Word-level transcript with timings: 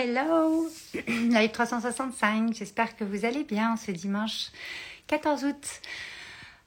Hello, 0.00 0.68
live 0.94 1.50
365, 1.50 2.54
j'espère 2.54 2.94
que 2.94 3.02
vous 3.02 3.24
allez 3.24 3.42
bien 3.42 3.76
ce 3.76 3.90
dimanche 3.90 4.52
14 5.08 5.42
août. 5.42 5.80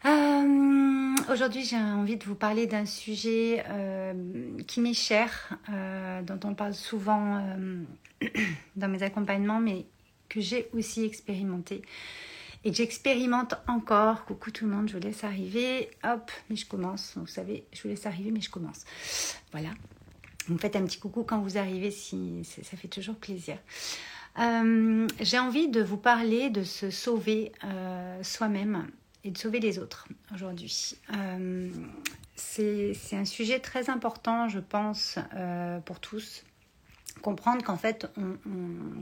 Euh, 0.03 1.15
aujourd'hui 1.31 1.63
j'ai 1.63 1.77
envie 1.77 2.17
de 2.17 2.25
vous 2.25 2.35
parler 2.35 2.67
d'un 2.67 2.85
sujet 2.85 3.63
euh, 3.69 4.13
qui 4.67 4.81
m'est 4.81 4.93
cher, 4.93 5.57
euh, 5.69 6.21
dont 6.23 6.41
on 6.43 6.55
parle 6.55 6.73
souvent 6.73 7.41
dans 8.75 8.89
mes 8.89 9.01
accompagnements, 9.01 9.61
mais 9.61 9.85
que 10.27 10.41
j'ai 10.41 10.67
aussi 10.73 11.05
expérimenté 11.05 11.83
et 12.65 12.71
que 12.71 12.75
j'expérimente 12.75 13.55
encore. 13.69 14.25
Coucou 14.25 14.51
tout 14.51 14.65
le 14.65 14.75
monde, 14.75 14.89
je 14.89 14.97
vous 14.97 15.03
laisse 15.03 15.23
arriver. 15.23 15.89
Hop, 16.03 16.29
mais 16.49 16.57
je 16.57 16.65
commence. 16.65 17.13
vous 17.15 17.27
savez, 17.27 17.63
je 17.71 17.81
vous 17.83 17.87
laisse 17.87 18.05
arriver, 18.05 18.31
mais 18.31 18.41
je 18.41 18.49
commence. 18.49 18.83
Voilà, 19.53 19.69
vous 20.47 20.53
me 20.55 20.59
faites 20.59 20.75
un 20.75 20.83
petit 20.85 20.99
coucou 20.99 21.23
quand 21.23 21.39
vous 21.39 21.57
arrivez, 21.57 21.91
ça 21.91 22.77
fait 22.77 22.87
toujours 22.87 23.15
plaisir. 23.15 23.57
Euh, 24.39 25.07
j'ai 25.19 25.39
envie 25.39 25.67
de 25.67 25.81
vous 25.81 25.97
parler 25.97 26.49
de 26.49 26.63
se 26.63 26.89
sauver 26.89 27.51
euh, 27.63 28.23
soi-même 28.23 28.87
et 29.23 29.31
de 29.31 29.37
sauver 29.37 29.59
les 29.59 29.77
autres 29.77 30.07
aujourd'hui. 30.33 30.95
Euh, 31.13 31.69
c'est 32.35 32.95
un 33.13 33.25
sujet 33.25 33.59
très 33.59 33.89
important, 33.89 34.47
je 34.47 34.59
pense, 34.59 35.19
pour 35.85 35.99
tous. 35.99 36.43
Comprendre 37.21 37.63
qu'en 37.63 37.77
fait, 37.77 38.07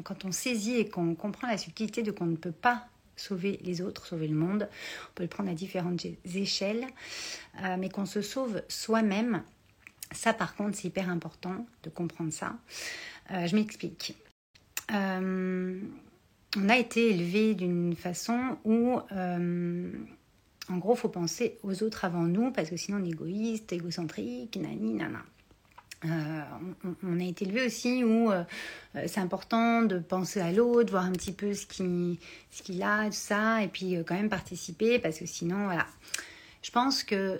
quand 0.03 0.25
on 0.25 0.31
saisit 0.33 0.75
et 0.75 0.89
qu'on 0.89 1.15
comprend 1.15 1.47
la 1.47 1.57
subtilité 1.57 2.03
de 2.03 2.11
qu'on 2.11 2.25
ne 2.25 2.35
peut 2.35 2.51
pas 2.51 2.87
sauver 3.15 3.59
les 3.63 3.81
autres, 3.81 4.07
sauver 4.07 4.27
le 4.27 4.35
monde, 4.35 4.67
on 5.09 5.13
peut 5.15 5.23
le 5.23 5.29
prendre 5.29 5.49
à 5.49 5.53
différentes 5.53 6.05
échelles, 6.35 6.85
mais 7.77 7.87
qu'on 7.87 8.05
se 8.05 8.21
sauve 8.21 8.61
soi-même 8.67 9.41
ça, 10.11 10.33
par 10.33 10.55
contre, 10.55 10.77
c'est 10.77 10.87
hyper 10.87 11.09
important 11.09 11.65
de 11.83 11.89
comprendre 11.89 12.33
ça. 12.33 12.57
Euh, 13.31 13.45
je 13.45 13.55
m'explique. 13.55 14.17
Euh, 14.91 15.79
on 16.57 16.69
a 16.69 16.77
été 16.77 17.11
élevé 17.11 17.53
d'une 17.53 17.95
façon 17.95 18.57
où, 18.63 18.99
euh, 19.11 19.91
en 20.69 20.77
gros, 20.77 20.95
faut 20.95 21.09
penser 21.09 21.59
aux 21.63 21.83
autres 21.83 22.05
avant 22.05 22.23
nous, 22.23 22.51
parce 22.51 22.69
que 22.69 22.77
sinon 22.77 22.99
on 22.99 23.05
est 23.05 23.09
égoïste, 23.09 23.71
égocentrique, 23.71 24.57
nani, 24.57 24.93
nana. 24.93 25.23
on, 27.03 27.19
a 27.19 27.23
été 27.23 27.45
élevé 27.45 27.65
aussi 27.65 28.03
où 28.03 28.31
c'est 29.05 29.19
important 29.19 29.83
de 29.83 29.99
penser 29.99 30.39
à 30.39 30.51
l'autre, 30.51 30.91
voir 30.91 31.03
un 31.03 31.11
petit 31.11 31.33
peu 31.33 31.53
ce 31.53 31.65
qu'il 31.67 32.83
a, 32.83 33.05
tout 33.05 33.11
ça, 33.11 33.61
et 33.61 33.67
puis 33.67 33.97
quand 34.07 34.15
même 34.15 34.29
participer, 34.29 34.97
parce 34.97 35.19
que 35.19 35.25
sinon, 35.25 35.65
voilà. 35.65 35.85
Je 36.63 36.71
pense 36.71 37.03
que 37.03 37.39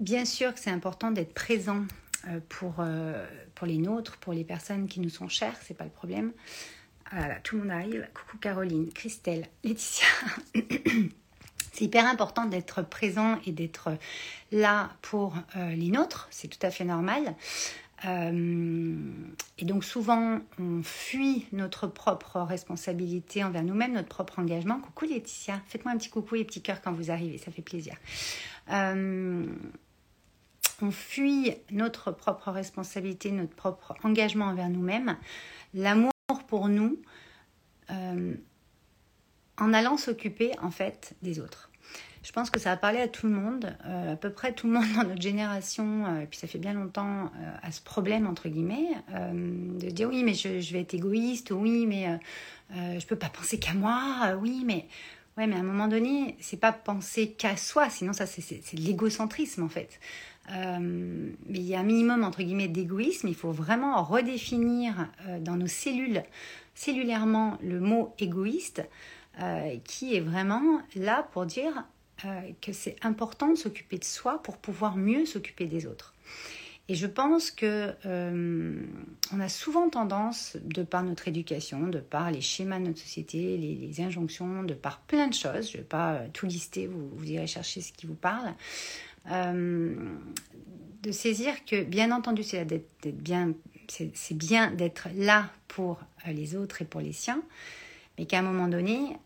Bien 0.00 0.24
sûr 0.24 0.54
que 0.54 0.60
c'est 0.60 0.70
important 0.70 1.10
d'être 1.10 1.34
présent 1.34 1.84
euh, 2.26 2.40
pour, 2.48 2.76
euh, 2.78 3.26
pour 3.54 3.66
les 3.66 3.76
nôtres, 3.76 4.16
pour 4.16 4.32
les 4.32 4.44
personnes 4.44 4.88
qui 4.88 4.98
nous 4.98 5.10
sont 5.10 5.28
chères, 5.28 5.56
c'est 5.62 5.76
pas 5.76 5.84
le 5.84 5.90
problème. 5.90 6.32
Voilà, 7.12 7.34
tout 7.40 7.56
le 7.56 7.62
monde 7.62 7.72
arrive. 7.72 8.08
Coucou 8.14 8.38
Caroline, 8.38 8.90
Christelle, 8.94 9.46
Laetitia. 9.62 10.06
c'est 11.72 11.84
hyper 11.84 12.06
important 12.06 12.46
d'être 12.46 12.80
présent 12.80 13.38
et 13.44 13.52
d'être 13.52 13.90
là 14.52 14.90
pour 15.02 15.34
euh, 15.56 15.74
les 15.74 15.90
nôtres, 15.90 16.28
c'est 16.30 16.48
tout 16.48 16.66
à 16.66 16.70
fait 16.70 16.84
normal. 16.84 17.34
et 18.02 19.64
donc 19.66 19.84
souvent, 19.84 20.40
on 20.58 20.82
fuit 20.82 21.46
notre 21.52 21.86
propre 21.86 22.40
responsabilité 22.40 23.44
envers 23.44 23.62
nous-mêmes, 23.62 23.92
notre 23.92 24.08
propre 24.08 24.38
engagement. 24.38 24.80
Coucou 24.80 25.04
Laetitia, 25.04 25.60
faites-moi 25.66 25.92
un 25.92 25.98
petit 25.98 26.08
coucou 26.08 26.36
et 26.36 26.44
petit 26.44 26.62
cœur 26.62 26.80
quand 26.80 26.92
vous 26.92 27.10
arrivez, 27.10 27.36
ça 27.36 27.50
fait 27.50 27.60
plaisir 27.60 27.94
on 30.82 30.90
fuit 30.90 31.54
notre 31.70 32.12
propre 32.12 32.50
responsabilité, 32.50 33.30
notre 33.30 33.54
propre 33.54 33.94
engagement 34.02 34.46
envers 34.46 34.68
nous-mêmes, 34.68 35.16
l'amour 35.74 36.12
pour 36.46 36.68
nous, 36.68 37.00
euh, 37.90 38.34
en 39.58 39.72
allant 39.74 39.96
s'occuper 39.96 40.52
en 40.62 40.70
fait 40.70 41.14
des 41.22 41.40
autres. 41.40 41.70
Je 42.22 42.32
pense 42.32 42.50
que 42.50 42.60
ça 42.60 42.70
va 42.70 42.76
parler 42.76 43.00
à 43.00 43.08
tout 43.08 43.26
le 43.26 43.32
monde, 43.32 43.76
euh, 43.86 44.12
à 44.12 44.16
peu 44.16 44.30
près 44.30 44.52
tout 44.52 44.66
le 44.66 44.74
monde 44.74 44.86
dans 44.96 45.04
notre 45.04 45.20
génération, 45.20 46.06
euh, 46.06 46.20
et 46.20 46.26
puis 46.26 46.38
ça 46.38 46.46
fait 46.46 46.58
bien 46.58 46.72
longtemps, 46.72 47.30
à 47.62 47.72
ce 47.72 47.80
problème, 47.80 48.26
entre 48.26 48.48
guillemets, 48.48 48.88
de 49.10 49.90
dire 49.90 50.08
oui, 50.08 50.22
mais 50.22 50.34
je, 50.34 50.72
vais 50.72 50.80
être 50.80 50.94
égoïste, 50.94 51.50
oui, 51.50 51.86
mais 51.86 52.18
je 52.70 53.06
peux 53.06 53.16
pas 53.16 53.28
penser 53.28 53.58
qu'à 53.58 53.74
moi, 53.74 54.36
oui, 54.40 54.62
mais 54.64 54.86
ouais, 55.36 55.46
mais 55.46 55.56
à 55.56 55.60
un 55.60 55.64
moment 55.64 55.88
donné, 55.88 56.36
c'est 56.40 56.58
pas 56.58 56.72
penser 56.72 57.32
qu'à 57.32 57.56
soi, 57.56 57.90
sinon 57.90 58.12
ça 58.12 58.26
c'est 58.26 58.74
de 58.74 58.80
l'égocentrisme 58.80 59.62
en 59.62 59.68
fait. 59.68 60.00
Euh, 60.52 61.30
il 61.48 61.62
y 61.62 61.74
a 61.74 61.80
un 61.80 61.84
minimum 61.84 62.24
entre 62.24 62.42
guillemets 62.42 62.68
d'égoïsme. 62.68 63.28
Il 63.28 63.34
faut 63.34 63.52
vraiment 63.52 64.02
redéfinir 64.02 65.08
euh, 65.26 65.38
dans 65.38 65.56
nos 65.56 65.66
cellules, 65.66 66.22
cellulairement, 66.74 67.58
le 67.62 67.80
mot 67.80 68.14
égoïste, 68.18 68.82
euh, 69.40 69.76
qui 69.84 70.16
est 70.16 70.20
vraiment 70.20 70.80
là 70.96 71.28
pour 71.32 71.46
dire 71.46 71.84
que 72.60 72.74
c'est 72.74 72.96
important 73.00 73.48
de 73.48 73.54
s'occuper 73.54 73.96
de 73.96 74.04
soi 74.04 74.42
pour 74.42 74.58
pouvoir 74.58 74.98
mieux 74.98 75.24
s'occuper 75.24 75.64
des 75.64 75.86
autres. 75.86 76.14
Et 76.90 76.96
je 76.96 77.06
pense 77.06 77.52
que 77.52 77.94
on 78.04 79.38
a 79.38 79.48
souvent 79.48 79.88
tendance, 79.88 80.56
de 80.64 80.82
par 80.82 81.04
notre 81.04 81.28
éducation, 81.28 81.86
de 81.86 82.00
par 82.00 82.32
les 82.32 82.40
schémas 82.40 82.80
de 82.80 82.86
notre 82.86 82.98
société, 82.98 83.56
les, 83.56 84.00
injonctions, 84.00 84.64
de 84.64 84.74
par 84.74 84.98
plein 84.98 85.28
de 85.28 85.34
choses, 85.34 85.70
je 85.70 85.76
ne 85.76 85.82
vais 85.82 85.88
pas 85.88 86.22
tout 86.32 86.46
lister, 86.46 86.88
vous, 86.88 87.24
irez 87.24 87.46
chercher 87.46 87.80
ce 87.80 87.92
qui 87.92 88.06
vous 88.06 88.16
parle, 88.16 88.54
euh, 89.30 89.94
de 91.04 91.12
saisir 91.12 91.64
que, 91.64 91.84
bien 91.84 92.10
entendu, 92.10 92.42
c'est 92.42 92.66
bien, 93.04 93.54
c'est 93.86 94.36
bien 94.36 94.72
d'être 94.72 95.06
là 95.14 95.48
pour 95.68 96.00
euh, 96.26 96.32
les 96.32 96.56
autres 96.56 96.82
et 96.82 96.86
pour 96.86 97.02
les 97.02 97.12
siens, 97.12 97.40
mais 98.18 98.26
qu'à 98.26 98.40
un 98.40 98.42
moment 98.42 98.66
donné, 98.66 99.16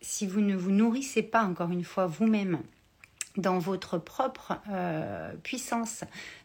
si 0.00 0.26
vous 0.26 0.40
ne 0.40 0.56
vous 0.56 0.70
nourrissez 0.70 1.22
pas, 1.22 1.42
encore 1.42 1.70
une 1.70 1.84
fois, 1.84 2.06
vous-même, 2.06 2.60
dans 3.36 3.58
votre 3.58 3.98
propre 3.98 4.58
euh, 4.70 5.32
puissance, 5.42 6.02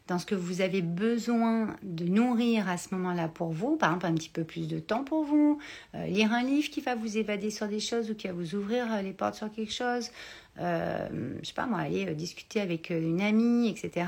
dans 0.08 0.20
ce 0.20 0.26
que 0.26 0.36
vous 0.36 0.62
avez 0.62 0.82
besoin 0.82 1.76
de 1.82 2.06
nourrir 2.06 2.70
à 2.70 2.78
ce 2.78 2.94
moment-là 2.94 3.28
pour 3.28 3.52
vous, 3.52 3.76
par 3.76 3.90
exemple 3.90 4.06
un 4.06 4.14
petit 4.14 4.30
peu 4.30 4.44
plus 4.44 4.68
de 4.68 4.78
temps 4.78 5.04
pour 5.04 5.24
vous, 5.24 5.60
lire 5.96 6.32
un 6.32 6.44
livre 6.44 6.70
qui 6.70 6.82
va 6.82 6.94
vous 6.94 7.18
évader 7.18 7.50
sur 7.50 7.68
des 7.68 7.80
choses 7.80 8.12
ou 8.12 8.16
qui 8.16 8.28
va 8.28 8.34
vous 8.34 8.54
ouvrir 8.54 9.02
les 9.02 9.14
portes 9.14 9.34
sur 9.34 9.52
quelque 9.52 9.74
chose, 9.74 10.12
euh, 10.60 11.08
je 11.42 11.48
sais 11.48 11.54
pas 11.54 11.66
moi, 11.66 11.80
aller 11.80 12.08
euh, 12.08 12.14
discuter 12.14 12.62
avec 12.62 12.92
euh, 12.92 13.02
une 13.02 13.22
amie, 13.22 13.68
etc. 13.70 14.08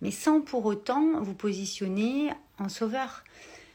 Mais 0.00 0.10
sans 0.10 0.40
pour 0.40 0.66
autant 0.66 1.20
vous 1.20 1.34
positionner 1.34 2.30
en 2.58 2.68
sauveur. 2.68 3.24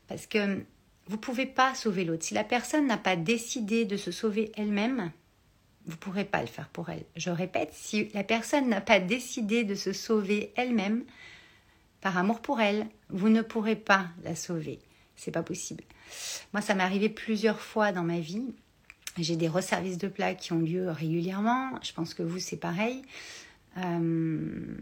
Parce 0.07 0.27
que 0.27 0.63
vous 1.07 1.15
ne 1.15 1.21
pouvez 1.21 1.45
pas 1.45 1.73
sauver 1.75 2.03
l'autre. 2.03 2.23
Si 2.23 2.33
la 2.33 2.43
personne 2.43 2.87
n'a 2.87 2.97
pas 2.97 3.15
décidé 3.15 3.85
de 3.85 3.97
se 3.97 4.11
sauver 4.11 4.51
elle-même, 4.55 5.11
vous 5.85 5.93
ne 5.93 5.97
pourrez 5.97 6.25
pas 6.25 6.41
le 6.41 6.47
faire 6.47 6.69
pour 6.69 6.89
elle. 6.89 7.05
Je 7.15 7.29
répète, 7.29 7.69
si 7.73 8.09
la 8.13 8.23
personne 8.23 8.69
n'a 8.69 8.81
pas 8.81 8.99
décidé 8.99 9.63
de 9.63 9.75
se 9.75 9.93
sauver 9.93 10.51
elle-même, 10.55 11.03
par 12.01 12.17
amour 12.17 12.41
pour 12.41 12.61
elle, 12.61 12.87
vous 13.09 13.29
ne 13.29 13.41
pourrez 13.41 13.75
pas 13.75 14.07
la 14.23 14.35
sauver. 14.35 14.79
C'est 15.15 15.31
pas 15.31 15.43
possible. 15.43 15.83
Moi, 16.53 16.61
ça 16.61 16.73
m'est 16.73 16.83
arrivé 16.83 17.09
plusieurs 17.09 17.59
fois 17.59 17.91
dans 17.91 18.03
ma 18.03 18.19
vie 18.19 18.53
j'ai 19.17 19.35
des 19.35 19.47
resservices 19.47 19.97
de 19.97 20.07
plats 20.07 20.35
qui 20.35 20.53
ont 20.53 20.59
lieu 20.59 20.89
régulièrement. 20.89 21.71
Je 21.83 21.91
pense 21.93 22.13
que 22.13 22.23
vous, 22.23 22.39
c'est 22.39 22.57
pareil. 22.57 23.01
Euh, 23.77 24.77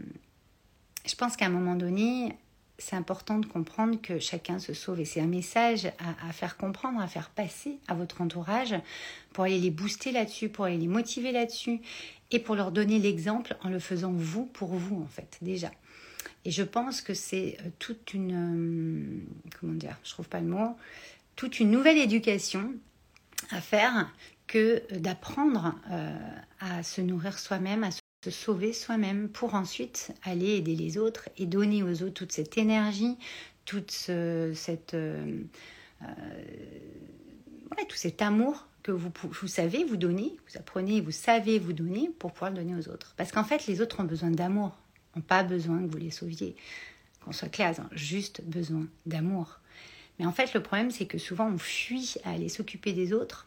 je 1.06 1.14
pense 1.16 1.36
qu'à 1.36 1.46
un 1.46 1.50
moment 1.50 1.74
donné, 1.74 2.36
c'est 2.80 2.96
important 2.96 3.38
de 3.38 3.46
comprendre 3.46 4.00
que 4.00 4.18
chacun 4.18 4.58
se 4.58 4.72
sauve. 4.72 5.00
Et 5.00 5.04
c'est 5.04 5.20
un 5.20 5.26
message 5.26 5.86
à, 5.98 6.32
faire 6.32 6.56
comprendre, 6.56 7.00
à 7.00 7.06
faire 7.06 7.30
passer 7.30 7.78
à 7.88 7.94
votre 7.94 8.20
entourage 8.20 8.74
pour 9.32 9.44
aller 9.44 9.58
les 9.58 9.70
booster 9.70 10.12
là-dessus, 10.12 10.48
pour 10.48 10.64
aller 10.64 10.78
les 10.78 10.88
motiver 10.88 11.30
là-dessus 11.30 11.80
et 12.30 12.38
pour 12.38 12.54
leur 12.54 12.72
donner 12.72 12.98
l'exemple 12.98 13.56
en 13.62 13.68
le 13.68 13.78
faisant 13.78 14.12
vous 14.12 14.46
pour 14.46 14.70
vous, 14.70 15.02
en 15.02 15.06
fait, 15.06 15.38
déjà. 15.42 15.70
Et 16.44 16.50
je 16.50 16.62
pense 16.62 17.02
que 17.02 17.12
c'est 17.12 17.58
euh, 17.60 17.68
toute 17.78 18.14
une. 18.14 18.32
Euh, 18.32 19.58
comment 19.58 19.74
dire 19.74 19.98
Je 20.04 20.10
trouve 20.10 20.28
pas 20.28 20.40
le 20.40 20.46
mot. 20.46 20.76
Toute 21.36 21.60
une 21.60 21.70
nouvelle 21.70 21.98
éducation 21.98 22.72
à 23.50 23.60
faire 23.60 24.10
que 24.46 24.82
d'apprendre 24.98 25.74
euh, 25.90 26.18
à 26.60 26.82
se 26.82 27.00
nourrir 27.00 27.38
soi-même, 27.38 27.84
à 27.84 27.90
se 27.90 28.00
sauver 28.28 28.74
soi-même 28.74 29.30
pour 29.30 29.54
ensuite 29.54 30.12
aller 30.22 30.56
aider 30.56 30.74
les 30.74 30.98
autres 30.98 31.30
et 31.38 31.46
donner 31.46 31.82
aux 31.82 32.02
autres 32.02 32.12
toute 32.12 32.32
cette 32.32 32.58
énergie, 32.58 33.16
toute 33.64 33.90
cette, 33.90 34.92
euh, 34.92 35.42
euh, 36.02 36.06
tout 37.88 37.96
cet 37.96 38.20
amour 38.20 38.66
que 38.82 38.92
vous, 38.92 39.10
savez 39.46 39.84
vous 39.84 39.96
donner, 39.96 40.36
vous 40.48 40.58
apprenez, 40.58 41.00
vous 41.00 41.10
savez 41.10 41.58
vous 41.58 41.72
donner 41.72 42.10
pour 42.18 42.32
pouvoir 42.32 42.50
le 42.50 42.58
donner 42.58 42.74
aux 42.74 42.88
autres. 42.88 43.14
Parce 43.16 43.32
qu'en 43.32 43.44
fait, 43.44 43.66
les 43.66 43.80
autres 43.80 44.00
ont 44.00 44.04
besoin 44.04 44.30
d'amour, 44.30 44.76
n'ont 45.16 45.22
pas 45.22 45.42
besoin 45.42 45.78
que 45.78 45.90
vous 45.90 45.98
les 45.98 46.10
sauviez. 46.10 46.56
Qu'on 47.24 47.32
soit 47.32 47.48
clair, 47.48 47.74
ils 47.76 47.98
juste 47.98 48.42
besoin 48.42 48.86
d'amour. 49.06 49.60
Mais 50.18 50.26
en 50.26 50.32
fait, 50.32 50.52
le 50.52 50.62
problème, 50.62 50.90
c'est 50.90 51.06
que 51.06 51.18
souvent, 51.18 51.50
on 51.50 51.58
fuit 51.58 52.16
à 52.24 52.32
aller 52.32 52.48
s'occuper 52.48 52.92
des 52.92 53.12
autres, 53.12 53.46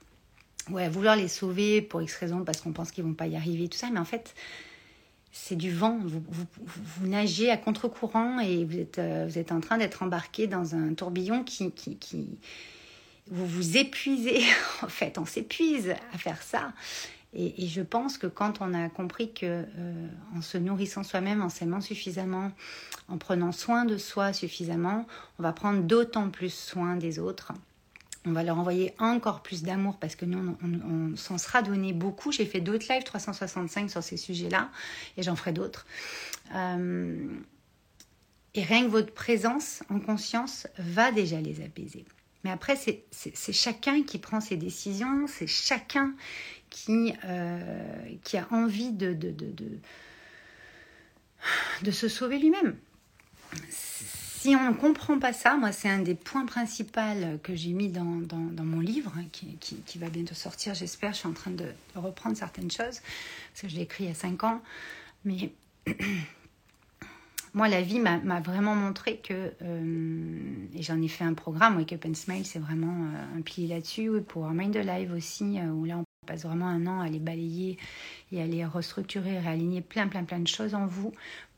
ou 0.69 0.77
à 0.77 0.89
vouloir 0.89 1.15
les 1.15 1.27
sauver 1.27 1.81
pour 1.81 2.01
X 2.01 2.15
raisons, 2.15 2.44
parce 2.44 2.62
qu'on 2.62 2.71
pense 2.71 2.92
qu'ils 2.92 3.04
vont 3.04 3.13
pas 3.13 3.27
y 3.27 3.36
arriver, 3.36 3.68
tout 3.68 3.77
ça. 3.77 3.89
Mais 3.92 4.00
en 4.00 4.06
fait, 4.06 4.33
c'est 5.31 5.56
du 5.56 5.71
vent. 5.71 6.00
Vous, 6.04 6.24
vous, 6.30 7.07
nagez 7.07 7.50
à 7.50 7.57
contre-courant 7.57 8.39
et 8.39 8.63
vous 8.63 8.77
êtes, 8.77 9.00
euh, 9.00 9.25
vous 9.27 9.38
êtes 9.38 9.51
en 9.51 9.60
train 9.60 9.77
d'être 9.77 10.04
embarqué 10.04 10.48
dans 10.48 10.75
un 10.75 10.94
tourbillon 10.94 11.44
qui, 11.44 11.71
qui, 11.71 11.98
qui, 11.98 12.27
Vous 13.30 13.45
vous 13.45 13.77
épuisez. 13.77 14.42
en 14.83 14.88
fait, 14.88 15.18
on 15.18 15.25
s'épuise 15.25 15.95
à 16.13 16.18
faire 16.18 16.42
ça. 16.42 16.71
Et, 17.36 17.68
je 17.68 17.81
pense 17.81 18.19
que 18.19 18.27
quand 18.27 18.62
on 18.62 18.75
a 18.75 18.89
compris 18.89 19.33
que 19.33 19.65
euh, 19.77 20.07
en 20.38 20.42
se 20.42 20.60
nourrissant 20.60 21.04
soi-même, 21.04 21.42
en 21.42 21.50
s'aimant 21.50 21.81
suffisamment, 21.81 22.51
en 23.10 23.18
prenant 23.18 23.51
soin 23.51 23.86
de 23.86 23.98
soi 23.98 24.33
suffisamment, 24.33 25.07
on 25.39 25.44
va 25.44 25.51
prendre 25.51 25.81
d'autant 25.81 26.30
plus 26.30 26.54
soin 26.54 26.95
des 26.95 27.18
autres 27.18 27.54
on 28.25 28.31
va 28.31 28.44
leur 28.44 28.58
envoyer 28.58 28.94
encore 29.00 29.44
plus 29.44 29.64
d'amour 29.64 29.98
parce 29.98 30.16
que 30.16 30.25
nous, 30.25 30.56
on, 30.64 31.16
s'en 31.16 31.38
sera 31.38 31.62
donné 31.62 31.94
beaucoup. 31.94 32.31
J'ai 32.31 32.46
fait 32.46 32.62
d'autres 32.62 32.86
lives 32.92 33.04
365 33.04 33.90
sur 33.90 34.02
ces 34.04 34.18
sujets-là 34.18 34.70
et 35.18 35.24
j'en 35.24 35.36
ferai 35.36 35.52
d'autres. 35.52 35.86
Euh, 36.56 37.28
et 38.54 38.64
rien 38.64 38.86
que 38.86 38.90
votre 38.90 39.14
présence 39.14 39.84
en 39.90 40.00
conscience 40.00 40.68
va 40.78 41.12
déjà 41.12 41.42
les 41.42 41.62
apaiser. 41.62 42.06
Mais 42.44 42.52
après, 42.52 42.75
c'est 42.75 43.54
chacun 43.54 44.04
qui 44.04 44.20
prend 44.20 44.42
ses 44.42 44.58
décisions, 44.58 45.28
c'est 45.28 45.48
chacun 45.48 46.14
qui, 46.70 47.14
euh, 47.25 48.16
a 48.34 48.54
envie 48.54 48.92
de 48.92 49.16
se 51.92 52.08
sauver 52.08 52.38
lui-même 52.38 52.75
si 54.44 54.57
on 54.57 54.72
ne 54.72 54.75
comprend 54.75 55.19
pas 55.19 55.31
ça, 55.31 55.56
moi 55.56 55.72
c'est 55.72 55.88
un 55.88 56.00
des 56.00 56.16
points 56.16 56.45
principaux 56.45 57.00
que 57.44 57.56
j'ai 57.56 57.72
mis 57.72 57.88
dans, 57.88 58.04
mon 58.04 58.81
livre, 58.81 59.13
hein, 59.18 59.24
qui, 59.31 59.98
va 59.98 60.10
bientôt 60.10 60.36
sortir, 60.36 60.74
j'espère. 60.74 61.13
Je 61.13 61.19
suis 61.19 61.30
en 61.30 61.34
train 61.34 61.51
de, 61.51 61.68
reprendre 61.95 62.36
certaines 62.36 62.69
choses, 62.69 63.00
parce 63.00 63.62
que 63.62 63.69
je 63.69 63.75
l'ai 63.78 63.84
écrit 63.84 64.04
il 64.04 64.07
y 64.07 64.12
a 64.12 64.16
5 64.16 64.44
ans. 64.44 64.62
Mais 65.24 65.54
moi, 67.54 67.69
la 67.69 67.81
vie 67.81 68.01
m'a 68.01 68.42
vraiment 68.42 68.75
montré 68.75 69.22
que, 69.24 69.54
euh, 69.62 70.68
et 70.75 70.84
j'en 70.84 71.01
ai 71.01 71.07
fait 71.07 71.24
un 71.24 71.36
programme, 71.36 71.78
Wake 71.78 71.94
Up 71.94 72.06
and 72.06 72.16
Smile, 72.16 72.46
c'est 72.46 72.60
vraiment 72.60 73.06
euh, 73.13 73.38
un 73.39 73.42
pilier 73.44 73.75
là-dessus, 73.75 74.12
pour 74.28 74.50
Mind 74.50 74.75
Live 74.75 75.13
aussi, 75.13 75.57
euh, 75.57 75.68
où 75.68 75.86
là 75.86 76.00
on 76.00 76.04
passe 76.28 76.44
vraiment 76.44 76.68
un 76.68 76.86
an 76.86 77.00
à 77.00 77.07
les 77.07 77.19
balayer 77.19 77.78
et 78.34 78.42
à 78.42 78.46
les 78.46 78.66
restructurer, 78.66 79.39
réaligner 79.39 79.80
plein, 79.80 80.10
plein, 80.10 80.25
plein 80.25 80.39
de 80.39 80.48
choses 80.50 80.75
en 80.75 80.86
vous 80.86 81.13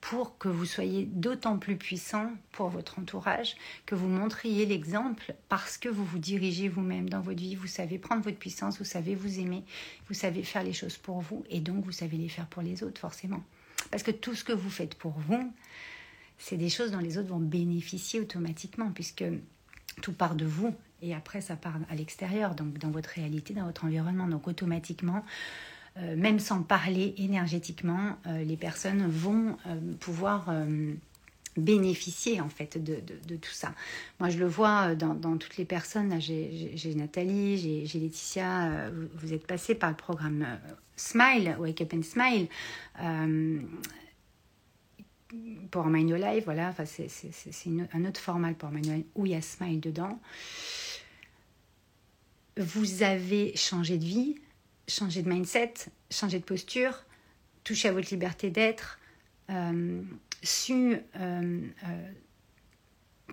pour 0.10 0.38
que 0.38 0.48
vous 0.48 0.66
soyez 0.66 1.06
d'autant 1.06 1.58
plus 1.58 1.78
puissant 1.78 2.32
pour 2.52 2.70
votre 2.70 3.00
entourage, 3.00 3.56
que 3.88 3.96
vous 3.96 4.08
montriez 4.08 4.68
l'exemple 4.68 5.34
parce 5.50 5.80
que 5.80 5.90
vous 5.90 6.06
vous 6.06 6.20
dirigez 6.20 6.70
vous-même 6.70 7.10
dans 7.10 7.22
votre 7.22 7.40
vie, 7.40 7.56
vous 7.56 7.66
savez 7.66 7.98
prendre 7.98 8.22
votre 8.22 8.38
puissance, 8.38 8.78
vous 8.78 8.86
savez 8.86 9.16
vous 9.16 9.40
aimer, 9.40 9.64
vous 10.08 10.14
savez 10.14 10.44
faire 10.44 10.62
les 10.62 10.74
choses 10.74 10.98
pour 10.98 11.22
vous 11.22 11.44
et 11.50 11.60
donc 11.60 11.84
vous 11.84 11.92
savez 11.92 12.18
les 12.18 12.30
faire 12.30 12.46
pour 12.46 12.62
les 12.62 12.84
autres 12.84 13.02
forcément. 13.02 13.44
Parce 13.90 14.04
que 14.04 14.12
tout 14.12 14.36
ce 14.36 14.44
que 14.44 14.54
vous 14.54 14.70
faites 14.70 14.94
pour 14.94 15.14
vous, 15.18 15.52
c'est 16.38 16.58
des 16.58 16.70
choses 16.70 16.92
dont 16.92 17.00
les 17.00 17.18
autres 17.18 17.30
vont 17.30 17.40
bénéficier 17.40 18.20
automatiquement 18.20 18.92
puisque 18.92 19.26
tout 20.04 20.14
part 20.14 20.36
de 20.36 20.46
vous 20.46 20.76
et 21.02 21.16
après 21.16 21.42
ça 21.42 21.56
part 21.56 21.80
à 21.90 21.96
l'extérieur, 21.96 22.54
donc 22.54 22.78
dans 22.78 22.92
votre 22.92 23.10
réalité, 23.10 23.56
dans 23.56 23.66
votre 23.66 23.86
environnement. 23.86 24.28
Donc 24.28 24.48
automatiquement, 24.48 25.26
euh, 25.98 26.16
même 26.18 26.40
sans 26.40 26.62
parler 26.62 27.16
énergétiquement, 27.18 28.18
euh, 28.28 28.44
les 28.44 28.58
personnes 28.58 29.08
vont 29.10 29.58
euh, 29.66 29.94
pouvoir 30.02 30.54
bénéficier 31.56 32.42
en 32.42 32.50
fait 32.50 32.78
de, 32.84 33.36
tout 33.38 33.54
ça. 33.54 33.74
Moi 34.20 34.30
je 34.30 34.38
le 34.38 34.46
vois 34.46 34.94
dans, 34.94 35.38
toutes 35.38 35.56
les 35.56 35.64
personnes, 35.64 36.20
j'ai 36.20 36.96
Nathalie, 36.96 37.86
j'ai 37.86 38.00
Laetitia, 38.00 38.90
vous, 39.16 39.32
êtes 39.32 39.48
passé 39.48 39.74
par 39.74 39.90
le 39.90 39.96
programme 39.96 40.46
Smile, 40.98 41.56
Wake 41.60 41.80
Up 41.80 41.94
and 41.94 42.04
Smile. 42.04 42.48
pour 45.72 45.88
Your 45.90 46.18
Life, 46.18 46.44
voilà, 46.44 46.70
enfin, 46.70 46.84
c'est 46.86 47.70
un 47.94 48.06
autre 48.06 48.20
format 48.20 48.54
pour 48.54 48.70
Your 48.72 48.96
Life 48.96 49.06
où 49.16 49.26
il 49.26 49.32
y 49.32 49.36
a 49.36 49.42
Smile 49.42 49.80
dedans. 49.80 50.20
Vous 52.58 53.02
avez 53.04 53.56
changé 53.56 53.98
de 53.98 54.04
vie, 54.04 54.36
changer 54.88 55.22
de 55.22 55.30
mindset, 55.30 55.74
changer 56.12 56.40
de 56.40 56.44
posture, 56.44 57.06
toucher 57.64 57.90
à 57.90 57.92
votre 57.92 58.10
liberté 58.10 58.50
d'être, 58.50 59.00
euh, 59.50 60.02
su 60.44 60.96
euh, 60.96 61.00
euh, 61.20 62.12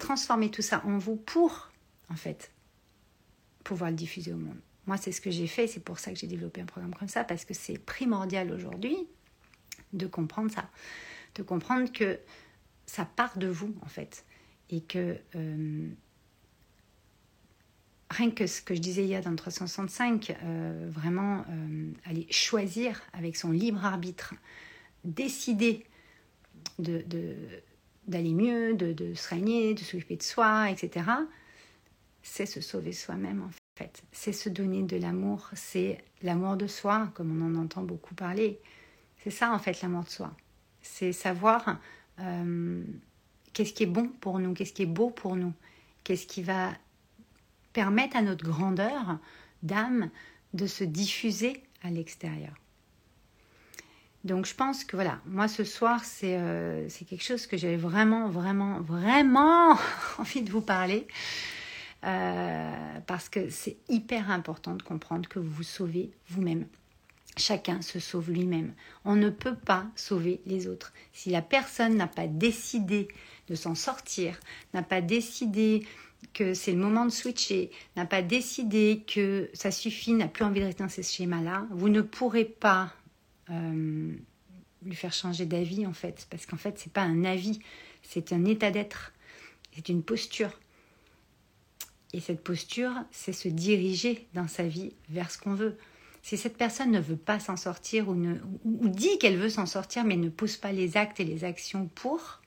transformer 0.00 0.50
tout 0.50 0.62
ça 0.62 0.82
en 0.84 0.98
vous 0.98 1.16
pour, 1.16 1.70
en 2.08 2.16
fait, 2.16 2.50
pouvoir 3.64 3.90
le 3.90 3.96
diffuser 3.96 4.32
au 4.32 4.36
monde. 4.36 4.58
Moi, 4.86 4.96
c'est 4.96 5.12
ce 5.12 5.20
que 5.20 5.30
j'ai 5.30 5.46
fait, 5.46 5.66
c'est 5.68 5.80
pour 5.80 5.98
ça 5.98 6.12
que 6.12 6.18
j'ai 6.18 6.26
développé 6.26 6.60
un 6.60 6.66
programme 6.66 6.94
comme 6.94 7.08
ça, 7.08 7.24
parce 7.24 7.44
que 7.44 7.54
c'est 7.54 7.78
primordial 7.78 8.50
aujourd'hui 8.50 8.96
de 9.92 10.06
comprendre 10.06 10.50
ça, 10.50 10.68
de 11.34 11.42
comprendre 11.42 11.92
que 11.92 12.18
ça 12.86 13.04
part 13.04 13.38
de 13.38 13.46
vous, 13.46 13.74
en 13.82 13.88
fait, 13.88 14.24
et 14.70 14.80
que 14.80 15.18
rien 18.12 18.30
que 18.30 18.46
ce 18.46 18.62
que 18.62 18.74
je 18.74 18.80
disais 18.80 19.04
hier 19.04 19.22
dans 19.22 19.30
le 19.30 19.36
365, 19.36 20.30
euh, 20.30 20.88
vraiment 20.90 21.44
euh, 21.48 21.90
aller 22.04 22.26
choisir 22.30 23.00
avec 23.12 23.36
son 23.36 23.50
libre 23.50 23.84
arbitre, 23.84 24.34
décider 25.04 25.84
de, 26.78 27.04
d'aller 28.06 28.34
mieux, 28.34 28.74
de, 28.74 28.92
de, 28.92 29.14
se 29.14 29.28
régner, 29.28 29.74
de 29.74 29.80
s'occuper 29.80 30.16
de 30.16 30.22
soi, 30.22 30.70
etc., 30.70 31.06
c'est 32.22 32.46
se 32.46 32.60
sauver 32.60 32.92
soi-même 32.92 33.42
en 33.42 33.50
fait. 33.76 34.02
C'est 34.12 34.32
se 34.32 34.48
donner 34.48 34.82
de 34.82 34.96
l'amour, 34.96 35.50
c'est 35.54 35.98
l'amour 36.22 36.56
de 36.56 36.68
soi, 36.68 37.10
comme 37.14 37.42
on 37.42 37.46
en 37.46 37.60
entend 37.60 37.82
beaucoup 37.82 38.14
parler. 38.14 38.60
C'est 39.18 39.30
ça 39.30 39.52
en 39.52 39.58
fait 39.58 39.82
l'amour 39.82 40.04
de 40.04 40.08
soi. 40.08 40.32
C'est 40.82 41.12
savoir 41.12 41.80
euh, 42.20 42.84
qu'est-ce 43.52 43.72
qui 43.72 43.82
est 43.82 43.86
bon 43.86 44.08
pour 44.20 44.38
nous, 44.38 44.54
qu'est-ce 44.54 44.72
qui 44.72 44.82
est 44.82 44.86
beau 44.86 45.10
pour 45.10 45.34
nous, 45.34 45.52
qu'est-ce 46.04 46.26
qui 46.26 46.42
va 46.42 46.72
permettent 47.72 48.16
à 48.16 48.22
notre 48.22 48.44
grandeur 48.44 49.18
d'âme 49.62 50.10
de 50.54 50.66
se 50.66 50.84
diffuser 50.84 51.62
à 51.82 51.90
l'extérieur. 51.90 52.54
Donc 54.24 54.46
je 54.46 54.54
pense 54.54 54.84
que 54.84 54.96
voilà, 54.96 55.20
moi 55.26 55.48
ce 55.48 55.64
soir 55.64 56.04
c'est 56.04 56.36
euh, 56.38 56.88
quelque 57.08 57.24
chose 57.24 57.46
que 57.46 57.56
j'avais 57.56 57.76
vraiment, 57.76 58.28
vraiment, 58.28 58.80
vraiment 58.80 59.76
envie 60.18 60.42
de 60.42 60.50
vous 60.50 60.60
parler. 60.60 61.06
Euh, 62.04 62.98
parce 63.06 63.28
que 63.28 63.48
c'est 63.48 63.76
hyper 63.88 64.30
important 64.30 64.74
de 64.74 64.82
comprendre 64.82 65.28
que 65.28 65.38
vous 65.38 65.50
vous 65.50 65.62
sauvez 65.62 66.10
vous-même. 66.28 66.66
Chacun 67.36 67.80
se 67.80 67.98
sauve 68.00 68.30
lui-même. 68.30 68.74
On 69.04 69.14
ne 69.14 69.30
peut 69.30 69.54
pas 69.54 69.86
sauver 69.94 70.40
les 70.44 70.66
autres. 70.66 70.92
Si 71.12 71.30
la 71.30 71.42
personne 71.42 71.96
n'a 71.96 72.08
pas 72.08 72.26
décidé 72.26 73.08
de 73.48 73.54
s'en 73.54 73.74
sortir, 73.74 74.38
n'a 74.74 74.82
pas 74.82 75.00
décidé 75.00 75.86
que 76.32 76.54
c'est 76.54 76.72
le 76.72 76.78
moment 76.78 77.04
de 77.04 77.10
switcher, 77.10 77.70
n'a 77.96 78.06
pas 78.06 78.22
décidé 78.22 79.04
que 79.06 79.50
ça 79.52 79.70
suffit, 79.70 80.12
n'a 80.12 80.28
plus 80.28 80.44
envie 80.44 80.60
de 80.60 80.66
rester 80.66 80.82
dans 80.82 80.88
ces 80.88 81.02
schémas-là, 81.02 81.66
vous 81.70 81.88
ne 81.88 82.00
pourrez 82.00 82.44
pas 82.44 82.92
euh, 83.50 84.12
lui 84.84 84.94
faire 84.94 85.12
changer 85.12 85.46
d'avis 85.46 85.86
en 85.86 85.92
fait, 85.92 86.26
parce 86.30 86.46
qu'en 86.46 86.56
fait 86.56 86.78
c'est 86.78 86.92
pas 86.92 87.02
un 87.02 87.24
avis, 87.24 87.60
c'est 88.02 88.32
un 88.32 88.44
état 88.44 88.70
d'être, 88.70 89.12
c'est 89.74 89.88
une 89.88 90.02
posture. 90.02 90.50
Et 92.14 92.20
cette 92.20 92.44
posture, 92.44 92.92
c'est 93.10 93.32
se 93.32 93.48
diriger 93.48 94.26
dans 94.34 94.46
sa 94.46 94.64
vie 94.64 94.92
vers 95.08 95.30
ce 95.30 95.38
qu'on 95.38 95.54
veut. 95.54 95.78
Si 96.22 96.36
cette 96.36 96.58
personne 96.58 96.90
ne 96.90 97.00
veut 97.00 97.16
pas 97.16 97.40
s'en 97.40 97.56
sortir 97.56 98.08
ou, 98.08 98.14
ne, 98.14 98.36
ou 98.64 98.88
dit 98.88 99.18
qu'elle 99.18 99.38
veut 99.38 99.48
s'en 99.48 99.66
sortir 99.66 100.04
mais 100.04 100.16
ne 100.16 100.28
pose 100.28 100.56
pas 100.56 100.72
les 100.72 100.96
actes 100.96 101.20
et 101.20 101.24
les 101.24 101.44
actions 101.44 101.88
pour, 101.94 102.41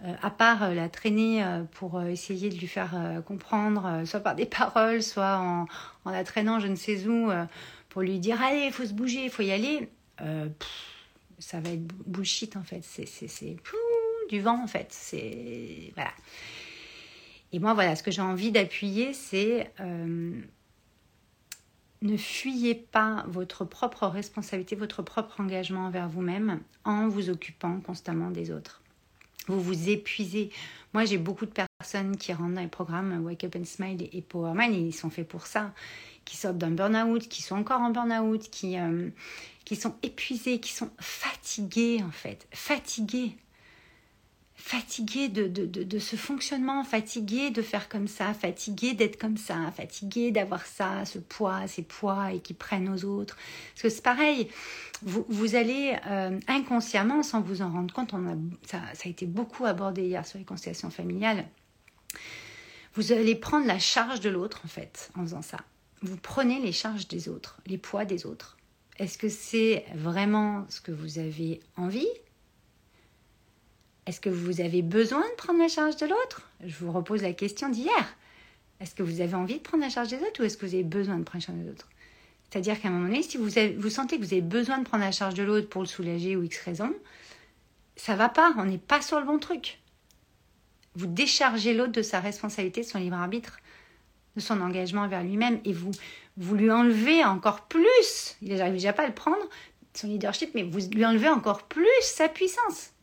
à 0.00 0.30
part 0.30 0.62
euh, 0.62 0.74
la 0.74 0.88
traîner 0.88 1.44
euh, 1.44 1.64
pour 1.64 2.02
essayer 2.02 2.50
de 2.50 2.56
lui 2.56 2.66
faire 2.66 3.22
comprendre, 3.26 4.02
soit 4.04 4.20
par 4.20 4.34
des 4.34 4.46
paroles, 4.46 5.02
soit 5.02 5.38
en, 5.38 5.66
la 6.10 6.24
traînant 6.24 6.60
je 6.60 6.66
ne 6.66 6.76
sais 6.76 7.06
où, 7.06 7.30
pour 7.88 8.02
lui 8.02 8.18
dire 8.18 8.42
allez, 8.42 8.66
il 8.66 8.72
faut 8.72 8.84
se 8.84 8.92
bouger, 8.92 9.24
il 9.24 9.30
faut 9.30 9.42
y 9.42 9.52
aller, 9.52 9.88
ça 11.38 11.60
va 11.60 11.70
être 11.70 11.86
bullshit 12.06 12.56
en 12.56 12.62
fait. 12.62 12.82
C'est 12.82 13.56
du 14.28 14.40
vent 14.40 14.62
en 14.62 14.66
fait. 14.66 14.88
C'est 14.90 15.92
voilà. 15.94 16.12
Et 17.52 17.58
moi 17.58 17.74
voilà, 17.74 17.96
ce 17.96 18.02
que 18.02 18.10
j'ai 18.10 18.22
envie 18.22 18.52
d'appuyer, 18.52 19.12
c'est 19.12 19.72
ne 22.04 22.16
fuyez 22.18 22.74
pas 22.74 23.24
votre 23.28 23.64
propre 23.64 24.06
responsabilité, 24.06 24.76
votre 24.76 25.02
propre 25.02 25.40
engagement 25.40 25.86
envers 25.86 26.08
vous-même 26.08 26.60
en 26.84 27.08
vous 27.08 27.30
occupant 27.30 27.80
constamment 27.80 28.30
des 28.30 28.50
autres 28.50 28.83
vous 29.46 29.60
vous 29.60 29.88
épuisez. 29.88 30.50
Moi, 30.92 31.04
j'ai 31.04 31.18
beaucoup 31.18 31.46
de 31.46 31.52
personnes 31.52 32.16
qui 32.16 32.32
rentrent 32.32 32.54
dans 32.54 32.60
les 32.60 32.68
programmes 32.68 33.24
Wake 33.24 33.44
Up 33.44 33.56
and 33.56 33.64
Smile 33.64 34.08
et 34.12 34.22
Powerman, 34.22 34.72
ils 34.72 34.94
sont 34.94 35.10
faits 35.10 35.26
pour 35.26 35.46
ça, 35.46 35.72
qui 36.24 36.36
sortent 36.36 36.58
d'un 36.58 36.70
burn-out, 36.70 37.28
qui 37.28 37.42
sont 37.42 37.56
encore 37.56 37.80
en 37.80 37.90
burn-out, 37.90 38.48
qui, 38.50 38.78
euh, 38.78 39.10
qui 39.64 39.76
sont 39.76 39.94
épuisés, 40.02 40.60
qui 40.60 40.72
sont 40.72 40.90
fatigués 40.98 42.02
en 42.02 42.10
fait, 42.10 42.46
fatigués. 42.52 43.36
Fatigué 44.64 45.28
de, 45.28 45.46
de, 45.46 45.66
de, 45.66 45.98
ce 45.98 46.16
fonctionnement, 46.16 46.84
fatigué 46.84 47.50
de 47.50 47.60
faire 47.60 47.86
comme 47.86 48.08
ça, 48.08 48.32
fatigué 48.32 48.94
d'être 48.94 49.20
comme 49.20 49.36
ça, 49.36 49.70
fatigué 49.76 50.30
d'avoir 50.30 50.64
ça, 50.64 51.04
ce 51.04 51.18
poids, 51.18 51.66
ces 51.66 51.82
poids 51.82 52.32
et 52.32 52.40
qui 52.40 52.54
prennent 52.54 52.88
aux 52.88 53.04
autres. 53.04 53.36
Parce 53.74 53.82
que 53.82 53.88
c'est 53.90 54.02
pareil, 54.02 54.48
vous, 55.02 55.26
vous 55.28 55.54
allez 55.54 55.94
euh, 56.06 56.40
inconsciemment, 56.48 57.22
sans 57.22 57.42
vous 57.42 57.60
en 57.60 57.70
rendre 57.70 57.92
compte, 57.92 58.14
ça 58.64 58.80
a 59.04 59.08
été 59.08 59.26
beaucoup 59.26 59.66
abordé 59.66 60.00
hier 60.00 60.26
sur 60.26 60.38
les 60.38 60.46
conciliations 60.46 60.88
familiales, 60.88 61.44
vous 62.94 63.12
allez 63.12 63.34
prendre 63.34 63.66
la 63.66 63.78
charge 63.78 64.20
de 64.20 64.30
l'autre 64.30 64.62
en 64.64 64.68
fait 64.68 65.10
en 65.14 65.24
faisant 65.24 65.42
ça. 65.42 65.58
Vous 66.00 66.16
prenez 66.16 66.58
les 66.58 66.72
charges 66.72 67.06
des 67.06 67.28
autres, 67.28 67.60
les 67.66 67.76
poids 67.76 68.06
des 68.06 68.24
autres. 68.24 68.56
Est-ce 68.98 69.18
que 69.18 69.28
c'est 69.28 69.84
vraiment 69.94 70.64
ce 70.70 70.80
que 70.80 70.92
vous 70.92 71.18
avez 71.18 71.60
envie 71.76 72.08
est-ce 74.06 74.20
que 74.20 74.28
vous 74.28 74.60
avez 74.60 74.82
besoin 74.82 75.22
de 75.22 75.34
prendre 75.36 75.58
la 75.58 75.68
charge 75.68 75.96
de 75.96 76.06
l'autre? 76.06 76.48
Je 76.64 76.76
vous 76.76 76.92
repose 76.92 77.22
la 77.22 77.32
question 77.32 77.68
d'hier. 77.68 78.16
Est-ce 78.80 78.94
que 78.94 79.02
vous 79.02 79.20
avez 79.20 79.34
envie 79.34 79.54
de 79.54 79.62
prendre 79.62 79.82
la 79.82 79.90
charge 79.90 80.08
des 80.08 80.18
autres 80.18 80.42
ou 80.42 80.44
est-ce 80.44 80.58
que 80.58 80.66
vous 80.66 80.74
avez 80.74 80.84
besoin 80.84 81.16
de 81.16 81.22
prendre 81.22 81.42
la 81.42 81.46
charge 81.46 81.58
des 81.64 81.70
autres? 81.70 81.88
C'est-à-dire 82.50 82.80
qu'à 82.80 82.88
un 82.88 82.90
moment 82.90 83.06
donné, 83.06 83.22
si 83.22 83.36
vous, 83.36 83.48
vous 83.78 83.90
sentez 83.90 84.18
que 84.18 84.22
vous 84.22 84.32
avez 84.32 84.42
besoin 84.42 84.78
de 84.78 84.84
prendre 84.84 85.02
la 85.02 85.12
charge 85.12 85.34
de 85.34 85.42
l'autre 85.42 85.68
pour 85.68 85.82
le 85.82 85.88
soulager 85.88 86.36
ou 86.36 86.42
X 86.42 86.60
raison, 86.60 86.92
ça 87.96 88.14
va 88.14 88.28
pas, 88.28 88.54
on 88.58 88.64
n'est 88.64 88.78
pas 88.78 89.00
sur 89.00 89.18
le 89.18 89.26
bon 89.26 89.38
truc. 89.38 89.80
Vous 90.94 91.06
déchargez 91.06 91.74
l'autre 91.74 91.92
de 91.92 92.02
sa 92.02 92.20
responsabilité, 92.20 92.82
de 92.82 92.86
son 92.86 92.98
libre 92.98 93.16
arbitre, 93.16 93.58
de 94.36 94.40
son 94.40 94.60
engagement 94.60 95.08
vers 95.08 95.22
lui-même 95.22 95.60
et 95.64 95.72
vous, 95.72 95.92
vous 96.36 96.54
lui 96.54 96.70
enlevez 96.70 97.24
encore 97.24 97.62
plus, 97.62 98.36
il 98.42 98.54
n'arrive 98.54 98.74
déjà 98.74 98.92
pas 98.92 99.04
à 99.04 99.08
le 99.08 99.14
prendre, 99.14 99.48
son 99.94 100.08
leadership, 100.08 100.50
mais 100.54 100.62
vous 100.62 100.80
lui 100.90 101.06
enlevez 101.06 101.28
encore 101.28 101.64
plus 101.64 101.88
sa 102.02 102.28
puissance. 102.28 102.93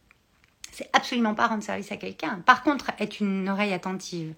Absolument 0.93 1.35
pas 1.35 1.47
rendre 1.47 1.63
service 1.63 1.91
à 1.91 1.97
quelqu'un. 1.97 2.41
Par 2.45 2.63
contre, 2.63 2.91
être 2.99 3.19
une 3.19 3.49
oreille 3.49 3.73
attentive, 3.73 4.33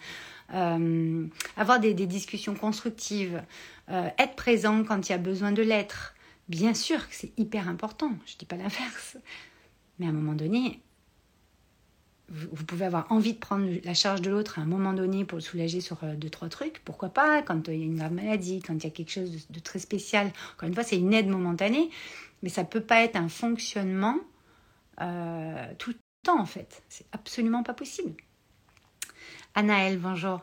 euh, 0.54 1.26
avoir 1.58 1.80
des, 1.80 1.94
discussions 1.94 2.56
constructives, 2.56 3.42
euh, 3.90 4.10
être 4.18 4.36
présent 4.36 4.84
quand 4.84 5.10
il 5.10 5.12
y 5.12 5.16
a 5.16 5.20
besoin 5.20 5.52
de 5.52 5.62
l'être. 5.62 6.16
Bien 6.50 6.74
sûr 6.74 7.08
que 7.08 7.16
c'est 7.16 7.32
hyper 7.38 7.70
important, 7.70 8.12
je 8.26 8.34
ne 8.34 8.38
dis 8.40 8.46
pas 8.46 8.58
l'inverse. 8.58 9.18
Mais 10.00 10.06
à 10.06 10.10
un 10.10 10.14
moment 10.14 10.34
donné, 10.34 10.82
vous, 12.30 12.66
pouvez 12.66 12.86
avoir 12.86 13.12
envie 13.12 13.34
de 13.34 13.38
prendre 13.38 13.68
la 13.84 13.94
charge 13.94 14.22
de 14.22 14.30
l'autre 14.30 14.58
à 14.58 14.62
un 14.62 14.66
moment 14.66 14.94
donné 14.94 15.26
pour 15.26 15.38
le 15.38 15.42
soulager 15.42 15.82
sur 15.82 16.04
euh, 16.04 16.16
deux, 16.16 16.30
trois 16.30 16.50
trucs. 16.50 16.82
Pourquoi 16.84 17.10
pas 17.10 17.42
Quand 17.42 17.68
il 17.68 17.80
y 17.80 17.82
a 17.82 17.86
une 17.86 17.98
grave 17.98 18.14
maladie, 18.14 18.62
quand 18.62 18.74
il 18.74 18.84
y 18.84 18.88
a 18.88 18.90
quelque 18.90 19.12
chose 19.12 19.48
de, 19.50 19.60
très 19.60 19.80
spécial. 19.80 20.32
Encore 20.56 20.68
une 20.68 20.74
fois, 20.74 20.84
c'est 20.84 20.98
une 20.98 21.14
aide 21.14 21.28
momentanée, 21.28 21.90
mais 22.42 22.50
ça 22.50 22.64
ne 22.64 22.68
peut 22.68 22.82
pas 22.82 23.04
être 23.04 23.16
un 23.16 23.30
fonctionnement 23.30 24.18
euh, 25.02 25.74
tout, 25.78 25.94
temps 26.24 26.40
en 26.40 26.46
fait. 26.46 26.84
C'est 26.90 27.06
absolument 27.12 27.64
pas 27.64 27.74
possible. 27.74 28.16
Anaël, 29.56 30.00
bonjour. 30.00 30.42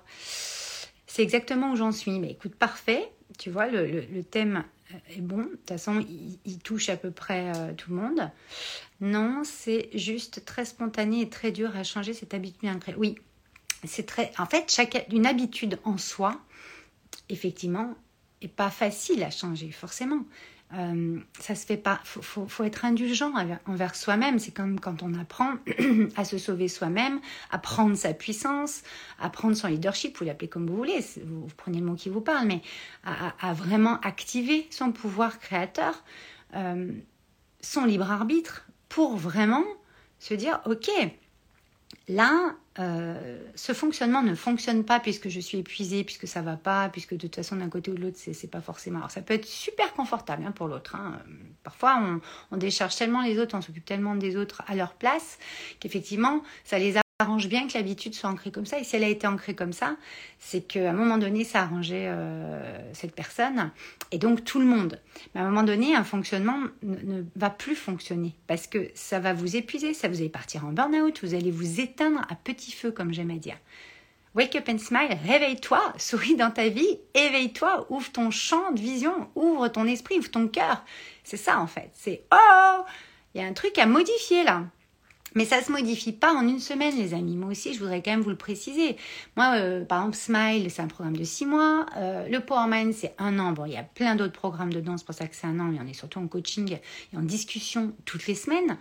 C'est 1.07 1.23
exactement 1.23 1.73
où 1.73 1.77
j'en 1.77 1.93
suis. 1.93 2.19
Mais 2.21 2.31
écoute, 2.31 2.55
parfait. 2.55 3.11
Tu 3.39 3.51
vois, 3.51 3.67
le, 3.67 4.23
thème 4.23 4.65
euh, 4.93 5.17
est 5.17 5.21
bon. 5.21 5.39
De 5.39 5.49
toute 5.49 5.69
façon, 5.69 6.05
il, 6.45 6.59
touche 6.61 6.89
à 6.89 6.97
peu 6.97 7.11
près 7.11 7.53
euh, 7.57 7.73
tout 7.75 7.91
le 7.91 7.97
monde. 7.97 8.31
Non, 9.01 9.43
c'est 9.45 9.91
juste 9.95 10.45
très 10.45 10.65
spontané 10.65 11.23
et 11.23 11.29
très 11.29 11.51
dur 11.51 11.75
à 11.77 11.83
changer 11.83 12.15
cette 12.15 12.35
habitude. 12.35 12.71
Oui, 12.97 13.17
c'est 13.85 14.07
très. 14.07 14.31
En 14.39 14.47
fait, 14.47 14.71
chaque, 14.71 15.07
une 15.11 15.27
habitude 15.27 15.79
en 15.85 15.99
soi, 15.99 16.41
effectivement, 17.29 17.95
est 18.41 18.49
pas 18.49 18.71
facile 18.71 19.23
à 19.25 19.31
changer, 19.31 19.73
forcément. 19.73 20.25
Euh, 20.73 21.19
ça 21.41 21.55
se 21.55 21.67
fait 21.67 21.77
pas. 21.77 22.01
Faut, 22.05 22.47
faut, 22.47 22.65
être 22.65 22.85
indulgent 22.85 23.33
envers 23.67 23.95
soi-même. 23.97 24.39
C'est 24.39 24.53
comme 24.53 24.79
quand 24.79 25.03
on 25.03 25.15
apprend 25.15 25.55
à 26.17 26.25
se 26.25 26.39
sauver 26.39 26.69
soi-même, 26.69 27.21
à 27.51 27.59
prendre 27.59 27.97
sa 27.97 28.15
puissance, 28.15 28.83
à 29.19 29.31
prendre 29.31 29.57
son 29.57 29.67
leadership. 29.67 30.19
Vous 30.19 30.25
l'appelez 30.25 30.49
comme 30.49 30.67
vous 30.67 30.77
voulez. 30.77 31.05
Vous, 31.25 31.49
prenez 31.57 31.81
le 31.81 31.87
mot 31.87 31.95
qui 31.95 32.09
vous 32.09 32.21
parle, 32.21 32.47
mais 32.47 32.63
à, 33.05 33.53
vraiment 33.53 33.99
activer 34.01 34.69
son 34.71 34.93
pouvoir 34.93 35.41
créateur, 35.41 36.05
euh, 36.55 36.93
son 37.61 37.85
libre 37.85 38.11
arbitre, 38.11 38.67
pour 38.89 39.17
vraiment 39.17 39.65
se 40.21 40.35
dire 40.35 40.61
ok, 40.67 40.89
là, 42.09 42.55
euh, 42.81 43.39
ce 43.55 43.73
fonctionnement 43.73 44.23
ne 44.23 44.35
fonctionne 44.35 44.85
pas 44.85 45.01
puisque 45.01 45.29
je 45.29 45.39
suis 45.39 45.59
épuisée, 45.59 46.03
puisque 46.03 46.27
ça 46.27 46.41
va 46.41 46.57
pas, 46.57 46.89
puisque 46.89 47.13
de 47.13 47.19
toute 47.19 47.37
façon 47.37 47.57
d'un 47.57 47.69
côté 47.69 47.91
ou 47.91 47.95
de 47.95 48.01
l'autre 48.01 48.17
c'est 48.19 48.51
pas 48.51 48.61
forcément. 48.61 48.99
Alors 48.99 49.11
ça 49.11 49.21
peut 49.21 49.35
être 49.35 49.47
super 49.47 49.93
confortable 49.93 50.45
hein, 50.47 50.53
pour 50.53 50.67
l'autre. 50.67 50.97
Hein. 50.97 51.21
Parfois 51.63 52.21
on, 52.51 52.57
décharge 52.57 52.97
tellement 52.97 53.23
les 53.23 53.39
autres, 53.39 53.57
on 53.57 53.61
s'occupe 53.61 53.85
tellement 53.85 54.15
des 54.15 54.37
autres 54.37 54.63
à 54.67 54.75
leur 54.75 54.95
place 54.95 55.39
qu'effectivement 55.79 56.43
ça 56.65 56.79
les 56.79 56.97
a 56.97 57.03
arrange 57.21 57.49
bien 57.49 57.67
que 57.67 57.75
l'habitude 57.75 58.15
soit 58.15 58.31
ancrée 58.31 58.51
comme 58.51 58.67
ça. 58.67 58.79
Et 58.79 58.85
si 58.85 58.97
elle 58.97 59.05
a 59.05 59.09
été 59.09 59.27
ancrée 59.27 59.55
comme 59.55 59.73
ça, 59.73 59.97
c'est 60.39 60.63
qu'à 60.63 60.91
un 60.91 60.93
moment 60.93 61.19
donné, 61.19 61.45
ça 61.45 61.63
arrangeait 61.63 62.07
euh, 62.09 62.93
cette 62.93 63.15
personne 63.15 63.71
et 64.11 64.19
donc 64.19 64.45
tout 64.45 64.59
le 64.59 64.67
monde. 64.67 65.01
Mais 65.35 65.41
à 65.41 65.45
un 65.45 65.49
moment 65.49 65.63
donné, 65.63 65.95
un 65.95 66.05
fonctionnement 66.05 66.59
ne, 66.83 67.23
va 67.37 67.51
plus 67.51 67.77
fonctionner 67.77 68.35
parce 68.47 68.67
que 68.67 68.91
ça 68.95 69.21
va 69.21 69.33
vous 69.33 69.57
épuiser, 69.57 69.95
ça 69.95 70.09
vous 70.09 70.19
allez 70.19 70.29
partir 70.29 70.65
en 70.65 70.73
burn-out, 70.73 71.21
vous 71.23 71.35
allez 71.35 71.51
vous 71.51 71.81
éteindre 71.81 72.21
à 72.29 72.35
petit 72.35 72.73
feu, 72.73 72.91
comme 72.91 73.13
j'aime 73.13 73.31
à 73.31 73.37
dire. 73.37 73.57
Wake 74.35 74.55
up 74.55 74.69
and 74.69 74.79
smile, 74.79 75.19
réveille-toi, 75.27 75.93
souris 75.99 76.37
dans 76.37 76.51
ta 76.51 76.69
vie, 76.69 76.99
éveille-toi, 77.15 77.87
ouvre 77.91 78.11
ton 78.13 78.31
champ 78.31 78.71
de 78.71 78.81
vision, 78.81 79.29
ouvre 79.35 79.69
ton 79.69 79.87
esprit, 79.87 80.19
ouvre 80.19 80.31
ton 80.31 80.47
cœur. 80.47 80.85
C'est 81.25 81.37
ça 81.37 81.59
en 81.59 81.67
fait. 81.67 81.91
C'est 81.95 82.25
oh, 82.33 82.85
il 83.35 83.41
y 83.41 83.45
a 83.45 83.47
un 83.47 83.53
truc 83.53 83.77
à 83.79 83.87
modifier 83.87 84.45
là. 84.45 84.65
Mais 85.35 85.45
ça 85.45 85.63
se 85.63 85.71
modifie 85.71 86.13
pas 86.13 86.33
en 86.33 86.47
une 86.47 86.61
semaine, 86.61 86.97
les 86.97 87.15
amis. 87.15 87.37
Moi 87.37 87.51
aussi, 87.51 87.75
je 87.75 87.79
voudrais 87.79 88.03
quand 88.03 88.11
même 88.11 88.21
vous 88.21 88.31
le 88.31 88.37
préciser. 88.37 88.97
Moi, 89.37 89.55
euh, 89.57 89.85
par 89.85 90.01
exemple, 90.01 90.17
Smile, 90.17 90.71
c'est 90.71 90.83
un 90.83 90.89
programme 90.89 91.17
de 91.17 91.25
six 91.25 91.47
mois. 91.47 91.87
Euh, 91.97 92.29
le 92.29 92.41
Powerman, 92.41 92.93
c'est 92.93 93.15
un 93.19 93.39
an. 93.39 93.53
Bon, 93.53 93.65
il 93.65 93.73
y 93.73 93.77
a 93.77 93.83
plein 93.83 94.17
d'autres 94.17 94.33
programmes 94.33 94.73
dedans, 94.73 94.97
c'est 94.97 95.07
pour 95.07 95.15
ça 95.15 95.27
que 95.27 95.37
c'est 95.37 95.47
un 95.47 95.59
an. 95.61 95.65
Mais 95.65 95.79
on 95.81 95.87
est 95.87 95.95
surtout 95.95 96.19
en 96.19 96.27
coaching 96.27 96.79
et 97.13 97.17
en 97.17 97.23
discussion 97.23 97.93
toutes 98.05 98.27
les 98.27 98.35
semaines. 98.35 98.77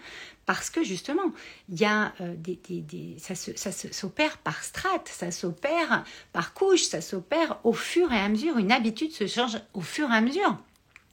Parce 0.46 0.72
que 0.72 0.84
justement, 0.84 1.32
il 1.70 1.80
y 1.80 1.86
a 1.86 2.14
euh, 2.22 2.34
des, 2.36 2.60
des, 2.68 2.82
des, 2.82 3.16
ça, 3.20 3.36
ça 3.36 3.72
s'opère 3.72 4.40
par 4.40 4.64
strates, 4.64 5.08
ça 5.08 5.30
s'opère 5.30 6.04
par 6.34 6.56
couches, 6.56 6.86
ça 6.86 7.02
s'opère 7.02 7.60
au 7.64 7.74
fur 7.74 8.12
et 8.12 8.20
à 8.20 8.28
mesure. 8.30 8.58
Une 8.58 8.72
habitude 8.72 9.12
se 9.12 9.28
change 9.28 9.60
au 9.74 9.82
fur 9.82 10.10
et 10.10 10.16
à 10.16 10.22
mesure. 10.22 10.58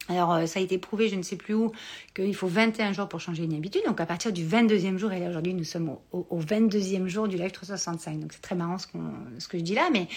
Alors, 0.08 0.34
euh, 0.34 0.46
ça 0.46 0.60
a 0.60 0.62
été 0.62 0.78
prouvé, 0.78 1.08
je 1.08 1.16
ne 1.16 1.22
sais 1.22 1.36
plus 1.36 1.54
où, 1.54 1.72
qu'il 2.14 2.34
faut 2.34 2.46
21 2.46 2.92
jours 2.92 3.08
pour 3.08 3.20
changer 3.20 3.44
une 3.44 3.54
habitude. 3.54 3.82
Donc, 3.86 4.00
à 4.00 4.06
partir 4.06 4.32
du 4.32 4.44
22e 4.44 4.98
jour, 4.98 5.12
et 5.12 5.20
là, 5.20 5.28
aujourd'hui, 5.28 5.54
nous 5.54 5.64
sommes 5.64 5.96
au, 6.12 6.40
22e 6.40 7.06
jour 7.06 7.28
du 7.28 7.36
live 7.36 7.50
365. 7.50 8.20
Donc, 8.20 8.32
c'est 8.32 8.42
très 8.42 8.54
marrant 8.54 8.78
ce, 8.78 8.86
que 8.86 9.58
je 9.58 9.62
dis 9.62 9.74
là, 9.74 9.88
mais 9.92 10.08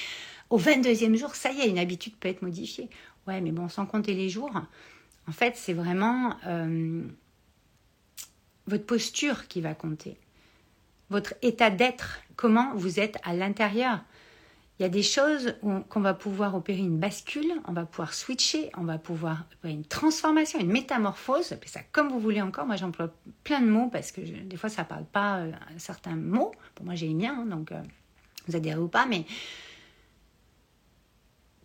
au 0.49 0.59
22e 0.59 1.15
jour, 1.15 1.35
ça 1.35 1.51
y 1.51 1.61
est, 1.61 1.69
une 1.69 1.79
habitude 1.79 2.15
peut 2.19 2.27
être 2.27 2.41
modifiée. 2.41 2.89
Ouais, 3.27 3.41
mais 3.41 3.51
bon, 3.51 3.67
sans 3.69 3.85
compter 3.85 4.13
les 4.13 4.29
jours, 4.29 4.51
en 5.27 5.31
fait, 5.31 5.55
c'est 5.55 5.73
vraiment 5.73 6.35
euh, 6.45 7.03
votre 8.67 8.85
posture 8.85 9.47
qui 9.47 9.61
va 9.61 9.73
compter. 9.73 10.17
Votre 11.09 11.33
état 11.41 11.71
d'être, 11.71 12.21
comment 12.35 12.73
vous 12.75 12.99
êtes 12.99 13.17
à 13.23 13.33
l'intérieur. 13.33 13.99
Il 14.79 14.83
y 14.83 14.85
a 14.85 14.89
des 14.89 15.03
choses 15.03 15.55
qu'on 15.89 15.99
va 15.99 16.13
pouvoir 16.13 16.55
opérer 16.55 16.79
une 16.79 16.99
bascule, 16.99 17.51
on 17.67 17.73
va 17.73 17.85
pouvoir 17.85 18.13
switcher, 18.13 18.71
on 18.77 18.85
va 18.85 18.97
pouvoir 18.97 19.43
opérer 19.57 19.73
une 19.73 19.83
transformation, 19.83 20.57
une 20.57 20.71
métamorphose, 20.71 21.51
appelez 21.51 21.69
ça 21.69 21.81
comme 21.91 22.07
vous 22.07 22.19
voulez 22.21 22.41
encore. 22.41 22.65
Moi, 22.65 22.77
j'emploie 22.77 23.13
plein 23.43 23.59
de 23.59 23.67
mots 23.67 23.89
parce 23.91 24.13
que 24.13 24.21
des 24.21 24.55
fois, 24.55 24.69
ça 24.69 24.83
ne 24.83 24.87
parle 24.87 25.03
pas 25.03 25.39
euh, 25.39 25.51
certains 25.77 26.15
mots. 26.15 26.53
Pour 26.75 26.85
moi, 26.85 26.95
j'ai 26.95 27.07
les 27.07 27.13
miens, 27.13 27.41
hein, 27.41 27.45
donc 27.45 27.73
euh, 27.73 27.81
vous 28.47 28.55
adhérez 28.55 28.79
ou 28.79 28.87
pas, 28.87 29.05
mais 29.05 29.25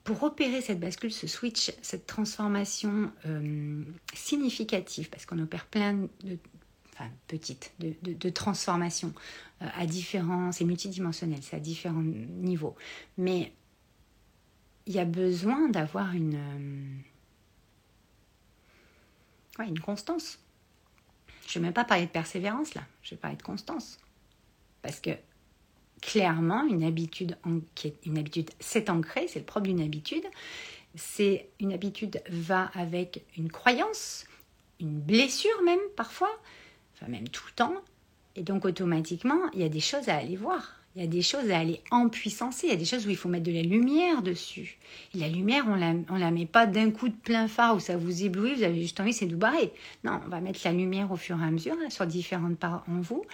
pour 0.02 0.20
opérer 0.24 0.60
cette 0.60 0.80
bascule, 0.80 1.12
ce 1.12 1.28
switch, 1.28 1.72
cette 1.82 2.06
transformation 2.06 3.12
euh, 3.26 3.84
significative, 4.12 5.08
parce 5.08 5.24
qu'on 5.24 5.38
opère 5.38 5.66
plein 5.66 6.08
de 6.24 6.38
enfin 6.94 7.10
petite, 7.26 7.72
de, 7.80 7.94
de, 8.02 8.30
transformation 8.30 9.08
euh, 9.08 9.53
à 9.74 9.86
différents, 9.86 10.52
c'est 10.52 10.64
multidimensionnel, 10.64 11.38
c'est 11.42 11.56
à 11.56 11.60
différents 11.60 12.02
niveaux. 12.02 12.74
Mais 13.18 13.52
il 14.86 14.94
y 14.94 14.98
a 14.98 15.04
besoin 15.04 15.68
d'avoir 15.68 16.12
une, 16.12 17.02
euh, 19.58 19.64
une 19.64 19.80
constance. 19.80 20.38
Je 21.46 21.58
ne 21.58 21.62
vais 21.62 21.68
même 21.68 21.74
pas 21.74 21.84
parler 21.84 22.06
de 22.06 22.10
persévérance 22.10 22.74
là, 22.74 22.82
je 23.02 23.10
vais 23.10 23.16
parler 23.16 23.36
de 23.36 23.42
constance. 23.42 23.98
Parce 24.82 25.00
que 25.00 25.10
clairement, 26.00 26.64
une 26.66 26.84
habitude, 26.84 27.36
qui 27.74 27.94
une 28.04 28.18
habitude, 28.18 28.50
c'est 28.60 28.90
ancré, 28.90 29.26
c'est 29.28 29.38
le 29.38 29.44
propre 29.44 29.66
d'une 29.66 29.80
habitude. 29.80 30.24
C'est 30.96 31.48
une 31.60 31.72
habitude 31.72 32.22
va 32.28 32.70
avec 32.74 33.24
une 33.36 33.50
croyance, 33.50 34.26
une 34.80 35.00
blessure 35.00 35.62
même 35.64 35.80
parfois, 35.96 36.30
enfin 36.94 37.10
même 37.10 37.28
tout 37.28 37.44
le 37.48 37.54
temps. 37.54 37.74
Et 38.36 38.42
donc 38.42 38.64
automatiquement, 38.64 39.40
il 39.52 39.60
y 39.60 39.64
a 39.64 39.68
des 39.68 39.80
choses 39.80 40.08
à 40.08 40.16
aller 40.16 40.36
voir. 40.36 40.76
Il 40.96 41.02
y 41.02 41.04
a 41.04 41.08
des 41.08 41.22
choses 41.22 41.50
à 41.50 41.58
aller 41.58 41.80
empuissancer. 41.90 42.68
Il 42.68 42.70
y 42.70 42.72
a 42.72 42.76
des 42.76 42.84
choses 42.84 43.04
où 43.06 43.10
il 43.10 43.16
faut 43.16 43.28
mettre 43.28 43.44
de 43.44 43.52
la 43.52 43.62
lumière 43.62 44.22
dessus. 44.22 44.76
La 45.14 45.28
lumière, 45.28 45.64
on 45.66 45.74
la, 45.74 45.92
la 46.18 46.30
met 46.30 46.46
pas 46.46 46.66
d'un 46.66 46.92
coup 46.92 47.08
de 47.08 47.14
plein 47.14 47.48
phare 47.48 47.74
où 47.74 47.80
ça 47.80 47.96
vous 47.96 48.22
éblouit, 48.22 48.54
vous 48.54 48.62
avez 48.62 48.80
juste 48.80 49.00
envie, 49.00 49.12
c'est 49.12 49.26
de 49.26 49.32
vous 49.32 49.40
barrer. 49.40 49.72
Non, 50.04 50.20
on 50.24 50.28
va 50.28 50.40
mettre 50.40 50.60
la 50.64 50.72
lumière 50.72 51.10
au 51.10 51.16
fur 51.16 51.40
et 51.40 51.44
à 51.44 51.50
mesure 51.50 51.76
sur 51.88 52.06
différentes 52.06 52.58
parts 52.58 52.84
en 52.88 53.00
vous, 53.00 53.24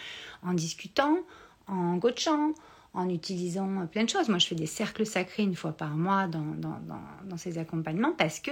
en 0.42 0.54
discutant, 0.54 1.18
en 1.66 1.98
coachant, 1.98 2.54
en 2.94 3.08
utilisant 3.10 3.86
plein 3.86 4.04
de 4.04 4.08
choses. 4.08 4.28
Moi, 4.30 4.38
je 4.38 4.46
fais 4.46 4.54
des 4.54 4.66
cercles 4.66 5.04
sacrés 5.04 5.42
une 5.42 5.54
fois 5.54 5.72
par 5.72 5.96
mois 5.96 6.26
dans, 6.28 6.56
dans, 6.58 7.36
ces 7.36 7.58
accompagnements 7.58 8.12
parce 8.12 8.40
que 8.40 8.50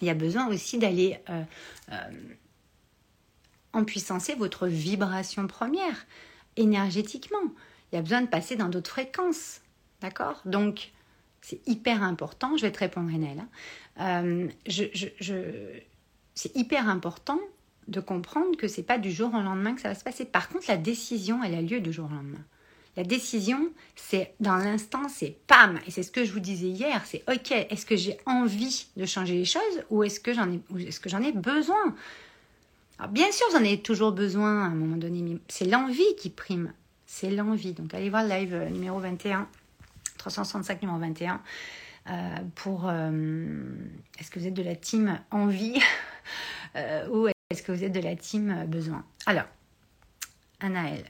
il 0.00 0.06
y 0.06 0.10
a 0.10 0.14
besoin 0.14 0.48
aussi 0.48 0.78
d'aller 0.78 1.18
euh, 1.28 1.42
euh, 1.92 1.94
empuissancer 3.72 4.34
votre 4.34 4.66
vibration 4.66 5.46
première 5.46 6.06
énergétiquement. 6.56 7.38
Il 7.92 7.96
y 7.96 7.98
a 7.98 8.02
besoin 8.02 8.22
de 8.22 8.26
passer 8.26 8.56
dans 8.56 8.68
d'autres 8.68 8.90
fréquences. 8.90 9.60
D'accord? 10.00 10.40
Donc, 10.44 10.92
c'est 11.42 11.66
hyper 11.66 12.02
important. 12.02 12.56
Je 12.56 12.62
vais 12.62 12.72
te 12.72 12.78
répondre, 12.78 13.10
Renelle. 13.12 13.44
Hein. 13.98 14.24
Euh, 14.24 14.48
je, 14.66 14.84
c'est 16.34 16.56
hyper 16.56 16.88
important 16.88 17.40
de 17.88 18.00
comprendre 18.00 18.56
que 18.56 18.68
c'est 18.68 18.82
pas 18.82 18.98
du 18.98 19.10
jour 19.10 19.34
au 19.34 19.40
lendemain 19.40 19.74
que 19.74 19.80
ça 19.80 19.88
va 19.88 19.94
se 19.94 20.04
passer. 20.04 20.24
Par 20.24 20.48
contre, 20.48 20.66
la 20.68 20.76
décision, 20.76 21.42
elle 21.42 21.54
a 21.54 21.62
lieu 21.62 21.80
du 21.80 21.92
jour 21.92 22.06
au 22.06 22.14
lendemain. 22.14 22.44
La 22.96 23.04
décision, 23.04 23.70
c'est 23.94 24.34
dans 24.40 24.56
l'instant, 24.56 25.08
c'est 25.08 25.38
pam. 25.46 25.78
Et 25.86 25.90
c'est 25.90 26.02
ce 26.02 26.10
que 26.10 26.24
je 26.24 26.32
vous 26.32 26.40
disais 26.40 26.68
hier, 26.68 27.02
c'est 27.06 27.22
ok, 27.30 27.52
est-ce 27.52 27.86
que 27.86 27.96
j'ai 27.96 28.18
envie 28.26 28.86
de 28.96 29.06
changer 29.06 29.34
les 29.34 29.44
choses 29.44 29.84
ou 29.90 30.02
est-ce 30.02 30.20
que 30.20 30.32
j'en 30.32 30.50
ai, 30.52 30.60
est-ce 30.86 31.00
que 31.00 31.08
j'en 31.08 31.22
ai 31.22 31.32
besoin? 31.32 31.94
Bien 33.08 33.32
sûr, 33.32 33.46
j'en 33.52 33.64
ai 33.64 33.80
toujours 33.80 34.12
besoin 34.12 34.62
à 34.62 34.66
un 34.66 34.74
moment 34.74 34.96
donné, 34.96 35.22
mais 35.22 35.38
c'est 35.48 35.64
l'envie 35.64 36.14
qui 36.16 36.28
prime. 36.28 36.72
C'est 37.06 37.30
l'envie. 37.30 37.72
Donc 37.72 37.94
allez 37.94 38.10
voir 38.10 38.22
le 38.22 38.28
live 38.28 38.54
euh, 38.54 38.68
numéro 38.68 38.98
21, 39.00 39.48
365 40.18 40.82
numéro 40.82 40.98
21. 40.98 41.40
Euh, 42.08 42.36
pour 42.54 42.88
euh, 42.88 43.62
est-ce 44.18 44.30
que 44.30 44.38
vous 44.38 44.46
êtes 44.46 44.54
de 44.54 44.62
la 44.62 44.76
team 44.76 45.18
envie 45.30 45.80
ou 47.10 47.28
est-ce 47.50 47.62
que 47.62 47.72
vous 47.72 47.84
êtes 47.84 47.92
de 47.92 48.00
la 48.00 48.16
team 48.16 48.66
besoin? 48.66 49.04
Alors, 49.26 49.46
Anaël, 50.60 51.04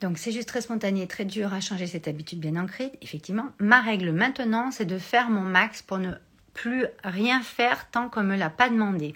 Donc 0.00 0.18
c'est 0.18 0.32
juste 0.32 0.48
très 0.48 0.60
spontané, 0.60 1.06
très 1.06 1.24
dur 1.24 1.54
à 1.54 1.60
changer 1.60 1.86
cette 1.86 2.08
habitude 2.08 2.40
bien 2.40 2.56
ancrée. 2.56 2.92
Effectivement, 3.02 3.50
ma 3.58 3.80
règle 3.80 4.10
maintenant, 4.10 4.70
c'est 4.70 4.84
de 4.84 4.98
faire 4.98 5.30
mon 5.30 5.42
max 5.42 5.80
pour 5.80 5.98
ne 5.98 6.12
plus 6.54 6.86
rien 7.02 7.42
faire 7.42 7.90
tant 7.90 8.08
qu'on 8.08 8.22
ne 8.22 8.30
me 8.30 8.36
l'a 8.36 8.50
pas 8.50 8.70
demandé. 8.70 9.14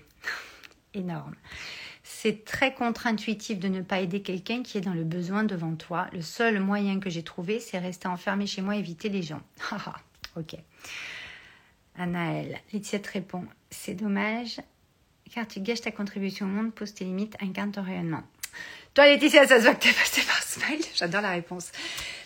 Énorme. 0.94 1.34
C'est 2.02 2.44
très 2.44 2.74
contre-intuitif 2.74 3.58
de 3.58 3.68
ne 3.68 3.80
pas 3.80 4.00
aider 4.00 4.22
quelqu'un 4.22 4.62
qui 4.62 4.78
est 4.78 4.82
dans 4.82 4.94
le 4.94 5.04
besoin 5.04 5.44
devant 5.44 5.74
toi. 5.76 6.08
Le 6.12 6.22
seul 6.22 6.58
moyen 6.58 7.00
que 7.00 7.10
j'ai 7.10 7.22
trouvé, 7.22 7.60
c'est 7.60 7.78
rester 7.78 8.08
enfermé 8.08 8.46
chez 8.46 8.60
moi, 8.60 8.76
éviter 8.76 9.08
les 9.08 9.22
gens. 9.22 9.42
ok. 10.36 10.56
Anaël, 11.96 12.60
Laetitia 12.72 12.98
te 12.98 13.12
répond, 13.12 13.44
c'est 13.70 13.94
dommage, 13.94 14.60
car 15.32 15.46
tu 15.46 15.60
gâches 15.60 15.82
ta 15.82 15.90
contribution 15.90 16.46
au 16.46 16.48
monde, 16.48 16.72
pose 16.72 16.94
tes 16.94 17.04
limites, 17.04 17.36
incarne 17.40 17.72
ton 17.72 17.82
rayonnement. 17.82 18.22
Toi, 18.94 19.06
Laetitia, 19.06 19.46
ça 19.46 19.58
se 19.58 19.64
voit 19.64 19.74
que 19.74 19.82
t'es 19.82 19.92
passée 19.92 20.22
par 20.22 20.42
Smile. 20.42 20.84
J'adore 20.94 21.22
la 21.22 21.30
réponse. 21.30 21.70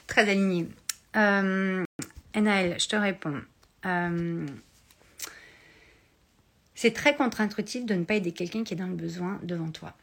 Très 0.07 0.29
alignée. 0.29 0.69
Euh, 1.17 1.85
je 2.35 2.89
te 2.89 2.97
réponds. 2.97 3.41
Euh, 3.85 4.47
c'est 6.75 6.93
très 6.93 7.15
contre-intuitif 7.15 7.85
de 7.87 7.95
ne 7.95 8.05
pas 8.05 8.15
aider 8.15 8.33
quelqu'un 8.33 8.65
qui 8.65 8.75
est 8.75 8.77
dans 8.77 8.87
le 8.87 8.95
besoin 8.95 9.39
devant 9.43 9.71
toi. 9.71 9.95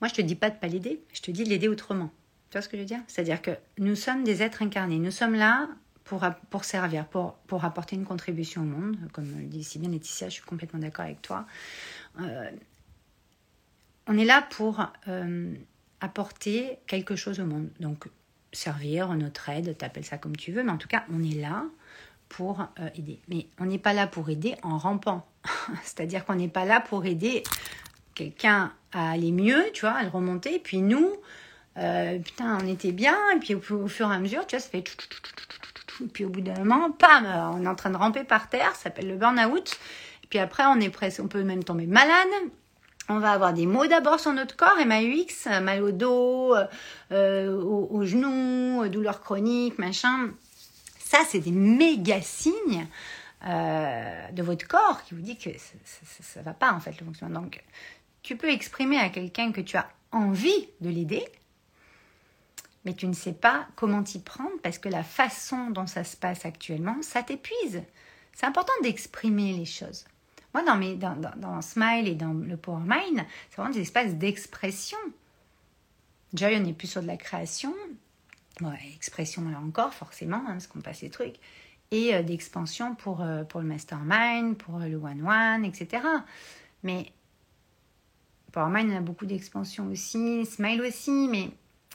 Moi, 0.00 0.08
je 0.08 0.14
te 0.14 0.22
dis 0.22 0.34
pas 0.34 0.50
de 0.50 0.56
pas 0.56 0.66
l'aider, 0.66 1.02
je 1.12 1.20
te 1.20 1.30
dis 1.30 1.44
de 1.44 1.48
l'aider 1.48 1.68
autrement. 1.68 2.10
Tu 2.50 2.54
vois 2.56 2.62
ce 2.62 2.68
que 2.68 2.76
je 2.76 2.82
veux 2.82 2.86
dire? 2.86 3.00
C'est-à-dire 3.06 3.42
que 3.42 3.52
nous 3.78 3.94
sommes 3.94 4.24
des 4.24 4.42
êtres 4.42 4.62
incarnés. 4.62 4.98
Nous 4.98 5.10
sommes 5.10 5.34
là 5.34 5.68
pour, 6.04 6.64
servir, 6.64 7.06
pour, 7.06 7.34
pour 7.46 7.64
apporter 7.64 7.96
une 7.96 8.04
contribution 8.04 8.62
au 8.62 8.64
monde. 8.64 8.96
Comme 9.12 9.30
le 9.38 9.44
dit 9.44 9.62
si 9.62 9.78
bien 9.78 9.90
Laetitia, 9.90 10.28
je 10.28 10.34
suis 10.34 10.42
complètement 10.42 10.80
d'accord 10.80 11.04
avec 11.04 11.22
toi. 11.22 11.46
Euh, 12.20 12.50
on 14.08 14.18
est 14.18 14.24
là 14.24 14.42
pour 14.50 14.84
euh, 15.06 15.54
apporter 16.00 16.78
quelque 16.86 17.14
chose 17.14 17.38
au 17.38 17.46
monde. 17.46 17.68
Donc, 17.78 18.08
servir, 18.52 19.08
notre 19.14 19.48
aide, 19.48 19.76
t'appelles 19.76 20.04
ça 20.04 20.18
comme 20.18 20.36
tu 20.36 20.52
veux, 20.52 20.62
mais 20.62 20.72
en 20.72 20.78
tout 20.78 20.88
cas, 20.88 21.04
on 21.12 21.22
est 21.22 21.40
là 21.40 21.64
pour 22.28 22.60
euh, 22.60 22.88
aider. 22.96 23.20
Mais 23.28 23.46
on 23.58 23.66
n'est 23.66 23.78
pas 23.78 23.92
là 23.92 24.06
pour 24.06 24.28
aider 24.30 24.56
en 24.62 24.78
rampant. 24.78 25.26
C'est-à-dire 25.82 26.24
qu'on 26.24 26.36
n'est 26.36 26.48
pas 26.48 26.64
là 26.64 26.80
pour 26.80 27.06
aider 27.06 27.42
quelqu'un 28.14 28.72
à 28.92 29.12
aller 29.12 29.32
mieux, 29.32 29.64
tu 29.72 29.82
vois, 29.82 29.94
à 29.94 30.02
le 30.02 30.08
remonter, 30.08 30.56
et 30.56 30.58
puis 30.58 30.82
nous, 30.82 31.16
putain, 31.76 32.58
on 32.60 32.66
était 32.66 32.92
bien, 32.92 33.16
et 33.34 33.38
puis 33.38 33.54
au, 33.54 33.62
au, 33.74 33.88
fur 33.88 34.10
et 34.10 34.14
à 34.14 34.18
mesure, 34.18 34.46
tu 34.46 34.56
vois, 34.56 34.60
ça 34.60 34.68
fait 34.68 34.84
et 36.00 36.06
puis 36.06 36.24
au 36.24 36.28
bout 36.28 36.40
d'un 36.40 36.58
moment, 36.64 36.90
pam, 36.90 37.26
on 37.54 37.64
est 37.64 37.68
en 37.68 37.74
train 37.74 37.90
de 37.90 37.96
ramper 37.96 38.24
par 38.24 38.48
terre, 38.48 38.74
ça 38.74 38.84
s'appelle 38.84 39.08
le 39.08 39.16
burn-out. 39.16 39.78
Et 40.24 40.26
puis 40.28 40.38
après, 40.38 40.64
on 40.66 40.80
est 40.80 40.90
presque, 40.90 41.20
on 41.20 41.28
peut 41.28 41.42
même 41.42 41.64
tomber 41.64 41.86
malade. 41.86 42.28
On 43.08 43.18
va 43.18 43.32
avoir 43.32 43.52
des 43.52 43.66
maux 43.66 43.86
d'abord 43.86 44.20
sur 44.20 44.32
notre 44.32 44.56
corps, 44.56 44.76
MAUX, 44.86 45.46
mal 45.62 45.82
au 45.82 45.90
dos, 45.90 46.54
euh, 47.10 47.60
aux, 47.60 48.04
genoux, 48.04 48.86
douleurs 48.88 49.20
chroniques, 49.20 49.78
machin. 49.78 50.30
Ça, 50.98 51.18
c'est 51.28 51.40
des 51.40 51.50
méga 51.50 52.20
signes 52.22 52.86
euh, 53.44 54.30
de 54.30 54.42
votre 54.42 54.68
corps 54.68 55.02
qui 55.02 55.14
vous 55.14 55.22
dit 55.22 55.36
que 55.36 55.50
ça 55.82 56.40
ne 56.40 56.44
va 56.44 56.54
pas 56.54 56.72
en 56.72 56.78
fait 56.78 56.98
le 57.00 57.06
fonctionnement. 57.06 57.40
Donc, 57.40 57.64
tu 58.22 58.36
peux 58.36 58.50
exprimer 58.50 58.98
à 58.98 59.08
quelqu'un 59.08 59.50
que 59.50 59.60
tu 59.60 59.76
as 59.76 59.88
envie 60.12 60.68
de 60.80 60.90
l'aider, 60.90 61.24
mais 62.84 62.94
tu 62.94 63.06
ne 63.06 63.12
sais 63.12 63.32
pas 63.32 63.66
comment 63.76 64.02
t'y 64.02 64.20
prendre 64.20 64.56
parce 64.62 64.78
que 64.78 64.88
la 64.88 65.02
façon 65.02 65.70
dont 65.70 65.86
ça 65.86 66.04
se 66.04 66.16
passe 66.16 66.44
actuellement, 66.44 66.96
ça 67.02 67.22
t'épuise. 67.22 67.82
C'est 68.34 68.46
important 68.46 68.72
d'exprimer 68.82 69.52
les 69.52 69.64
choses. 69.64 70.04
Moi, 70.54 70.64
dans, 70.64 70.76
mes, 70.76 70.96
dans, 70.96 71.16
dans, 71.36 71.62
Smile 71.62 72.08
et 72.08 72.14
dans 72.14 72.32
le 72.32 72.56
Power 72.56 72.82
Mind, 72.84 73.24
c'est 73.48 73.56
vraiment 73.56 73.72
des 73.72 73.80
espaces 73.80 74.14
d'expression. 74.14 74.98
Déjà, 76.32 76.48
on 76.48 76.60
n'est 76.60 76.72
plus 76.72 76.88
sur 76.88 77.02
de 77.02 77.06
la 77.06 77.16
création. 77.16 77.74
Bon, 78.60 78.72
expression 78.94 79.48
là 79.48 79.58
encore, 79.58 79.94
forcément, 79.94 80.38
hein, 80.38 80.52
parce 80.52 80.66
qu'on 80.66 80.80
passe 80.80 81.02
les 81.02 81.10
trucs. 81.10 81.36
Et 81.92 82.14
euh, 82.14 82.22
d'expansion 82.22 82.94
pour, 82.94 83.22
euh, 83.22 83.44
pour 83.44 83.60
le 83.60 83.66
Mastermind, 83.66 84.56
pour 84.56 84.76
euh, 84.76 84.86
le 84.86 84.96
One-One, 84.96 85.64
etc. 85.64 86.02
Mais 86.82 87.12
Power 88.52 88.70
Mind, 88.70 88.90
on 88.92 88.96
a 88.96 89.00
beaucoup 89.00 89.26
d'expansion 89.26 89.86
aussi. 89.88 90.44
Smile 90.46 90.82
aussi, 90.82 91.28
mais 91.28 91.50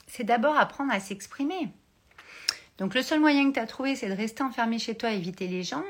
c'est 0.06 0.24
d'abord 0.24 0.56
apprendre 0.56 0.92
à 0.92 1.00
s'exprimer. 1.00 1.68
Donc 2.78 2.94
le 2.94 3.02
seul 3.02 3.20
moyen 3.20 3.48
que 3.48 3.54
tu 3.54 3.60
as 3.60 3.66
trouvé, 3.66 3.96
c'est 3.96 4.08
de 4.08 4.14
rester 4.14 4.42
enfermé 4.42 4.78
chez 4.78 4.94
toi, 4.94 5.10
éviter 5.12 5.46
les 5.48 5.62
gens. 5.62 5.84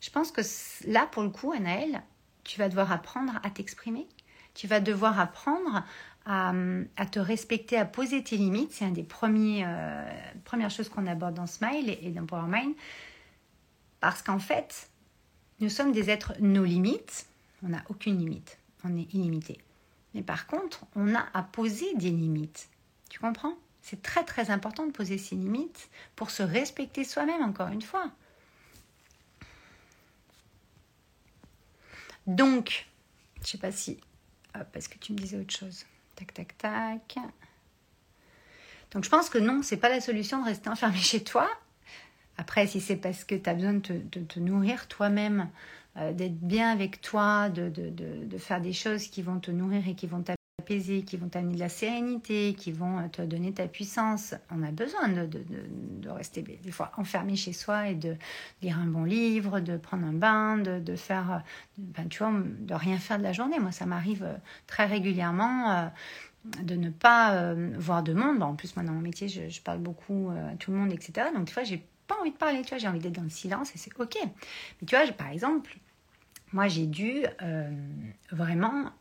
Je 0.00 0.10
pense 0.10 0.30
que 0.30 0.42
là, 0.86 1.06
pour 1.06 1.22
le 1.22 1.30
coup, 1.30 1.52
Anaël, 1.52 2.02
tu 2.44 2.58
vas 2.58 2.68
devoir 2.68 2.92
apprendre 2.92 3.40
à 3.42 3.50
t'exprimer. 3.50 4.06
Tu 4.54 4.66
vas 4.66 4.80
devoir 4.80 5.18
apprendre 5.18 5.84
à, 6.26 6.52
te 7.10 7.18
respecter, 7.18 7.76
à 7.76 7.84
poser 7.84 8.22
tes 8.22 8.36
limites. 8.36 8.72
C'est 8.72 8.84
une 8.84 8.92
des 8.92 9.02
premiers, 9.02 9.64
euh, 9.66 10.10
premières 10.44 10.70
choses 10.70 10.88
qu'on 10.88 11.06
aborde 11.06 11.34
dans 11.34 11.46
Smile 11.46 11.96
et, 12.02 12.10
dans 12.10 12.26
Power 12.26 12.48
Mind. 12.48 12.74
Parce 14.00 14.22
qu'en 14.22 14.38
fait, 14.38 14.90
nous 15.60 15.68
sommes 15.68 15.92
des 15.92 16.10
êtres 16.10 16.34
nos 16.40 16.64
limites. 16.64 17.26
On 17.62 17.68
n'a 17.68 17.82
aucune 17.88 18.18
limite. 18.18 18.58
On 18.84 18.96
est 18.96 19.12
illimité. 19.14 19.58
Mais 20.14 20.22
par 20.22 20.46
contre, 20.46 20.84
on 20.94 21.14
a 21.14 21.26
à 21.32 21.42
poser 21.42 21.94
des 21.94 22.10
limites. 22.10 22.68
Tu 23.08 23.18
comprends? 23.18 23.54
C'est 23.82 24.02
très 24.02 24.24
très 24.24 24.50
important 24.50 24.86
de 24.86 24.92
poser 24.92 25.18
ses 25.18 25.36
limites 25.36 25.90
pour 26.16 26.30
se 26.30 26.42
respecter 26.42 27.04
soi-même, 27.04 27.42
encore 27.42 27.68
une 27.68 27.82
fois. 27.82 28.10
Donc, 32.26 32.86
je 33.42 33.48
sais 33.48 33.58
pas 33.58 33.72
si... 33.72 33.98
Hop, 34.54 34.74
est-ce 34.74 34.88
que 34.88 34.98
tu 34.98 35.12
me 35.12 35.18
disais 35.18 35.36
autre 35.38 35.54
chose? 35.54 35.84
Tac, 36.14 36.32
tac, 36.32 36.56
tac. 36.56 37.16
Donc 38.90 39.04
je 39.04 39.10
pense 39.10 39.28
que 39.28 39.38
non, 39.38 39.62
c'est 39.62 39.76
pas 39.76 39.88
la 39.88 40.00
solution 40.00 40.40
de 40.40 40.46
rester 40.46 40.70
enfermé 40.70 40.96
chez 40.96 41.22
toi. 41.22 41.48
Après, 42.38 42.66
si 42.66 42.80
c'est 42.80 42.96
parce 42.96 43.24
que 43.24 43.34
tu 43.34 43.48
as 43.48 43.54
besoin 43.54 43.74
de 43.74 43.80
te, 43.80 44.40
nourrir 44.40 44.88
toi-même, 44.88 45.50
euh, 45.96 46.12
d'être 46.12 46.38
bien 46.38 46.70
avec 46.70 47.00
toi, 47.00 47.48
de, 47.48 47.68
de, 47.68 47.90
de, 47.90 48.38
faire 48.38 48.60
des 48.60 48.74
choses 48.74 49.08
qui 49.08 49.22
vont 49.22 49.40
te 49.40 49.50
nourrir 49.50 49.88
et 49.88 49.94
qui 49.94 50.06
vont 50.06 50.22
qui 50.66 51.16
vont 51.16 51.28
t'amener 51.28 51.54
de 51.54 51.60
la 51.60 51.68
sérénité, 51.68 52.54
qui 52.54 52.72
vont 52.72 52.98
euh, 52.98 53.08
te 53.08 53.22
donner 53.22 53.52
ta 53.52 53.68
puissance. 53.68 54.34
On 54.50 54.62
a 54.62 54.70
besoin 54.72 55.08
de, 55.08 55.28
rester 56.08 56.42
des 56.42 56.70
fois 56.70 56.92
enfermé 56.96 57.36
chez 57.36 57.52
soi 57.52 57.88
et 57.88 57.94
de 57.94 58.16
lire 58.62 58.78
un 58.78 58.86
bon 58.86 59.04
livre, 59.04 59.60
de 59.60 59.76
prendre 59.76 60.06
un 60.06 60.12
bain, 60.12 60.58
de, 60.58 60.96
faire, 60.96 61.32
euh, 61.32 61.38
ben, 61.78 62.08
tu 62.08 62.18
vois, 62.18 62.32
de 62.32 62.74
rien 62.74 62.98
faire 62.98 63.18
de 63.18 63.22
la 63.22 63.32
journée. 63.32 63.58
Moi, 63.58 63.72
ça 63.72 63.86
m'arrive 63.86 64.24
euh, 64.24 64.34
très 64.66 64.86
régulièrement 64.86 65.90
de 66.62 66.74
ne 66.76 66.90
pas 66.90 67.54
voir 67.76 68.02
de 68.02 68.12
monde. 68.12 68.42
en 68.42 68.54
plus, 68.54 68.76
moi, 68.76 68.84
dans 68.84 68.92
mon 68.92 69.00
métier, 69.00 69.28
je, 69.28 69.60
parle 69.62 69.78
beaucoup 69.78 70.30
à 70.30 70.56
tout 70.56 70.70
le 70.70 70.76
monde, 70.76 70.92
etc. 70.92 71.28
Donc, 71.34 71.46
des 71.46 71.52
fois, 71.52 71.64
j'ai 71.64 71.84
pas 72.06 72.16
envie 72.20 72.30
de 72.30 72.36
parler, 72.36 72.62
tu 72.62 72.70
vois, 72.70 72.78
j'ai 72.78 72.88
envie 72.88 73.00
d'être 73.00 73.14
dans 73.14 73.22
le 73.22 73.30
silence 73.30 73.74
et 73.74 73.78
c'est 73.78 73.90
ok. 73.98 74.16
Mais 74.24 74.86
tu 74.86 74.96
vois, 74.96 75.06
par 75.12 75.28
exemple, 75.28 75.76
moi, 76.52 76.68
j'ai 76.68 76.86
dû 76.86 77.24
vraiment 78.30 78.92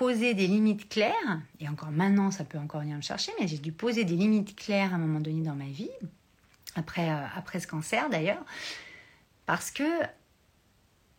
poser 0.00 0.32
des 0.32 0.46
limites 0.46 0.88
claires, 0.88 1.42
et 1.60 1.68
encore 1.68 1.90
maintenant 1.90 2.30
ça 2.30 2.42
peut 2.42 2.56
encore 2.56 2.80
venir 2.80 2.96
me 2.96 3.02
chercher, 3.02 3.32
mais 3.38 3.46
j'ai 3.46 3.58
dû 3.58 3.70
poser 3.70 4.04
des 4.04 4.16
limites 4.16 4.56
claires 4.56 4.94
à 4.94 4.96
un 4.96 4.98
moment 4.98 5.20
donné 5.20 5.42
dans 5.42 5.54
ma 5.54 5.66
vie, 5.66 5.90
après, 6.74 7.10
euh, 7.10 7.26
après 7.36 7.60
ce 7.60 7.66
cancer 7.66 8.08
d'ailleurs, 8.08 8.42
parce 9.44 9.70
que 9.70 9.84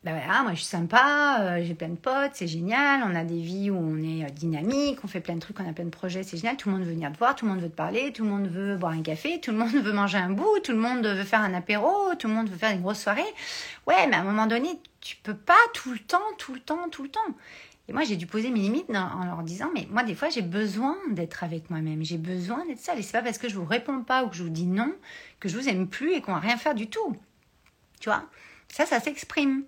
ben 0.03 0.17
voilà, 0.17 0.41
moi 0.41 0.53
je 0.53 0.61
suis 0.61 0.65
sympa, 0.65 1.37
euh, 1.41 1.63
j'ai 1.63 1.75
plein 1.75 1.89
de 1.89 1.95
potes, 1.95 2.31
c'est 2.33 2.47
génial, 2.47 3.03
on 3.05 3.13
a 3.13 3.23
des 3.23 3.39
vies 3.39 3.69
où 3.69 3.77
on 3.77 3.97
est 3.97 4.25
euh, 4.25 4.29
dynamique, 4.29 4.97
on 5.03 5.07
fait 5.07 5.21
plein 5.21 5.35
de 5.35 5.41
trucs, 5.41 5.59
on 5.59 5.69
a 5.69 5.73
plein 5.73 5.85
de 5.85 5.91
projets, 5.91 6.23
c'est 6.23 6.37
génial, 6.37 6.57
tout 6.57 6.67
le 6.69 6.75
monde 6.75 6.83
veut 6.83 6.93
venir 6.93 7.11
te 7.11 7.19
voir, 7.19 7.35
tout 7.35 7.45
le 7.45 7.51
monde 7.51 7.61
veut 7.61 7.69
te 7.69 7.75
parler, 7.75 8.11
tout 8.11 8.23
le 8.23 8.29
monde 8.31 8.47
veut 8.47 8.77
boire 8.77 8.93
un 8.93 9.03
café, 9.03 9.39
tout 9.39 9.51
le 9.51 9.57
monde 9.57 9.69
veut 9.69 9.93
manger 9.93 10.17
un 10.17 10.31
bout, 10.31 10.59
tout 10.63 10.71
le 10.71 10.79
monde 10.79 11.05
veut 11.05 11.23
faire 11.23 11.41
un 11.41 11.53
apéro, 11.53 12.15
tout 12.17 12.27
le 12.27 12.33
monde 12.33 12.49
veut 12.49 12.57
faire 12.57 12.71
une 12.71 12.81
grosse 12.81 12.99
soirée. 12.99 13.21
Ouais, 13.85 14.07
mais 14.07 14.15
à 14.15 14.21
un 14.21 14.23
moment 14.23 14.47
donné, 14.47 14.69
tu 15.01 15.17
peux 15.17 15.35
pas 15.35 15.53
tout 15.75 15.91
le 15.91 15.99
temps, 15.99 16.17
tout 16.39 16.55
le 16.55 16.59
temps, 16.59 16.89
tout 16.89 17.03
le 17.03 17.09
temps. 17.09 17.19
Moi, 17.91 18.03
j'ai 18.03 18.15
dû 18.15 18.27
poser 18.27 18.49
mes 18.49 18.59
limites 18.59 18.89
en 18.89 19.25
leur 19.25 19.43
disant, 19.43 19.69
mais 19.73 19.87
moi, 19.89 20.03
des 20.03 20.15
fois, 20.15 20.29
j'ai 20.29 20.41
besoin 20.41 20.97
d'être 21.09 21.43
avec 21.43 21.69
moi-même, 21.69 22.03
j'ai 22.03 22.17
besoin 22.17 22.65
d'être 22.65 22.79
seule. 22.79 22.99
Et 22.99 23.01
c'est 23.01 23.13
pas 23.13 23.21
parce 23.21 23.37
que 23.37 23.49
je 23.49 23.55
vous 23.55 23.65
réponds 23.65 24.03
pas 24.03 24.23
ou 24.23 24.29
que 24.29 24.35
je 24.35 24.43
vous 24.43 24.49
dis 24.49 24.65
non 24.65 24.93
que 25.39 25.49
je 25.49 25.57
vous 25.57 25.67
aime 25.67 25.87
plus 25.87 26.13
et 26.13 26.21
qu'on 26.21 26.33
va 26.33 26.39
rien 26.39 26.57
faire 26.57 26.75
du 26.75 26.87
tout. 26.87 27.17
Tu 27.99 28.09
vois? 28.09 28.23
Ça, 28.69 28.85
ça 28.85 28.99
s'exprime. 28.99 29.63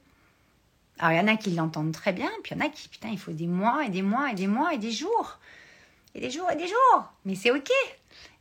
Alors, 1.00 1.14
il 1.14 1.18
y 1.18 1.20
en 1.20 1.34
a 1.34 1.38
qui 1.38 1.52
l'entendent 1.52 1.92
très 1.92 2.14
bien, 2.14 2.30
puis 2.44 2.54
il 2.54 2.60
y 2.60 2.62
en 2.62 2.66
a 2.66 2.70
qui, 2.70 2.88
putain, 2.88 3.10
il 3.10 3.20
faut 3.20 3.32
des 3.32 3.48
mois 3.48 3.86
et 3.86 3.90
des 3.90 4.04
mois 4.04 4.32
et 4.32 4.36
des 4.36 4.48
mois 4.48 4.74
et 4.74 4.78
des 4.78 4.92
jours. 4.92 5.40
Et 6.16 6.20
des 6.20 6.30
jours 6.30 6.50
et 6.52 6.56
des 6.56 6.68
jours. 6.68 7.12
Mais 7.26 7.36
c'est 7.36 7.52
OK. 7.52 7.72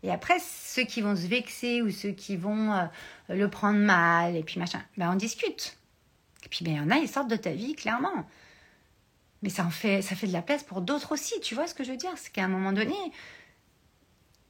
Et 0.02 0.10
après, 0.10 0.38
ceux 0.40 0.82
qui 0.82 1.00
vont 1.00 1.16
se 1.16 1.26
vexer 1.26 1.80
ou 1.80 1.90
ceux 1.90 2.10
qui 2.10 2.36
vont 2.36 2.72
euh, 2.72 2.84
le 3.28 3.48
prendre 3.48 3.78
mal, 3.78 4.36
et 4.36 4.42
puis 4.42 4.58
machin, 4.60 4.82
ben 4.96 5.10
on 5.12 5.14
discute. 5.14 5.78
Et 6.44 6.48
puis, 6.48 6.64
ben, 6.64 6.72
il 6.72 6.76
y 6.76 6.80
en 6.80 6.90
a, 6.90 6.96
ils 6.98 7.08
sortent 7.08 7.30
de 7.30 7.36
ta 7.36 7.52
vie, 7.52 7.74
clairement. 7.74 8.26
Mais 9.42 9.48
ça, 9.48 9.64
en 9.64 9.70
fait, 9.70 10.02
ça 10.02 10.14
fait 10.14 10.28
de 10.28 10.32
la 10.32 10.42
place 10.42 10.62
pour 10.62 10.80
d'autres 10.80 11.12
aussi. 11.12 11.38
Tu 11.40 11.54
vois 11.54 11.66
ce 11.66 11.74
que 11.74 11.84
je 11.84 11.90
veux 11.90 11.96
dire? 11.96 12.12
C'est 12.16 12.32
qu'à 12.32 12.44
un 12.44 12.48
moment 12.48 12.72
donné, 12.72 12.94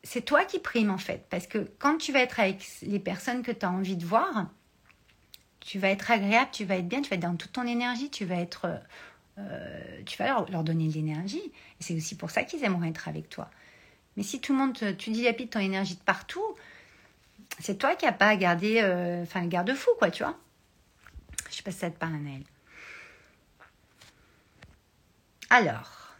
c'est 0.05 0.23
toi 0.23 0.45
qui 0.45 0.59
primes, 0.59 0.91
en 0.91 0.99
fait. 0.99 1.27
Parce 1.31 1.47
que 1.47 1.71
quand 1.79 1.97
tu 1.97 2.13
vas 2.13 2.21
être 2.21 2.41
avec 2.41 2.63
les 2.83 2.99
personnes 2.99 3.43
que 3.43 3.53
tu 3.53 3.65
as 3.65 3.71
envie 3.71 3.97
de 3.97 4.05
voir, 4.05 4.51
tu 5.61 5.79
vas 5.79 5.89
être 5.89 6.11
agréable, 6.11 6.51
tu 6.53 6.65
vas 6.65 6.77
être 6.77 6.89
bien, 6.89 7.01
tu 7.01 7.09
vas 7.09 7.17
être 7.17 7.23
dans 7.23 7.37
toute 7.37 7.53
ton 7.53 7.67
énergie, 7.67 8.11
tu 8.11 8.27
vas 8.27 8.37
être, 8.37 8.81
euh, 9.39 10.03
tu 10.05 10.19
vas 10.19 10.45
leur, 10.51 10.65
donner 10.65 10.89
de 10.89 10.93
l'énergie. 10.93 11.43
Et 11.81 11.83
c'est 11.83 11.95
aussi 11.95 12.17
pour 12.17 12.31
ça 12.31 12.45
qu'ils 12.45 12.63
aimeraient 12.65 12.91
être 12.91 13.09
avec 13.09 13.31
toi. 13.31 13.51
Mais 14.17 14.23
si 14.23 14.41
tout 14.41 14.53
le 14.53 14.59
monde, 14.59 14.97
tu 14.99 15.11
dilapides 15.11 15.51
ton 15.51 15.61
énergie 15.61 15.95
de 15.95 16.01
partout, 16.01 16.45
c'est 17.61 17.79
toi 17.79 17.95
qui 17.97 18.05
n'as 18.05 18.13
pas 18.13 18.29
à 18.29 18.37
garder, 18.37 18.81
euh, 18.83 19.23
enfin 19.23 19.41
le 19.41 19.49
garde-fou, 19.49 19.91
quoi, 19.99 20.11
tu 20.11 20.23
vois? 20.23 20.37
Je 21.51 21.57
sais 21.57 21.63
pas 21.63 21.71
si 21.71 21.79
ça 21.79 21.91
te 21.91 21.99
parle. 21.99 22.13
Alors, 25.55 26.15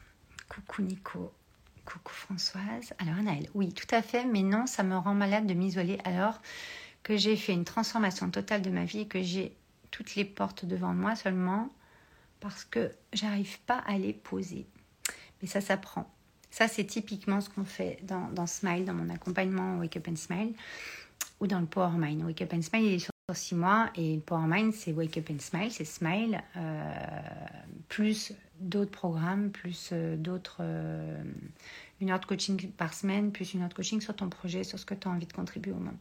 coucou 0.51 0.83
Nico, 0.83 1.33
coucou 1.87 2.13
Françoise. 2.13 2.93
Alors 2.99 3.15
Anaël, 3.15 3.49
oui, 3.55 3.73
tout 3.73 3.87
à 3.91 4.03
fait, 4.03 4.27
mais 4.27 4.43
non, 4.43 4.67
ça 4.67 4.83
me 4.83 4.95
rend 4.95 5.15
malade 5.15 5.47
de 5.47 5.55
m'isoler 5.55 5.97
alors 6.05 6.43
que 7.03 7.17
j'ai 7.17 7.35
fait 7.37 7.55
une 7.55 7.65
transformation 7.65 8.31
totale 8.31 8.61
de 8.61 8.69
ma 8.69 8.85
vie 8.85 9.01
et 9.01 9.09
que 9.09 9.23
j'ai 9.23 9.57
toutes 9.91 10.17
les 10.17 10.27
portes 10.27 10.67
devant 10.67 10.93
moi 10.93 11.17
seulement 11.17 11.71
parce 12.41 12.67
que 12.67 12.91
j'arrive 13.15 13.59
pas 13.61 13.79
à 13.87 13.97
les 13.97 14.13
poser. 14.13 14.67
Mais 15.41 15.49
ça 15.49 15.63
s'apprend. 15.63 16.13
Ça, 16.51 16.69
c'est 16.69 16.85
typiquement 16.85 17.41
ce 17.41 17.49
qu'on 17.49 17.65
fait 17.65 18.01
dans, 18.03 18.47
Smile, 18.47 18.85
dans 18.85 18.93
mon 18.93 19.09
accompagnement 19.09 19.79
Wake 19.79 19.97
Up 19.97 20.09
and 20.09 20.17
Smile 20.17 20.53
ou 21.41 21.47
dans 21.47 21.61
le 21.61 21.65
Power 21.65 21.97
Mind. 21.97 22.23
Wake 22.23 22.43
Up 22.43 22.53
and 22.53 22.61
Smile, 22.61 23.01
six 23.35 23.55
mois 23.55 23.91
et 23.95 24.17
le 24.17 24.21
Power 24.21 24.47
Mind, 24.47 24.73
c'est 24.73 24.93
Wake 24.93 25.17
Up 25.19 25.31
and 25.31 25.39
Smile, 25.39 25.71
c'est 25.71 25.85
Smile, 25.85 26.43
euh, 26.57 26.95
plus 27.89 28.33
d'autres 28.61 28.91
programmes, 28.91 29.51
plus 29.51 29.91
euh, 29.93 30.17
d'autres. 30.17 30.59
Euh, 30.61 31.23
une 32.01 32.11
heure 32.11 32.19
de 32.19 32.27
coaching 32.27 32.71
par 32.73 32.95
semaine, 32.95 33.31
plus 33.31 33.55
une 33.55 33.63
heure 33.63 33.69
de 33.69 33.75
coaching 33.75 34.01
sur 34.01 34.17
ton 34.17 34.29
projet, 34.29 34.65
sur 34.65 34.77
ce 34.79 34.85
que 34.85 34.95
tu 34.95 35.07
as 35.07 35.11
envie 35.11 35.27
de 35.27 35.33
contribuer 35.33 35.71
au 35.73 35.77
monde 35.77 35.97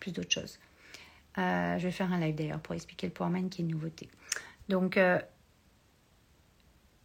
plus 0.00 0.10
d'autres 0.10 0.32
choses. 0.32 0.58
Je 1.36 1.80
vais 1.80 1.92
faire 1.92 2.12
un 2.12 2.18
live 2.18 2.34
d'ailleurs 2.34 2.58
pour 2.58 2.74
expliquer 2.74 3.06
le 3.06 3.12
Powerman 3.12 3.48
qui 3.48 3.62
est 3.62 3.64
une 3.64 3.70
nouveauté. 3.70 4.08
Donc, 4.68 4.98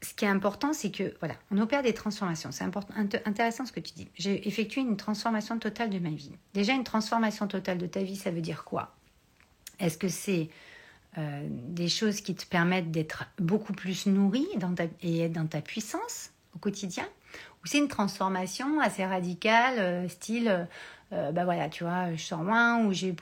ce 0.01 0.13
qui 0.15 0.25
est 0.25 0.27
important, 0.27 0.73
c'est 0.73 0.89
que, 0.89 1.13
voilà, 1.19 1.35
on 1.51 1.59
opère 1.59 1.83
des 1.83 1.93
transformations. 1.93 2.51
C'est 2.51 2.63
important, 2.63 2.95
intéressant 3.25 3.67
ce 3.67 3.71
que 3.71 3.79
tu 3.79 3.93
dis. 3.93 4.07
J'ai 4.15 4.47
effectué 4.47 4.81
une 4.81 4.97
transformation 4.97 5.59
totale 5.59 5.91
de 5.91 5.99
ma 5.99 6.09
vie. 6.09 6.31
Déjà, 6.55 6.73
une 6.73 6.83
transformation 6.83 7.47
totale 7.47 7.77
de 7.77 7.85
ta 7.85 8.01
vie, 8.01 8.15
ça 8.15 8.31
veut 8.31 8.41
dire 8.41 8.63
quoi? 8.63 8.95
Est-ce 9.79 9.97
que 9.97 10.07
c'est 10.07 10.49
euh, 11.17 11.47
des 11.49 11.89
choses 11.89 12.21
qui 12.21 12.35
te 12.35 12.45
permettent 12.45 12.91
d'être 12.91 13.25
beaucoup 13.37 13.73
plus 13.73 14.05
nourri 14.05 14.47
et 15.01 15.21
être 15.21 15.33
dans 15.33 15.47
ta 15.47 15.61
puissance 15.61 16.31
au 16.55 16.59
quotidien? 16.59 17.07
Ou 17.63 17.67
c'est 17.67 17.77
une 17.77 17.87
transformation 17.87 18.79
assez 18.79 19.05
radicale, 19.05 20.09
style 20.09 20.67
euh, 21.11 21.31
bah 21.31 21.43
voilà, 21.43 21.69
tu 21.69 21.83
vois, 21.83 22.13
je 22.13 22.21
sors 22.21 22.43
loin, 22.43 22.85
ou 22.85 22.93
j'ai, 22.93 23.15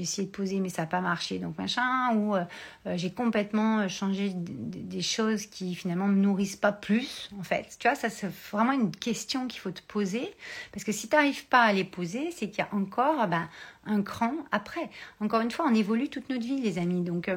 essayé 0.00 0.26
de 0.26 0.32
poser 0.32 0.60
mais 0.60 0.68
ça 0.68 0.82
n'a 0.82 0.86
pas 0.86 1.00
marché, 1.00 1.38
donc 1.38 1.58
machin, 1.58 2.14
ou 2.14 2.36
euh, 2.36 2.44
euh, 2.86 2.94
j'ai 2.96 3.10
complètement 3.10 3.88
changé 3.88 4.32
des 4.34 5.02
choses 5.02 5.46
qui 5.46 5.74
finalement 5.74 6.06
me 6.06 6.20
nourrissent 6.20 6.56
pas 6.56 6.70
plus, 6.70 7.30
en 7.38 7.42
fait. 7.42 7.76
Tu 7.80 7.88
vois, 7.88 7.96
ça 7.96 8.10
c'est 8.10 8.30
vraiment 8.52 8.72
une 8.72 8.92
question 8.92 9.48
qu'il 9.48 9.60
faut 9.60 9.72
te 9.72 9.82
poser, 9.82 10.32
parce 10.72 10.84
que 10.84 10.92
si 10.92 11.08
tu 11.08 11.16
n'arrives 11.16 11.46
pas 11.46 11.62
à 11.62 11.72
les 11.72 11.84
poser, 11.84 12.30
c'est 12.30 12.48
qu'il 12.48 12.64
y 12.64 12.68
a 12.68 12.72
encore 12.72 13.26
ben, 13.26 13.48
un 13.86 14.02
cran 14.02 14.32
après. 14.52 14.88
Encore 15.20 15.40
une 15.40 15.50
fois, 15.50 15.66
on 15.68 15.74
évolue 15.74 16.08
toute 16.08 16.28
notre 16.30 16.44
vie, 16.44 16.60
les 16.60 16.78
amis, 16.78 17.02
donc 17.02 17.28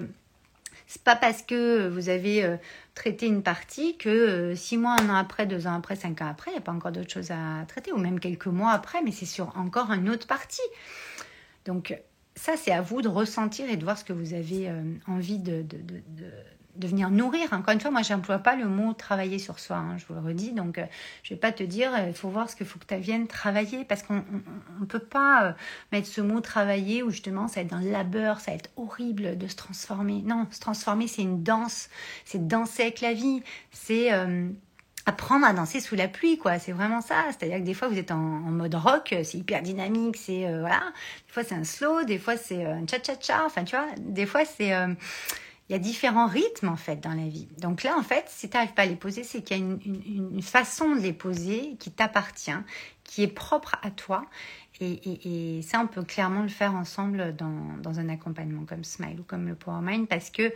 c'est 0.90 1.04
pas 1.04 1.16
parce 1.16 1.44
que 1.44 1.88
vous 1.88 2.10
avez 2.10 2.44
euh, 2.44 2.58
traité 2.96 3.28
une 3.28 3.44
partie 3.44 3.96
que 3.96 4.10
euh, 4.10 4.56
six 4.56 4.76
mois, 4.76 4.96
un 5.00 5.10
an 5.12 5.16
après, 5.16 5.46
deux 5.46 5.68
ans 5.68 5.76
après, 5.76 5.96
cinq 5.96 6.20
ans 6.20 6.28
après, 6.28 6.50
il 6.50 6.56
n'y 6.56 6.58
a 6.58 6.62
pas 6.62 6.72
encore 6.72 6.92
d'autres 6.92 7.12
choses 7.14 7.30
à 7.30 7.64
traiter, 7.68 7.94
ou 7.94 8.00
même 8.00 8.20
quelques 8.20 8.48
mois 8.48 8.72
après, 8.72 9.04
mais 9.04 9.12
c'est 9.12 9.28
sur 9.28 9.56
encore 9.56 9.92
une 9.92 10.10
autre 10.10 10.26
partie. 10.26 10.64
Donc 11.66 11.96
ça, 12.36 12.54
c'est 12.58 12.72
à 12.72 12.82
vous 12.82 13.04
de 13.04 13.08
ressentir 13.08 13.70
et 13.70 13.78
de 13.78 13.84
voir 13.84 14.00
ce 14.00 14.04
que 14.04 14.14
vous 14.14 14.34
avez 14.34 14.68
euh, 14.68 14.82
envie 15.06 15.38
de 15.38 15.64
venir 16.88 17.10
nourrir. 17.10 17.52
Encore 17.54 17.74
une 17.74 17.82
fois, 17.82 17.92
moi, 17.92 18.02
j'emploie 18.02 18.40
pas 18.40 18.56
le 18.56 18.66
mot 18.66 18.94
travailler 18.94 19.40
sur 19.40 19.60
soi, 19.60 19.78
hein, 19.78 19.98
je 19.98 20.06
vous 20.08 20.14
le 20.14 20.22
redis. 20.22 20.54
Donc, 20.54 20.78
euh, 20.78 20.86
je 21.24 21.34
vais 21.34 21.40
pas 21.40 21.52
te 21.52 21.64
dire, 21.64 21.92
il 22.08 22.14
faut 22.14 22.30
voir 22.30 22.50
ce 22.50 22.56
qu'il 22.56 22.66
faut 22.66 22.80
que 22.80 22.86
tu 22.86 22.96
viennes 22.96 23.28
travailler, 23.28 23.86
parce 23.86 24.04
qu'on 24.04 24.24
ne 24.80 24.86
peut 24.86 25.00
pas 25.00 25.46
euh, 25.46 25.52
mettre 25.92 26.08
ce 26.08 26.22
mot 26.22 26.40
travailler 26.40 27.04
où 27.04 27.10
justement, 27.10 27.48
ça 27.48 27.56
va 27.56 27.66
être 27.66 27.76
le 27.84 27.92
labeur, 27.92 28.40
ça 28.40 28.52
va 28.52 28.58
être 28.58 28.70
horrible 28.78 29.38
de 29.38 29.48
se 29.48 29.56
transformer. 29.56 30.22
Non, 30.26 30.48
se 30.52 30.60
transformer, 30.60 31.08
c'est 31.08 31.22
une 31.22 31.44
danse, 31.44 31.90
c'est 32.26 32.48
danser 32.48 32.84
avec 32.84 33.02
la 33.02 33.14
vie, 33.14 33.44
c'est 33.72 34.14
euh, 34.14 34.50
apprendre 35.06 35.46
à 35.46 35.54
danser 35.54 35.82
sous 35.82 35.96
la 35.96 36.08
pluie, 36.08 36.38
quoi. 36.38 36.60
C'est 36.60 36.72
vraiment 36.72 37.02
ça. 37.02 37.26
C'est-à-dire 37.28 37.58
que 37.58 37.64
des 37.64 37.74
fois, 37.74 37.88
vous 37.88 37.98
êtes 37.98 38.12
en, 38.12 38.18
mode 38.18 38.76
rock, 38.76 39.16
c'est 39.24 39.38
hyper 39.38 39.62
dynamique, 39.62 40.18
c'est 40.18 40.44
voilà. 40.60 40.82
Des 41.28 41.34
fois, 41.34 41.44
c'est 41.44 41.56
un 41.56 41.64
slow, 41.64 42.04
des 42.04 42.20
fois, 42.20 42.38
c'est 42.38 42.66
un 42.66 42.86
cha-cha-cha. 42.88 43.44
Enfin, 43.46 43.64
tu 43.64 43.76
vois, 43.76 43.88
des 43.98 44.26
fois, 44.26 44.46
c'est 44.46 44.72
il 45.70 45.74
y 45.74 45.76
a 45.76 45.80
différents 45.80 46.28
rythmes 46.28 46.68
en 46.68 46.76
fait 46.76 47.00
dans 47.00 47.14
la 47.14 47.28
vie. 47.28 47.48
Donc 47.60 47.84
là, 47.84 47.96
en 47.98 48.02
fait, 48.02 48.26
si 48.28 48.50
tu 48.50 48.58
n'arrives 48.58 48.74
pas 48.74 48.82
à 48.82 48.86
les 48.88 48.96
poser, 48.96 49.24
c'est 49.24 49.44
qu'il 49.44 49.58
y 49.58 49.62
a 49.62 49.64
une, 49.64 50.42
façon 50.42 50.96
de 50.96 51.00
les 51.00 51.14
poser 51.14 51.76
qui 51.80 51.92
t'appartient, 51.92 52.52
qui 53.04 53.22
est 53.22 53.28
propre 53.28 53.76
à 53.84 53.92
toi. 53.92 54.26
Et, 54.82 55.62
ça, 55.62 55.82
on 55.82 55.88
peut 55.88 56.04
clairement 56.04 56.42
le 56.42 56.48
faire 56.48 56.74
ensemble 56.74 57.36
dans, 57.36 58.00
un 58.00 58.10
accompagnement 58.10 58.66
comme 58.66 58.84
Smile 58.84 59.20
ou 59.20 59.24
comme 59.24 59.48
le 59.48 59.56
Power 59.56 59.82
Mind 59.82 60.08
parce 60.08 60.30
que 60.30 60.54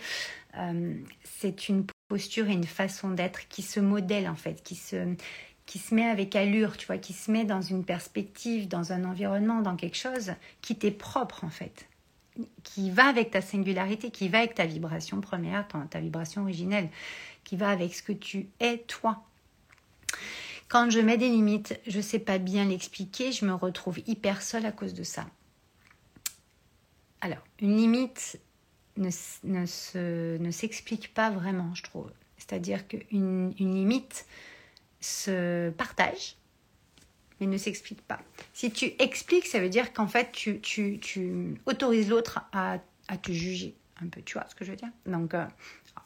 euh, 0.57 0.95
c'est 1.23 1.67
une 1.67 1.85
posture 2.07 2.47
et 2.47 2.53
une 2.53 2.63
façon 2.63 3.11
d'être 3.11 3.47
qui 3.49 3.61
se 3.61 3.79
modèle 3.79 4.27
en 4.29 4.35
fait, 4.35 4.63
qui 4.63 4.75
se, 4.75 5.13
qui 5.65 5.77
se 5.77 5.93
met 5.93 6.05
avec 6.05 6.35
allure, 6.35 6.77
tu 6.77 6.87
vois, 6.87 6.97
qui 6.97 7.13
se 7.13 7.29
met 7.29 7.43
dans 7.43 7.61
une 7.61 7.83
perspective, 7.83 8.67
dans 8.67 8.93
un 8.93 9.03
environnement, 9.03 9.61
dans 9.61 9.75
quelque 9.75 9.97
chose 9.97 10.33
qui 10.61 10.75
t'est 10.75 10.91
propre 10.91 11.43
en 11.43 11.49
fait 11.49 11.87
qui 12.63 12.89
va 12.91 13.05
avec 13.07 13.31
ta 13.31 13.41
singularité, 13.41 14.11
qui 14.11 14.29
va 14.29 14.39
avec 14.39 14.55
ta 14.55 14.65
vibration 14.65 15.21
première, 15.21 15.67
ta, 15.67 15.99
vibration 15.99 16.41
originelle, 16.41 16.89
qui 17.43 17.55
va 17.55 17.69
avec 17.69 17.93
ce 17.93 18.03
que 18.03 18.13
tu 18.13 18.49
es 18.59 18.79
toi. 18.79 19.23
Quand 20.67 20.89
je 20.89 20.99
mets 20.99 21.17
des 21.17 21.29
limites, 21.29 21.79
je 21.85 21.97
ne 21.97 22.01
sais 22.01 22.19
pas 22.19 22.39
bien 22.39 22.65
l'expliquer, 22.65 23.31
je 23.31 23.45
me 23.45 23.53
retrouve 23.53 23.99
hyper 24.07 24.41
seule 24.41 24.65
à 24.65 24.71
cause 24.71 24.93
de 24.93 25.03
ça. 25.03 25.27
Alors, 27.21 27.43
une 27.59 27.77
limite 27.77 28.39
ne, 28.97 29.09
s'explique 30.51 31.13
pas 31.13 31.29
vraiment, 31.29 31.73
je 31.75 31.83
trouve. 31.83 32.11
C'est-à-dire 32.37 32.87
qu'une 32.87 33.53
une 33.59 33.73
limite 33.75 34.25
se 34.99 35.69
partage, 35.71 36.35
mais 37.45 37.53
ne 37.53 37.57
s'explique 37.57 38.01
pas. 38.01 38.19
Si 38.53 38.71
tu 38.71 38.93
expliques, 38.99 39.47
ça 39.47 39.59
veut 39.59 39.69
dire 39.69 39.93
qu'en 39.93 40.07
fait, 40.07 40.31
tu, 40.31 40.59
tu, 40.61 40.99
tu 40.99 41.55
autorises 41.65 42.09
l'autre 42.09 42.41
à, 42.51 42.79
à, 43.07 43.17
te 43.17 43.31
juger 43.31 43.75
un 44.01 44.07
peu. 44.07 44.21
Tu 44.21 44.33
vois 44.33 44.47
ce 44.49 44.55
que 44.55 44.65
je 44.65 44.71
veux 44.71 44.77
dire? 44.77 44.89
Donc, 45.05 45.33
euh, 45.33 45.45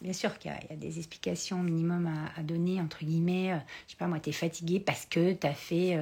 bien 0.02 0.14
sûr 0.14 0.38
qu'il 0.38 0.52
y, 0.52 0.74
a 0.74 0.76
des 0.76 0.98
explications 0.98 1.58
minimum 1.60 2.12
à, 2.36 2.44
donner, 2.44 2.82
entre 2.82 3.04
guillemets. 3.04 3.54
Euh, 3.54 3.58
je 3.88 3.92
sais 3.92 3.98
pas, 3.98 4.08
moi, 4.08 4.20
tu 4.20 4.30
es 4.30 4.34
fatigué 4.34 4.80
parce 4.80 5.06
que 5.06 5.34
tu 5.34 5.48
as 5.48 5.54
fait 5.54 5.98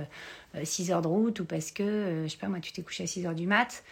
6 0.63 0.91
euh, 0.91 0.93
heures 0.93 1.02
de 1.02 1.08
route 1.08 1.39
ou 1.39 1.45
parce 1.45 1.71
que, 1.71 2.24
je 2.26 2.32
sais 2.32 2.38
pas, 2.38 2.48
moi, 2.48 2.60
tu 2.60 2.71
t'es 2.71 2.82
couché 2.82 3.04
à 3.04 3.08
6 3.08 3.26
heures 3.26 3.36
du 3.36 3.48
mat. 3.48 3.84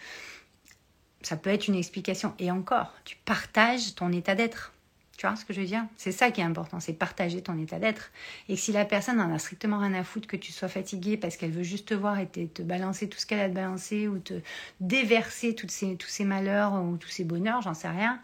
Ça 1.22 1.36
peut 1.36 1.50
être 1.50 1.68
une 1.68 1.76
explication. 1.76 2.34
Et 2.38 2.50
encore, 2.50 2.92
tu 3.04 3.16
partages 3.24 3.94
ton 3.94 4.12
état 4.12 4.34
d'être. 4.34 4.73
Tu 5.16 5.26
vois 5.26 5.36
ce 5.36 5.44
que 5.44 5.52
je 5.52 5.60
veux 5.60 5.66
dire? 5.66 5.84
C'est 5.96 6.12
ça 6.12 6.30
qui 6.30 6.40
est 6.40 6.44
important, 6.44 6.80
c'est 6.80 6.92
partager 6.92 7.40
ton 7.40 7.56
état 7.58 7.78
d'être. 7.78 8.10
Et 8.48 8.56
si 8.56 8.72
la 8.72 8.84
personne 8.84 9.20
en 9.20 9.32
a 9.32 9.38
strictement 9.38 9.78
rien 9.78 9.94
à 9.94 10.02
foutre 10.02 10.26
que 10.26 10.36
tu 10.36 10.52
sois 10.52 10.68
fatigué 10.68 11.16
parce 11.16 11.36
qu'elle 11.36 11.52
veut 11.52 11.62
juste 11.62 11.88
te 11.88 11.94
voir 11.94 12.18
et 12.18 12.26
te, 12.26 12.62
balancer 12.62 13.08
tout 13.08 13.18
ce 13.18 13.26
qu'elle 13.26 13.40
a 13.40 13.48
de 13.48 13.54
balancer 13.54 14.08
ou 14.08 14.18
te 14.18 14.34
déverser 14.80 15.54
toutes 15.54 15.72
tous 15.98 16.08
ces 16.08 16.24
malheurs 16.24 16.74
ou 16.74 16.96
tous 16.96 17.08
ces 17.08 17.24
bonheurs, 17.24 17.62
j'en 17.62 17.74
sais 17.74 17.88
rien. 17.88 18.20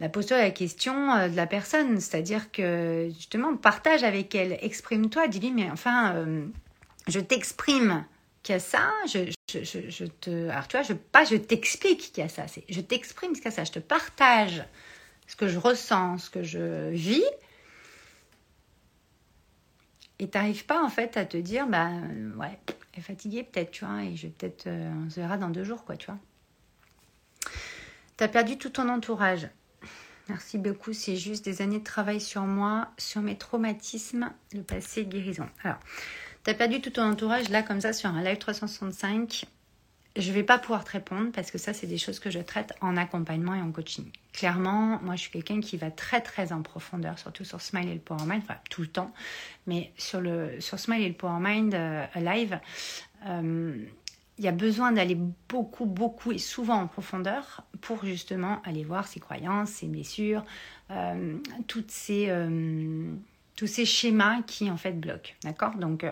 la 0.00 0.08
de 0.08 0.30
la 0.30 0.50
question 0.50 1.12
euh, 1.12 1.28
de 1.28 1.36
la 1.36 1.46
personne. 1.46 2.00
C'est-à-dire 2.00 2.50
que 2.50 3.08
justement, 3.14 3.56
partage 3.56 4.02
avec 4.02 4.34
elle, 4.34 4.58
exprime-toi, 4.60 5.28
dis-lui, 5.28 5.52
mais 5.52 5.70
enfin, 5.70 6.14
euh, 6.16 6.46
je 7.06 7.20
t'exprime 7.20 8.04
qu'il 8.42 8.54
y 8.54 8.56
a 8.56 8.60
ça, 8.60 8.90
je, 9.08 9.30
je, 9.48 10.04
te... 10.04 10.48
Alors 10.48 10.68
tu 10.68 10.76
vois, 10.76 10.86
je, 10.86 10.92
pas 10.92 11.24
je 11.24 11.36
t'explique 11.36 12.12
qu'il 12.12 12.22
y 12.22 12.26
a 12.26 12.28
ça, 12.28 12.46
c'est 12.48 12.64
je 12.68 12.80
t'exprime 12.80 13.34
ce 13.34 13.40
qu'il 13.40 13.50
y 13.50 13.54
a 13.54 13.56
ça, 13.56 13.64
je 13.64 13.72
te 13.72 13.78
partage 13.78 14.64
ce 15.26 15.36
que 15.36 15.48
je 15.48 15.58
ressens, 15.58 16.18
ce 16.18 16.30
que 16.30 16.42
je 16.42 16.90
vis. 16.90 17.24
Et 20.18 20.28
t'arrives 20.28 20.64
pas 20.64 20.82
en 20.82 20.88
fait 20.88 21.16
à 21.16 21.26
te 21.26 21.36
dire, 21.36 21.66
bah 21.66 21.90
ouais, 22.36 22.58
elle 22.92 23.00
est 23.00 23.02
fatiguée 23.02 23.42
peut-être, 23.42 23.70
tu 23.70 23.84
vois, 23.84 24.02
et 24.02 24.16
je 24.16 24.28
vais 24.28 24.32
peut-être, 24.32 24.66
on 24.66 25.10
se 25.10 25.20
verra 25.20 25.36
dans 25.36 25.50
deux 25.50 25.64
jours, 25.64 25.84
quoi, 25.84 25.96
tu 25.96 26.06
vois. 26.06 26.18
T'as 28.16 28.28
perdu 28.28 28.56
tout 28.56 28.70
ton 28.70 28.88
entourage. 28.88 29.48
Merci 30.28 30.56
beaucoup. 30.56 30.94
C'est 30.94 31.16
juste 31.16 31.44
des 31.44 31.60
années 31.60 31.80
de 31.80 31.84
travail 31.84 32.20
sur 32.20 32.42
moi, 32.42 32.90
sur 32.96 33.20
mes 33.20 33.36
traumatismes, 33.36 34.32
le 34.54 34.62
passé, 34.62 35.04
guérison. 35.04 35.46
Alors, 35.62 35.78
tu 36.44 36.50
as 36.50 36.54
perdu 36.54 36.80
tout 36.80 36.90
ton 36.90 37.02
entourage 37.02 37.50
là, 37.50 37.62
comme 37.62 37.82
ça, 37.82 37.92
sur 37.92 38.08
un 38.08 38.22
live 38.22 38.38
365. 38.38 39.44
Je 40.16 40.30
ne 40.30 40.34
vais 40.34 40.42
pas 40.42 40.58
pouvoir 40.58 40.84
te 40.84 40.92
répondre 40.92 41.30
parce 41.32 41.50
que 41.50 41.58
ça, 41.58 41.74
c'est 41.74 41.86
des 41.86 41.98
choses 41.98 42.20
que 42.20 42.30
je 42.30 42.38
traite 42.38 42.72
en 42.80 42.96
accompagnement 42.96 43.54
et 43.54 43.60
en 43.60 43.70
coaching. 43.70 44.06
Clairement, 44.32 44.98
moi, 45.02 45.14
je 45.14 45.20
suis 45.20 45.30
quelqu'un 45.30 45.60
qui 45.60 45.76
va 45.76 45.90
très, 45.90 46.22
très 46.22 46.52
en 46.52 46.62
profondeur, 46.62 47.18
surtout 47.18 47.44
sur 47.44 47.60
Smile 47.60 47.88
et 47.88 47.94
le 47.94 48.00
Power 48.00 48.24
Mind, 48.24 48.42
enfin, 48.42 48.58
tout 48.70 48.80
le 48.80 48.86
temps. 48.86 49.12
Mais 49.66 49.92
sur, 49.98 50.22
le, 50.22 50.58
sur 50.60 50.78
Smile 50.78 51.02
et 51.02 51.08
le 51.08 51.14
Power 51.14 51.38
Mind 51.40 51.74
euh, 51.74 52.06
Live, 52.16 52.58
euh, 53.26 53.76
il 54.38 54.44
y 54.44 54.48
a 54.48 54.52
besoin 54.52 54.92
d'aller 54.92 55.18
beaucoup, 55.48 55.84
beaucoup 55.84 56.32
et 56.32 56.38
souvent 56.38 56.76
en 56.76 56.86
profondeur 56.86 57.64
pour 57.82 58.04
justement 58.04 58.62
aller 58.64 58.84
voir 58.84 59.06
ses 59.06 59.20
croyances, 59.20 59.70
ses 59.70 59.86
blessures, 59.86 60.44
euh, 60.90 61.36
ces, 61.88 62.30
tous 63.54 63.66
ces 63.66 63.84
schémas 63.84 64.42
qui 64.46 64.70
en 64.70 64.76
fait 64.78 64.92
bloquent. 64.92 65.32
D'accord? 65.42 65.74
Donc, 65.76 66.04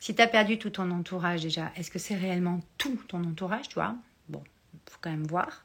si 0.00 0.14
tu 0.14 0.22
as 0.22 0.26
perdu 0.26 0.58
tout 0.58 0.70
ton 0.70 0.90
entourage 0.90 1.42
déjà, 1.42 1.70
est-ce 1.76 1.90
que 1.90 1.98
c'est 1.98 2.16
réellement 2.16 2.60
tout 2.78 2.98
ton 3.08 3.22
entourage, 3.22 3.68
tu 3.68 3.74
vois? 3.74 3.94
Bon, 4.28 4.42
faut 4.88 4.98
quand 5.00 5.10
même 5.10 5.26
voir. 5.26 5.64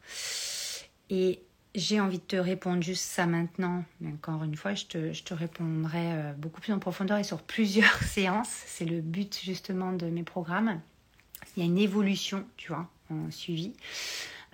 Et 1.10 1.40
j'ai 1.74 2.00
envie 2.00 2.20
de 2.20 2.24
te 2.24 2.36
répondre 2.36 2.84
juste 2.84 3.04
ça 3.04 3.26
maintenant. 3.26 3.84
Mais 4.02 4.12
encore 4.12 4.44
une 4.44 4.56
fois, 4.56 4.76
je 4.76 4.86
te, 4.86 5.14
je 5.14 5.24
te 5.24 5.34
répondrai 5.34 6.34
beaucoup 6.38 6.62
plus 6.62 6.74
en 6.74 6.80
profondeur 6.80 7.18
et 7.18 7.24
sur 7.24 7.42
plusieurs 7.42 7.98
séances. 8.04 8.64
C'est 8.68 8.86
le 8.86 9.02
but 9.02 9.40
justement 9.44 9.92
de 9.92 10.06
mes 10.06 10.24
programmes 10.24 10.80
il 11.56 11.64
y 11.64 11.64
a 11.64 11.66
une 11.66 11.78
évolution, 11.78 12.46
tu 12.58 12.70
vois, 12.70 12.90
en 13.10 13.32
suivi. 13.32 13.74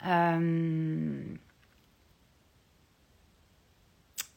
Il 0.04 0.08
euh, 0.08 1.24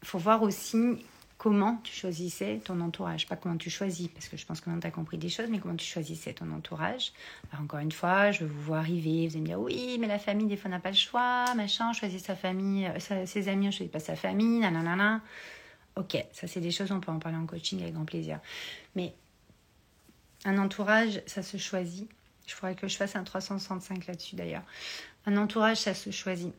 faut 0.02 0.18
voir 0.18 0.42
aussi 0.42 1.04
comment 1.44 1.76
tu 1.84 1.92
choisissais 1.92 2.58
ton 2.64 2.80
entourage. 2.80 3.26
Pas 3.26 3.36
comment 3.36 3.58
tu 3.58 3.68
choisis, 3.68 4.08
parce 4.08 4.28
que 4.28 4.36
je 4.38 4.46
pense 4.46 4.62
que 4.62 4.70
tu 4.80 4.86
as 4.86 4.90
compris 4.90 5.18
des 5.18 5.28
choses, 5.28 5.48
mais 5.50 5.58
comment 5.58 5.76
tu 5.76 5.84
choisissais 5.84 6.32
ton 6.32 6.50
entourage. 6.50 7.12
encore 7.60 7.80
une 7.80 7.92
fois, 7.92 8.30
je 8.30 8.46
vous 8.46 8.62
vois 8.62 8.78
arriver, 8.78 9.28
vous 9.28 9.34
allez 9.34 9.42
me 9.42 9.46
dire 9.48 9.60
oui, 9.60 9.98
mais 10.00 10.06
la 10.06 10.18
famille, 10.18 10.46
des 10.46 10.56
fois, 10.56 10.70
n'a 10.70 10.80
pas 10.80 10.88
le 10.88 10.96
choix, 10.96 11.54
machin, 11.54 11.92
choisit 11.92 12.24
sa 12.24 12.34
famille, 12.34 12.86
euh, 12.86 13.26
ses 13.26 13.48
amis, 13.48 13.68
on 13.68 13.70
choisit 13.70 13.92
pas 13.92 14.00
sa 14.00 14.16
famille, 14.16 14.60
nanana. 14.60 15.20
Ok, 15.96 16.16
ça, 16.32 16.46
c'est 16.46 16.60
des 16.60 16.70
choses, 16.70 16.90
on 16.92 17.00
peut 17.00 17.12
en 17.12 17.18
parler 17.18 17.36
en 17.36 17.44
coaching 17.44 17.82
avec 17.82 17.92
grand 17.92 18.06
plaisir. 18.06 18.40
Mais 18.96 19.12
un 20.46 20.56
entourage, 20.56 21.20
ça 21.26 21.42
se 21.42 21.58
choisit. 21.58 22.08
Je 22.46 22.54
faudrait 22.54 22.74
que 22.74 22.88
je 22.88 22.96
fasse 22.96 23.16
un 23.16 23.22
365 23.22 24.06
là-dessus 24.06 24.36
d'ailleurs. 24.36 24.64
Un 25.26 25.36
entourage, 25.36 25.76
ça 25.76 25.92
se 25.92 26.10
choisit. 26.10 26.54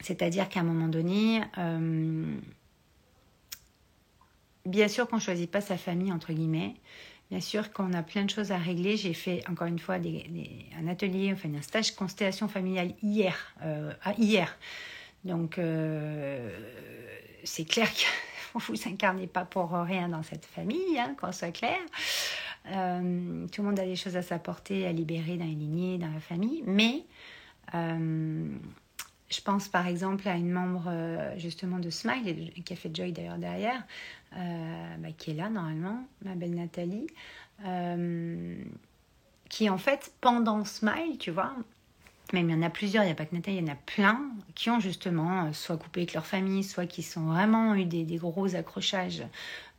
C'est-à-dire 0.00 0.50
qu'à 0.50 0.60
un 0.60 0.64
moment 0.64 0.88
donné, 0.88 1.40
euh, 1.56 2.38
bien 4.66 4.88
sûr 4.88 5.08
qu'on 5.08 5.16
ne 5.16 5.20
choisit 5.20 5.50
pas 5.50 5.60
sa 5.60 5.76
famille, 5.76 6.12
entre 6.12 6.32
guillemets. 6.32 6.74
Bien 7.30 7.40
sûr 7.40 7.72
qu'on 7.72 7.92
a 7.92 8.02
plein 8.02 8.24
de 8.24 8.30
choses 8.30 8.50
à 8.50 8.58
régler. 8.58 8.96
J'ai 8.96 9.14
fait 9.14 9.48
encore 9.48 9.68
une 9.68 9.78
fois 9.78 9.96
un 9.96 10.88
atelier, 10.88 11.30
enfin 11.32 11.48
un 11.54 11.62
stage 11.62 11.94
constellation 11.94 12.48
familiale 12.48 12.92
hier. 13.02 13.36
Euh, 13.62 13.92
hier. 14.18 14.58
Donc 15.24 15.58
euh, 15.58 16.50
c'est 17.44 17.64
clair 17.64 17.88
que 17.92 18.58
vous 18.58 18.74
incarnez 18.88 19.28
pas 19.28 19.44
pour 19.44 19.70
rien 19.70 20.08
dans 20.08 20.24
cette 20.24 20.44
famille, 20.44 20.98
hein, 20.98 21.14
qu'on 21.20 21.30
soit 21.30 21.52
clair. 21.52 21.78
Euh, 22.66 23.46
tout 23.46 23.62
le 23.62 23.68
monde 23.68 23.78
a 23.78 23.86
des 23.86 23.96
choses 23.96 24.16
à 24.16 24.22
s'apporter, 24.22 24.86
à 24.88 24.92
libérer 24.92 25.36
dans 25.36 25.44
les 25.44 25.54
lignées, 25.54 25.98
dans 25.98 26.10
la 26.10 26.20
famille. 26.20 26.64
Mais 26.66 27.04
je 27.72 29.40
pense 29.44 29.68
par 29.68 29.86
exemple 29.86 30.28
à 30.28 30.34
une 30.34 30.50
membre 30.50 30.90
justement 31.36 31.78
de 31.78 31.90
Smile, 31.90 32.52
qui 32.64 32.72
a 32.72 32.76
fait 32.76 32.92
Joy 32.92 33.12
d'ailleurs 33.12 33.38
derrière, 33.38 33.84
bah, 34.32 35.12
qui 35.16 35.32
est 35.32 35.34
là 35.34 35.50
normalement, 35.50 36.04
ma 36.24 36.34
belle 36.34 36.54
Nathalie, 36.54 37.06
qui 39.48 39.68
en 39.68 39.78
fait 39.78 40.12
pendant 40.20 40.64
Smile, 40.64 41.18
tu 41.18 41.30
vois, 41.30 41.52
même 42.32 42.48
il 42.48 42.52
y 42.52 42.58
en 42.58 42.62
a 42.62 42.70
plusieurs, 42.70 43.02
il 43.02 43.06
n'y 43.06 43.12
a 43.12 43.16
pas 43.16 43.26
que 43.26 43.34
Nathalie, 43.34 43.58
il 43.58 43.66
y 43.66 43.68
en 43.68 43.72
a 43.72 43.76
plein 43.76 44.30
qui 44.54 44.70
ont 44.70 44.78
justement 44.78 45.52
soit 45.52 45.76
coupé 45.76 46.00
avec 46.00 46.14
leur 46.14 46.26
famille, 46.26 46.62
soit 46.62 46.86
qui 46.86 47.02
sont 47.02 47.26
vraiment 47.26 47.74
eu 47.74 47.84
des, 47.84 48.04
des 48.04 48.16
gros 48.16 48.54
accrochages 48.54 49.24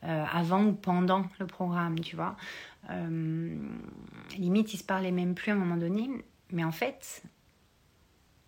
avant 0.01 0.65
ou 0.65 0.73
pendant 0.73 1.25
le 1.39 1.45
programme, 1.47 1.99
tu 1.99 2.15
vois. 2.15 2.35
Euh, 2.89 3.55
limite, 4.37 4.73
ils 4.73 4.77
se 4.77 4.83
parlaient 4.83 5.11
même 5.11 5.35
plus 5.35 5.51
à 5.51 5.55
un 5.55 5.57
moment 5.57 5.77
donné. 5.77 6.09
Mais 6.51 6.63
en 6.63 6.71
fait, 6.71 7.23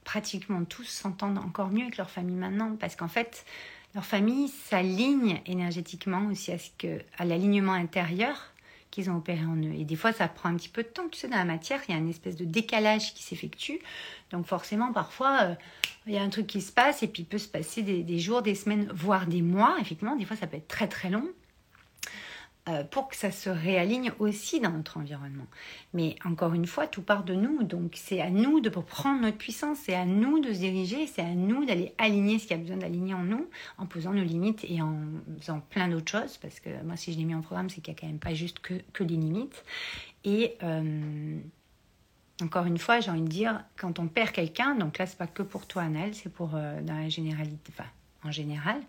pratiquement 0.03 0.63
tous 0.65 0.87
s'entendent 0.87 1.37
encore 1.37 1.69
mieux 1.69 1.83
avec 1.83 1.97
leur 1.97 2.09
famille 2.09 2.35
maintenant. 2.35 2.75
Parce 2.75 2.95
qu'en 2.95 3.07
fait, 3.07 3.45
leur 3.95 4.05
famille 4.05 4.47
s'aligne 4.47 5.41
énergétiquement 5.45 6.27
aussi 6.31 6.51
à, 6.51 6.57
ce 6.57 6.69
que, 6.77 6.99
l'alignement 7.19 7.73
intérieur 7.73 8.53
qu'ils 8.89 9.09
ont 9.09 9.17
opéré 9.17 9.43
en 9.43 9.55
eux. 9.55 9.73
Et 9.73 9.85
des 9.85 9.95
fois, 9.95 10.13
ça 10.13 10.27
prend 10.27 10.49
un 10.49 10.55
petit 10.55 10.69
peu 10.69 10.83
de 10.83 10.87
temps. 10.87 11.07
Tu 11.11 11.19
sais, 11.19 11.27
dans 11.27 11.37
la 11.37 11.45
matière, 11.45 11.81
il 11.87 11.93
y 11.93 11.95
a 11.95 11.99
une 11.99 12.09
espèce 12.09 12.35
de 12.35 12.45
décalage 12.45 13.13
qui 13.15 13.23
s'effectue. 13.23 13.79
Donc 14.31 14.45
forcément, 14.45 14.93
parfois, 14.93 15.39
euh, 15.41 15.55
il 16.05 16.13
y 16.13 16.17
a 16.17 16.21
un 16.21 16.29
truc 16.29 16.45
qui 16.45 16.61
se 16.61 16.71
passe 16.71 17.01
et 17.01 17.07
puis 17.07 17.23
il 17.23 17.25
peut 17.25 17.39
se 17.39 17.47
passer 17.47 17.81
des, 17.81 18.19
jours, 18.19 18.43
des 18.43 18.53
semaines, 18.53 18.87
voire 18.93 19.25
des 19.25 19.41
mois. 19.41 19.75
Effectivement, 19.81 20.15
des 20.15 20.25
fois, 20.25 20.37
ça 20.37 20.45
peut 20.45 20.57
être 20.57 20.67
très 20.67 20.87
très 20.87 21.09
long. 21.09 21.27
Euh, 22.69 22.85
pour 22.85 23.09
que 23.09 23.17
ça 23.17 23.29
se 23.29 23.49
réaligne 23.49 24.13
aussi 24.19 24.61
dans 24.61 24.71
notre 24.71 24.95
environnement. 24.95 25.47
Mais 25.93 26.15
encore 26.23 26.53
une 26.53 26.65
fois, 26.65 26.87
tout 26.87 27.01
part 27.01 27.25
de 27.25 27.33
nous. 27.33 27.61
Donc 27.63 27.91
c'est 27.95 28.21
à 28.21 28.29
nous 28.29 28.61
de 28.61 28.69
prendre 28.69 29.21
notre 29.21 29.37
puissance, 29.37 29.79
c'est 29.83 29.95
à 29.95 30.05
nous 30.05 30.39
de 30.39 30.53
se 30.53 30.59
diriger, 30.59 31.05
c'est 31.05 31.23
à 31.23 31.35
nous 31.35 31.65
d'aller 31.65 31.93
aligner 31.97 32.39
ce 32.39 32.47
qu'il 32.47 32.55
y 32.55 32.59
a 32.61 32.63
besoin 32.63 32.77
d'aligner 32.77 33.15
en 33.15 33.23
nous, 33.23 33.49
en 33.77 33.85
posant 33.85 34.13
nos 34.13 34.23
limites 34.23 34.63
et 34.63 34.81
en 34.81 34.95
faisant 35.41 35.59
plein 35.59 35.89
d'autres 35.89 36.09
choses. 36.09 36.37
Parce 36.37 36.61
que 36.61 36.69
moi, 36.83 36.95
si 36.95 37.11
je 37.11 37.17
l'ai 37.17 37.25
mis 37.25 37.35
en 37.35 37.41
programme, 37.41 37.69
c'est 37.69 37.81
qu'il 37.81 37.93
n'y 37.93 37.99
a 37.99 38.01
quand 38.01 38.07
même 38.07 38.19
pas 38.19 38.33
juste 38.33 38.59
que, 38.59 38.75
que 38.93 39.03
des 39.03 39.17
limites. 39.17 39.65
Et 40.23 40.55
euh, 40.63 41.37
encore 42.41 42.65
une 42.65 42.77
fois, 42.77 43.01
j'ai 43.01 43.11
envie 43.11 43.23
de 43.23 43.27
dire, 43.27 43.61
quand 43.75 43.99
on 43.99 44.07
perd 44.07 44.31
quelqu'un, 44.31 44.75
donc 44.75 44.99
là, 44.99 45.05
c'est 45.05 45.17
pas 45.17 45.27
que 45.27 45.43
pour 45.43 45.67
toi, 45.67 45.81
Annelle, 45.81 46.15
c'est 46.15 46.31
pour 46.31 46.51
euh, 46.55 46.81
dans 46.81 46.95
la 46.95 47.09
généralité, 47.09 47.73
enfin, 47.77 47.89
en 48.23 48.31
général 48.31 48.79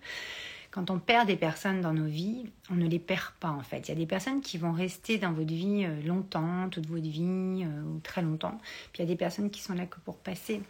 quand 0.75 0.91
on 0.91 0.99
perd 0.99 1.29
des 1.29 1.37
personnes 1.37 1.81
dans 1.81 1.93
nos 1.93 2.07
vies, 2.07 2.47
on 2.69 2.75
ne 2.75 2.89
les 2.89 2.99
perd 2.99 3.31
pas 3.39 3.51
en 3.51 3.63
fait. 3.63 3.87
Il 3.87 3.89
y 3.91 3.93
a 3.93 3.95
des 3.95 4.07
personnes 4.07 4.41
qui 4.41 4.59
vont 4.59 4.73
rester 4.73 5.19
dans 5.19 5.33
votre 5.33 5.53
vie 5.53 5.85
euh, 5.85 6.03
longtemps, 6.03 6.69
toute 6.69 6.89
votre 6.89 7.07
vie, 7.07 7.63
euh, 7.65 7.83
ou 7.85 8.01
très 8.01 8.23
longtemps. 8.23 8.59
Puis 8.93 9.01
il 9.01 9.03
y 9.03 9.05
a 9.05 9.07
des 9.07 9.15
personnes 9.17 9.51
qui 9.51 9.63
sont 9.63 9.75
là 9.75 9.87
que 9.87 10.01
pour 10.01 10.17
passer. 10.17 10.63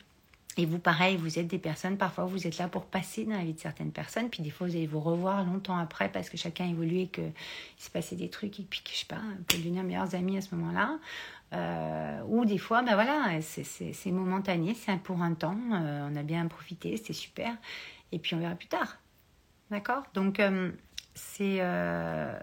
Et 0.58 0.66
vous, 0.66 0.78
pareil, 0.78 1.16
vous 1.16 1.38
êtes 1.38 1.46
des 1.46 1.58
personnes, 1.58 1.96
parfois 1.96 2.26
vous 2.26 2.46
êtes 2.46 2.58
là 2.58 2.68
pour 2.68 2.84
passer 2.84 3.24
dans 3.24 3.32
la 3.32 3.44
vie 3.44 3.54
de 3.54 3.58
certaines 3.58 3.92
personnes, 3.92 4.28
puis 4.28 4.42
des 4.42 4.50
fois 4.50 4.66
vous 4.66 4.76
allez 4.76 4.86
vous 4.86 5.00
revoir 5.00 5.42
longtemps 5.42 5.78
après 5.78 6.12
parce 6.12 6.28
que 6.28 6.36
chacun 6.36 6.68
évolue 6.68 6.98
et 6.98 7.06
qu'il 7.06 7.32
s'est 7.78 7.90
passé 7.90 8.14
des 8.14 8.28
trucs 8.28 8.60
et 8.60 8.62
puis 8.62 8.82
que 8.82 8.90
je 8.90 8.98
sais 8.98 9.06
pas, 9.06 9.22
peut 9.48 9.56
devenir 9.56 9.84
meilleurs 9.84 10.14
amis 10.14 10.36
à 10.36 10.42
ce 10.42 10.54
moment-là. 10.54 10.98
Euh, 11.54 12.20
ou 12.28 12.44
des 12.44 12.58
fois, 12.58 12.82
ben 12.82 12.94
voilà, 12.94 13.40
c'est 13.40 14.10
momentané, 14.10 14.74
c'est 14.74 14.98
pour 14.98 15.22
un 15.22 15.32
temps, 15.32 15.56
on 15.70 16.14
a 16.14 16.22
bien 16.22 16.46
profité, 16.46 16.94
c'était 16.98 17.14
super, 17.14 17.56
et 18.12 18.18
puis 18.18 18.34
on 18.34 18.38
verra 18.38 18.54
plus 18.54 18.68
tard. 18.68 18.98
D'accord 19.70 20.04
Donc, 20.14 20.40
euh, 20.40 20.70
c'est. 21.14 21.56
Euh, 21.60 22.38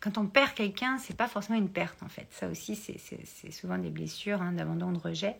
quand 0.00 0.16
on 0.16 0.26
perd 0.26 0.54
quelqu'un, 0.54 0.96
c'est 0.98 1.16
pas 1.16 1.28
forcément 1.28 1.58
une 1.58 1.68
perte 1.68 2.02
en 2.02 2.08
fait. 2.08 2.26
Ça 2.30 2.48
aussi, 2.48 2.74
c'est 2.74 3.50
souvent 3.50 3.76
des 3.76 3.90
blessures 3.90 4.40
hein, 4.40 4.52
d'abandon, 4.52 4.92
de 4.92 4.98
rejet. 4.98 5.36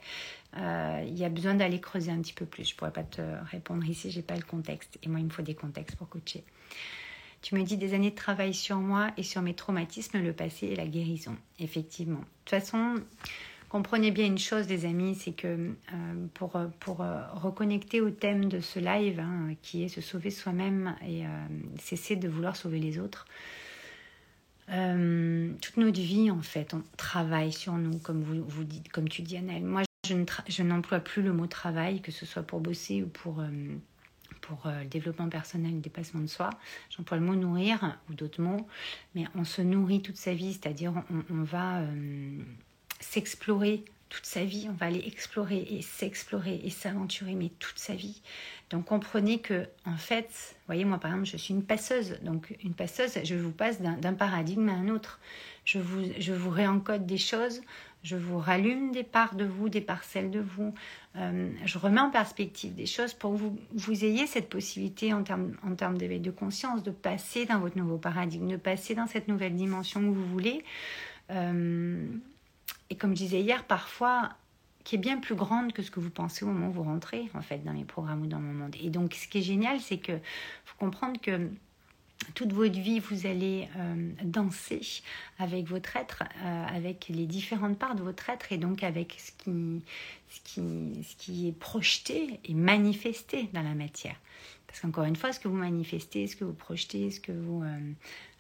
Euh, 0.59 1.03
il 1.07 1.19
y 1.19 1.25
a 1.25 1.31
besoin 1.31 1.55
d'aller 1.55 1.81
creuser 1.81 2.11
un 2.11 2.21
petit 2.21 2.35
peu 2.35 2.45
plus. 2.45 2.69
Je 2.69 2.77
pourrais 2.77 2.93
pas 2.93 3.03
te 3.03 3.23
répondre 3.51 3.85
ici, 3.87 4.11
j'ai 4.11 4.21
pas 4.21 4.37
le 4.37 4.43
contexte. 4.43 4.99
Et 5.03 5.09
moi, 5.09 5.19
il 5.19 5.25
me 5.25 5.31
faut 5.31 5.41
des 5.41 5.55
contextes 5.55 5.97
pour 5.97 6.11
coacher. 6.11 6.45
Tu 7.41 7.55
me 7.55 7.63
dis 7.63 7.79
des 7.79 7.95
années 7.95 8.11
de 8.11 8.17
travail 8.17 8.53
sur 8.53 8.77
moi 8.77 9.13
et 9.17 9.23
sur 9.23 9.41
mes 9.41 9.55
traumatismes, 9.55 10.21
le 10.21 10.35
passé 10.35 10.67
et 10.67 10.77
la 10.77 10.87
guérison. 10.87 11.37
Effectivement. 11.59 12.21
De 12.21 12.25
toute 12.45 12.51
façon, 12.51 12.97
comprenez 13.71 14.11
bien 14.11 14.27
une 14.27 14.39
chose, 14.39 14.69
les 14.69 14.85
amis, 14.85 15.15
c'est 15.15 15.33
que 15.33 15.47
euh, 15.47 16.27
pour, 16.35 16.57
euh, 16.57 16.67
reconnecter 17.33 18.03
au 18.03 18.11
thème 18.11 18.47
de 18.47 18.61
ce 18.61 18.81
live, 18.81 19.21
hein, 19.21 19.55
qui 19.63 19.85
est 19.85 19.89
se 19.89 20.03
sauver 20.03 20.31
soi-même 20.31 20.97
et 21.07 21.25
euh, 21.25 21.29
cesser 21.79 22.17
de 22.17 22.29
vouloir 22.29 22.57
sauver 22.57 22.81
les 22.81 22.99
autres, 22.99 23.27
toute 24.69 25.79
notre 25.79 26.01
vie, 26.01 26.31
en 26.31 26.43
fait, 26.43 26.75
on 26.75 26.83
travaille 26.97 27.53
sur 27.53 27.73
nous, 27.73 27.99
comme, 27.99 28.23
vous, 28.23 28.63
dites, 28.63 28.89
comme 28.93 29.09
tu 29.09 29.23
dis, 29.23 29.37
Annelle. 29.37 29.65
Moi, 29.65 29.83
je 30.07 30.63
n'emploie 30.63 31.01
plus 31.01 31.23
le 31.23 31.33
mot 31.33 31.49
travail, 31.49 32.01
que 32.01 32.13
ce 32.13 32.25
soit 32.25 32.45
pour 32.45 32.61
bosser 32.61 33.03
ou 33.03 33.09
pour 33.09 33.43
pour 34.43 34.63
le 34.67 34.85
développement 34.87 35.29
personnel, 35.29 35.75
le 35.75 35.81
dépassement 35.81 36.21
de 36.21 36.29
soi. 36.29 36.51
J'emploie 36.89 37.19
le 37.19 37.25
mot 37.25 37.35
nourrir 37.35 37.99
ou 38.09 38.15
d'autres 38.15 38.41
mots, 38.41 38.69
mais 39.17 39.25
on 39.35 39.43
se 39.43 39.61
nourrit 39.61 40.03
toute 40.03 40.17
sa 40.17 40.35
vie, 40.35 40.53
c'est-à-dire 40.53 40.93
on, 41.11 41.43
va 41.43 41.83
s'explorer 43.01 43.85
toute 44.11 44.27
sa 44.27 44.45
vie, 44.45 44.67
on 44.69 44.73
va 44.73 44.87
aller 44.87 45.03
explorer 45.07 45.67
et 45.71 45.83
s'explorer 45.83 46.61
et 46.65 46.71
s'aventurer, 46.71 47.35
mais 47.35 47.51
toute 47.61 47.79
sa 47.79 47.95
vie. 47.95 48.21
Donc 48.69 48.87
comprenez 48.87 49.39
que, 49.39 49.67
en 49.87 49.97
fait, 49.97 50.27
vous 50.27 50.67
voyez, 50.67 50.85
moi 50.85 50.99
par 50.99 51.13
exemple, 51.13 51.29
je 51.29 51.37
suis 51.37 51.55
une 51.55 51.63
passeuse. 51.63 52.19
Donc 52.23 52.57
une 52.63 52.75
passeuse, 52.75 53.13
je 53.23 53.37
vous 53.37 53.53
passe 53.53 53.81
d'un 53.81 54.15
paradigme 54.15 54.69
à 54.69 54.73
un 54.73 54.89
autre. 54.89 55.21
Je 55.65 55.79
vous, 55.79 56.03
je 56.19 56.33
vous 56.33 56.51
réencode 56.51 57.07
des 57.07 57.19
choses, 57.19 57.61
je 58.03 58.17
vous 58.17 58.39
rallume 58.39 58.91
des 58.91 59.05
parts 59.05 59.37
de 59.37 59.45
vous, 59.45 59.69
des 59.69 59.81
parcelles 59.81 60.31
de 60.31 60.41
vous. 60.41 60.75
Euh, 61.17 61.51
je 61.65 61.79
remets 61.79 62.01
en 62.01 62.11
perspective 62.11 62.75
des 62.75 62.87
choses 62.87 63.15
pour 63.15 63.33
que 63.33 63.37
vous, 63.37 63.59
vous 63.75 64.05
ayez 64.05 64.27
cette 64.27 64.49
possibilité 64.49 65.13
en 65.13 65.23
termes, 65.23 65.55
en 65.63 65.75
termes 65.77 65.99
d'éveil 65.99 66.21
de 66.21 66.31
conscience, 66.33 66.83
de 66.83 66.91
passer 66.91 67.45
dans 67.45 67.61
votre 67.61 67.77
nouveau 67.77 67.99
paradigme, 67.99 68.49
de 68.49 68.57
passer 68.57 68.95
dans 68.97 69.07
cette 69.07 69.29
nouvelle 69.29 69.55
dimension 69.55 70.01
que 70.01 70.15
vous 70.15 70.27
voulez. 70.27 70.65
Euh, 71.31 72.07
et 72.91 72.97
comme 72.97 73.11
je 73.11 73.23
disais 73.23 73.41
hier, 73.41 73.65
parfois, 73.65 74.31
qui 74.85 74.97
est 74.97 74.99
bien 74.99 75.19
plus 75.19 75.35
grande 75.35 75.73
que 75.73 75.83
ce 75.83 75.91
que 75.91 76.01
vous 76.01 76.11
pensez 76.11 76.45
au 76.45 76.49
moment 76.49 76.69
où 76.69 76.73
vous 76.73 76.83
rentrez, 76.83 77.29
en 77.35 77.43
fait, 77.43 77.65
dans 77.65 77.73
mes 77.73 77.85
programmes 77.85 78.23
ou 78.23 78.27
dans 78.27 78.41
mon 78.41 78.53
monde. 78.53 78.77
Et 78.83 78.91
donc, 78.91 79.15
ce 79.15 79.29
qui 79.29 79.39
est 79.39 79.43
génial, 79.43 79.81
c'est 79.81 79.99
que 79.99 80.19
faut 80.65 80.77
comprendre 80.79 81.21
que 81.21 81.49
toute 82.35 82.53
votre 82.53 82.79
vie, 82.79 83.01
vous 83.01 83.27
allez 83.27 83.69
euh, 83.77 84.13
danser 84.23 85.03
avec 85.39 85.67
votre 85.67 85.97
être, 85.97 86.25
euh, 86.43 86.67
avec 86.67 87.07
les 87.09 87.27
différentes 87.27 87.79
parts 87.79 87.95
de 87.95 88.03
votre 88.03 88.29
être 88.29 88.53
et 88.53 88.59
donc 88.59 88.83
avec 88.85 89.17
ce 89.19 89.33
qui, 89.33 89.83
ce 90.29 90.41
qui, 90.45 91.05
ce 91.05 91.17
qui 91.17 91.49
est 91.49 91.59
projeté 91.59 92.41
et 92.45 92.55
manifesté 92.55 93.49
dans 93.53 93.63
la 93.63 93.75
matière. 93.75 94.17
Parce 94.67 94.81
qu'encore 94.81 95.05
une 95.05 95.17
fois, 95.17 95.33
ce 95.33 95.41
que 95.41 95.49
vous 95.49 95.57
manifestez, 95.57 96.27
ce 96.27 96.37
que 96.37 96.45
vous 96.45 96.53
projetez, 96.53 97.11
ce 97.11 97.21
que 97.21 97.33
vous, 97.33 97.65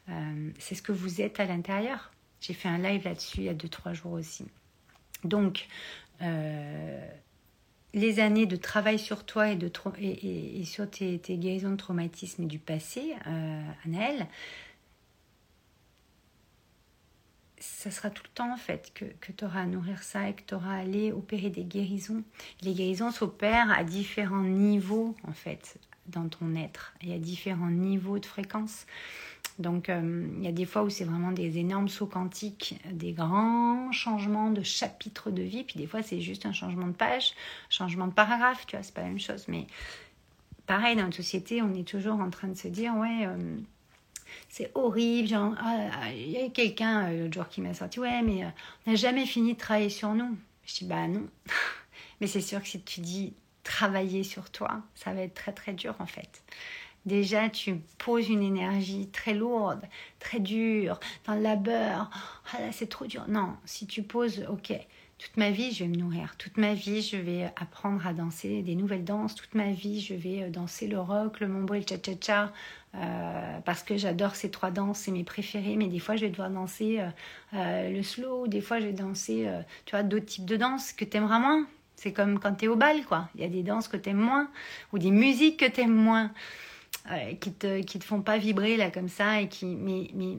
euh, 0.08 0.50
c'est 0.58 0.74
ce 0.74 0.82
que 0.82 0.92
vous 0.92 1.20
êtes 1.20 1.40
à 1.40 1.46
l'intérieur. 1.46 2.10
J'ai 2.40 2.55
fait 2.55 2.68
un 2.68 2.79
live 2.79 3.05
là-dessus 3.05 3.38
il 3.38 3.44
y 3.44 3.48
a 3.48 3.55
2-3 3.55 3.92
jours 3.94 4.12
aussi. 4.12 4.46
Donc, 5.24 5.66
euh, 6.22 7.07
les 7.92 8.20
années 8.20 8.46
de 8.46 8.57
travail 8.57 8.98
sur 8.98 9.24
toi 9.24 9.50
et, 9.50 9.57
de 9.57 9.70
sur 10.64 10.90
tes, 10.90 11.18
guérisons 11.37 11.70
de 11.70 11.76
traumatisme 11.76 12.46
du 12.46 12.59
passé, 12.59 13.14
euh, 13.26 13.62
ça 17.59 17.90
sera 17.90 18.11
tout 18.11 18.22
le 18.24 18.31
temps 18.31 18.53
en 18.53 18.57
fait 18.57 18.90
que, 18.94 19.05
que 19.20 19.33
tu 19.33 19.44
auras 19.44 19.62
à 19.62 19.66
nourrir 19.66 20.03
ça 20.03 20.29
et 20.29 20.35
que 20.35 20.42
tu 20.46 20.55
auras 20.55 20.76
à 20.76 20.79
aller 20.79 21.12
opérer 21.12 21.50
des 21.50 21.64
guérisons. 21.64 22.22
Les 22.62 22.72
guérisons 22.72 23.11
s'opèrent 23.11 23.70
à 23.70 23.85
différents 23.85 24.44
niveaux 24.44 25.14
en 25.26 25.33
fait 25.33 25.79
dans 26.07 26.29
ton 26.29 26.55
être 26.57 26.94
et 27.03 27.14
à 27.14 27.18
différents 27.18 27.70
niveaux 27.70 28.18
de 28.18 28.26
fréquence. 28.26 28.87
Donc, 29.61 29.90
euh, 29.90 30.27
il 30.38 30.42
y 30.42 30.49
a 30.49 30.53
des 30.53 30.64
fois 30.64 30.83
où 30.83 30.88
c'est 30.88 31.05
vraiment 31.05 31.33
des 31.33 31.59
énormes 31.59 31.88
sauts 31.88 32.07
quantiques, 32.07 32.81
des 32.90 33.12
grands 33.12 33.92
changements 33.92 34.51
de 34.51 34.62
chapitre 34.62 35.31
de 35.31 35.42
vie, 35.42 35.64
puis 35.64 35.79
des 35.79 35.87
fois 35.87 36.03
c'est 36.03 36.20
juste 36.23 36.46
un 36.46 36.53
changement 36.53 36.87
de 36.87 36.92
page, 36.92 37.35
changement 37.68 38.07
de 38.07 38.12
paragraphe, 38.14 38.66
tu 38.66 38.75
vois, 38.75 38.83
c'est 38.83 38.94
pas 38.94 39.03
la 39.03 39.09
même 39.09 39.20
chose. 39.20 39.44
Mais 39.49 39.66
pareil, 40.66 40.96
dans 40.96 41.05
notre 41.05 41.16
société, 41.16 41.61
on 41.61 41.75
est 41.75 41.87
toujours 41.87 42.20
en 42.20 42.31
train 42.31 42.49
de 42.49 42.55
se 42.55 42.68
dire, 42.68 42.96
ouais, 42.96 43.27
euh, 43.27 43.59
c'est 44.49 44.70
horrible. 44.75 45.29
Genre, 45.29 45.55
ah, 45.59 46.11
il 46.11 46.31
y 46.31 46.38
a 46.38 46.49
quelqu'un 46.49 47.11
euh, 47.11 47.25
l'autre 47.25 47.35
jour 47.35 47.49
qui 47.49 47.61
m'a 47.61 47.75
sorti, 47.75 48.01
ouais, 48.01 48.23
mais 48.23 48.46
on 48.87 48.90
n'a 48.90 48.96
jamais 48.96 49.27
fini 49.27 49.53
de 49.53 49.59
travailler 49.59 49.90
sur 49.90 50.14
nous. 50.14 50.38
Je 50.64 50.79
dis, 50.79 50.85
bah 50.87 51.07
non. 51.07 51.29
mais 52.23 52.27
c'est 52.27 52.40
sûr 52.40 52.62
que 52.62 52.68
si 52.68 52.81
tu 52.81 53.03
dis 53.03 53.35
travailler 53.62 54.23
sur 54.23 54.49
toi, 54.49 54.81
ça 54.94 55.12
va 55.12 55.20
être 55.20 55.35
très 55.35 55.53
très 55.53 55.75
dur 55.75 55.94
en 55.99 56.07
fait 56.07 56.42
déjà 57.06 57.48
tu 57.48 57.76
poses 57.98 58.28
une 58.28 58.42
énergie 58.42 59.08
très 59.08 59.34
lourde, 59.34 59.82
très 60.18 60.40
dure, 60.40 61.00
dans 61.26 61.34
le 61.34 61.42
labeur. 61.42 62.10
Ah 62.52 62.60
là, 62.60 62.72
c'est 62.72 62.88
trop 62.88 63.06
dur. 63.06 63.24
Non, 63.28 63.54
si 63.64 63.86
tu 63.86 64.02
poses, 64.02 64.44
ok, 64.48 64.72
toute 65.20 65.36
ma 65.36 65.50
vie, 65.50 65.70
je 65.70 65.84
vais 65.84 65.90
me 65.90 65.96
nourrir. 65.96 66.34
Toute 66.38 66.56
ma 66.56 66.72
vie, 66.72 67.02
je 67.02 67.18
vais 67.18 67.52
apprendre 67.56 68.06
à 68.06 68.14
danser 68.14 68.62
des 68.62 68.74
nouvelles 68.74 69.04
danses. 69.04 69.34
Toute 69.34 69.54
ma 69.54 69.70
vie, 69.70 70.00
je 70.00 70.14
vais 70.14 70.44
euh, 70.44 70.48
danser 70.48 70.86
le 70.86 70.98
rock, 70.98 71.40
le 71.40 71.48
mambo 71.48 71.74
et 71.74 71.80
le 71.80 71.86
cha-cha-cha. 71.86 72.54
Euh, 72.94 73.58
parce 73.66 73.82
que 73.82 73.98
j'adore 73.98 74.34
ces 74.34 74.50
trois 74.50 74.70
danses, 74.70 75.00
c'est 75.00 75.10
mes 75.10 75.22
préférées. 75.22 75.76
Mais 75.76 75.88
des 75.88 75.98
fois, 75.98 76.16
je 76.16 76.22
vais 76.22 76.30
devoir 76.30 76.48
danser 76.48 77.02
euh, 77.52 77.90
le 77.90 78.02
slow. 78.02 78.46
Des 78.46 78.62
fois, 78.62 78.80
je 78.80 78.86
vais 78.86 78.94
danser, 78.94 79.46
tu 79.84 79.90
vois, 79.90 80.02
d'autres 80.02 80.24
types 80.24 80.46
de 80.46 80.56
danses 80.56 80.94
que 80.94 81.04
tu 81.04 81.18
aimeras 81.18 81.38
moins. 81.38 81.66
C'est 81.96 82.14
comme 82.14 82.40
quand 82.40 82.54
tu 82.54 82.64
es 82.64 82.68
au 82.68 82.76
bal, 82.76 83.04
quoi. 83.04 83.28
Il 83.34 83.42
y 83.42 83.44
a 83.44 83.48
des 83.48 83.62
danses 83.62 83.88
que 83.88 83.98
tu 83.98 84.08
aimes 84.08 84.16
moins 84.16 84.48
ou 84.94 84.98
des 84.98 85.10
musiques 85.10 85.60
que 85.60 85.70
tu 85.70 85.82
aimes 85.82 85.94
moins 87.08 87.34
qui 87.34 87.52
te 87.52 87.80
qui 87.82 87.98
te 87.98 88.04
font 88.04 88.22
pas 88.22 88.38
vibrer 88.38 88.76
là 88.76 88.90
comme 88.90 89.08
ça 89.08 89.40
et 89.40 89.48
qui 89.48 89.66
mais, 89.66 90.10
mais 90.14 90.38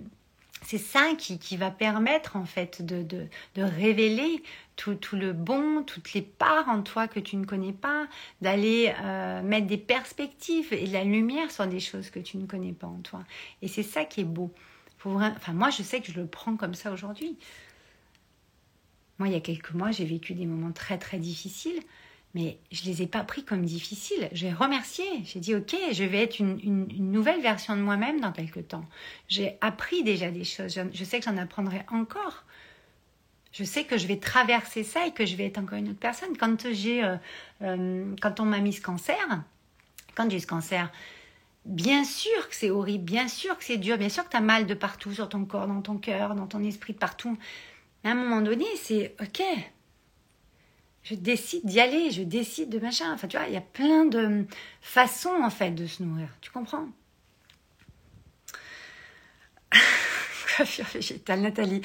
c'est 0.63 0.77
ça 0.77 1.13
qui, 1.17 1.39
qui, 1.39 1.57
va 1.57 1.71
permettre 1.71 2.35
en 2.35 2.45
fait 2.45 2.85
de, 2.85 3.01
de, 3.01 3.27
de 3.55 3.63
révéler 3.63 4.43
tout, 4.75 4.95
tout, 4.95 5.15
le 5.15 5.33
bon, 5.33 5.83
toutes 5.83 6.13
les 6.13 6.21
parts 6.21 6.69
en 6.69 6.83
toi 6.83 7.07
que 7.07 7.19
tu 7.19 7.35
ne 7.35 7.45
connais 7.45 7.73
pas, 7.73 8.07
d'aller 8.41 8.93
euh, 9.01 9.41
mettre 9.41 9.67
des 9.67 9.77
perspectives 9.77 10.71
et 10.71 10.87
de 10.87 10.93
la 10.93 11.03
lumière 11.03 11.51
sur 11.51 11.65
des 11.67 11.79
choses 11.79 12.09
que 12.09 12.19
tu 12.19 12.37
ne 12.37 12.45
connais 12.45 12.73
pas 12.73 12.87
en 12.87 12.99
toi. 12.99 13.23
Et 13.61 13.67
c'est 13.67 13.83
ça 13.83 14.05
qui 14.05 14.21
est 14.21 14.25
beau. 14.25 14.51
Enfin, 15.03 15.53
moi, 15.53 15.71
je 15.71 15.81
sais 15.81 15.99
que 15.99 16.11
je 16.11 16.19
le 16.19 16.27
prends 16.27 16.55
comme 16.55 16.75
ça 16.75 16.91
aujourd'hui. 16.91 17.37
Moi, 19.17 19.29
il 19.29 19.33
y 19.33 19.37
a 19.37 19.41
quelques 19.41 19.73
mois, 19.73 19.89
j'ai 19.89 20.05
vécu 20.05 20.33
des 20.33 20.45
moments 20.45 20.71
très 20.71 20.99
très 20.99 21.17
difficiles 21.17 21.81
mais 22.33 22.57
je 22.71 22.85
les 22.85 23.01
ai 23.01 23.07
pas 23.07 23.23
pris 23.23 23.43
comme 23.43 23.65
difficiles. 23.65 24.29
J'ai 24.31 24.53
remercié. 24.53 25.03
J'ai 25.25 25.39
dit 25.39 25.55
ok, 25.55 25.75
je 25.91 26.03
vais 26.03 26.23
être 26.23 26.39
une, 26.39 26.87
nouvelle 26.97 27.41
version 27.41 27.75
de 27.75 27.81
moi-même 27.81 28.21
dans 28.21 28.31
quelques 28.31 28.69
temps. 28.69 28.85
J'ai 29.27 29.57
appris 29.61 30.03
déjà 30.03 30.31
des 30.31 30.43
choses. 30.43 30.79
Je, 30.93 31.03
sais 31.03 31.19
que 31.19 31.25
j'en 31.25 31.37
apprendrai 31.37 31.83
encore. 31.91 32.43
Je 33.51 33.65
sais 33.65 33.83
que 33.83 33.97
je 33.97 34.07
vais 34.07 34.17
traverser 34.17 34.83
ça 34.83 35.05
et 35.05 35.11
que 35.11 35.25
je 35.25 35.35
vais 35.35 35.47
être 35.47 35.57
encore 35.57 35.77
une 35.77 35.89
autre 35.89 35.99
personne. 35.99 36.37
Quand 36.37 36.65
euh, 36.65 37.17
euh, 37.61 38.15
quand 38.21 38.39
on 38.39 38.45
m'a 38.45 38.59
mis 38.59 38.73
ce 38.73 38.81
cancer, 38.81 39.43
quand 40.15 40.29
j'ai 40.31 40.39
ce 40.39 40.47
cancer, 40.47 40.89
bien 41.65 42.05
sûr 42.05 42.47
que 42.47 42.55
c'est 42.55 42.69
horrible, 42.69 43.03
bien 43.03 43.27
sûr 43.27 43.57
que 43.57 43.65
c'est 43.65 43.77
dur, 43.77 43.97
bien 43.97 44.07
sûr 44.07 44.23
que 44.23 44.29
tu 44.29 44.37
as 44.37 44.41
mal 44.41 44.67
de 44.67 44.73
partout 44.73 45.11
sur 45.11 45.27
ton 45.27 45.43
corps, 45.43 45.67
dans 45.67 45.81
ton 45.81 45.97
cœur, 45.97 46.33
dans 46.35 46.47
ton 46.47 46.63
esprit, 46.63 46.93
de 46.93 46.97
partout. 46.97 47.37
Mais 48.03 48.09
à 48.09 48.13
un 48.13 48.15
moment 48.15 48.41
donné, 48.41 48.65
c'est 48.77 49.15
ok, 49.19 49.43
je 51.03 51.15
décide 51.15 51.65
d'y 51.65 51.79
aller, 51.79 52.11
je 52.11 52.21
décide 52.21 52.69
de 52.69 52.79
machin. 52.79 53.11
Enfin, 53.13 53.27
tu 53.27 53.37
vois, 53.37 53.47
il 53.47 53.53
y 53.53 53.57
a 53.57 53.61
plein 53.61 54.05
de 54.05 54.45
façons, 54.81 55.41
en 55.43 55.49
fait, 55.49 55.71
de 55.71 55.87
se 55.87 56.03
nourrir. 56.03 56.27
Tu 56.41 56.51
comprends 56.51 56.87
Coiffure 60.57 60.85
végétale, 60.85 61.41
Nathalie? 61.41 61.81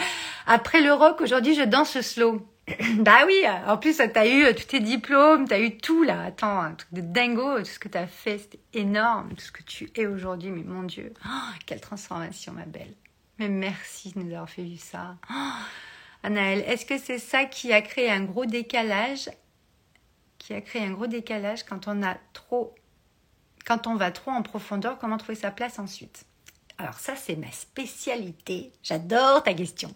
Après 0.46 0.83
le 0.83 0.92
rock, 0.92 1.20
aujourd'hui, 1.20 1.55
je 1.55 1.62
danse 1.62 2.00
slow. 2.00 2.46
bah 2.98 3.20
oui, 3.26 3.44
en 3.66 3.79
plus, 3.79 3.96
t'as 3.96 4.26
eu 4.26 4.52
tous 4.55 4.64
tes 4.64 4.81
diplômes, 4.81 5.46
t'as 5.46 5.61
eu 5.61 5.79
tout, 5.79 6.02
là. 6.02 6.22
Attends, 6.24 6.61
un 6.61 6.72
truc 6.72 6.92
de 6.92 7.00
dingo, 7.00 7.61
tout 7.61 7.64
ce 7.64 7.79
que 7.79 7.88
t'as 7.88 8.09
fait, 8.09 8.38
c'était 8.38 8.61
énorme. 8.74 9.31
Tout 9.35 9.44
ce 9.44 9.52
que 9.52 9.62
tu 9.62 9.88
es 9.94 10.07
aujourd'hui, 10.07 10.50
mais 10.50 10.64
mon 10.64 10.83
Dieu. 10.83 11.14
Oh, 11.24 11.55
quelle 11.64 11.81
transformation, 11.81 12.52
ma 12.52 12.64
belle. 12.64 12.94
Mais 13.38 13.48
merci 13.48 14.12
de 14.12 14.20
nous 14.20 14.33
avoir 14.33 14.50
fait 14.50 14.62
vivre 14.62 14.83
ça. 14.83 15.16
Oh, 15.31 15.62
Anaël, 16.26 16.64
est-ce 16.66 16.84
que 16.84 16.98
c'est 16.98 17.20
ça 17.20 17.44
qui 17.44 17.72
a 17.72 17.80
créé 17.80 18.10
un 18.10 18.24
gros 18.24 18.46
décalage 18.46 19.30
Qui 20.38 20.54
a 20.54 20.60
créé 20.60 20.82
un 20.82 20.90
gros 20.90 21.06
décalage 21.06 21.62
quand 21.62 21.86
on 21.86 22.02
a 22.02 22.16
trop. 22.32 22.74
Quand 23.64 23.86
on 23.86 23.94
va 23.94 24.10
trop 24.10 24.32
en 24.32 24.42
profondeur, 24.42 24.98
comment 24.98 25.18
trouver 25.18 25.36
sa 25.36 25.52
place 25.52 25.78
ensuite? 25.78 26.24
Alors, 26.78 26.94
ça, 26.94 27.14
c'est 27.14 27.36
ma 27.36 27.52
spécialité. 27.52 28.72
J'adore 28.82 29.44
ta 29.44 29.54
question. 29.54 29.94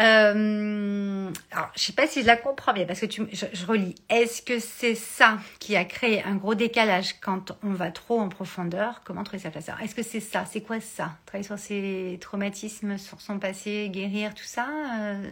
Euh, 0.00 1.30
alors, 1.50 1.70
je 1.76 1.82
sais 1.82 1.92
pas 1.92 2.06
si 2.06 2.22
je 2.22 2.26
la 2.26 2.36
comprends 2.36 2.72
bien 2.72 2.86
parce 2.86 3.00
que 3.00 3.06
je, 3.10 3.66
relis. 3.66 3.94
Est-ce 4.08 4.40
que 4.40 4.58
c'est 4.58 4.94
ça 4.94 5.38
qui 5.58 5.76
a 5.76 5.84
créé 5.84 6.22
un 6.22 6.36
gros 6.36 6.54
décalage 6.54 7.20
quand 7.20 7.52
on 7.62 7.72
va 7.72 7.90
trop 7.90 8.18
en 8.18 8.28
profondeur? 8.28 9.02
Comment 9.04 9.22
trouver 9.22 9.42
sa 9.42 9.50
place? 9.50 9.68
Est-ce 9.82 9.94
que 9.94 10.02
c'est 10.02 10.20
ça? 10.20 10.46
C'est 10.46 10.62
quoi 10.62 10.80
ça? 10.80 11.16
Travailler 11.26 11.46
sur 11.46 11.58
ses 11.58 12.18
traumatismes, 12.20 12.96
sur 12.96 13.20
son 13.20 13.38
passé, 13.38 13.90
guérir, 13.90 14.34
tout 14.34 14.44
ça, 14.44 14.68
euh, 14.98 15.30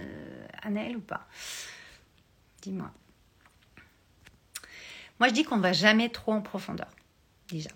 Annelle 0.62 0.96
ou 0.96 1.00
pas? 1.00 1.26
Dis-moi. 2.60 2.90
Moi, 5.18 5.28
je 5.28 5.34
dis 5.34 5.44
qu'on 5.44 5.58
va 5.58 5.72
jamais 5.72 6.10
trop 6.10 6.32
en 6.32 6.42
profondeur, 6.42 6.88
déjà. 7.48 7.70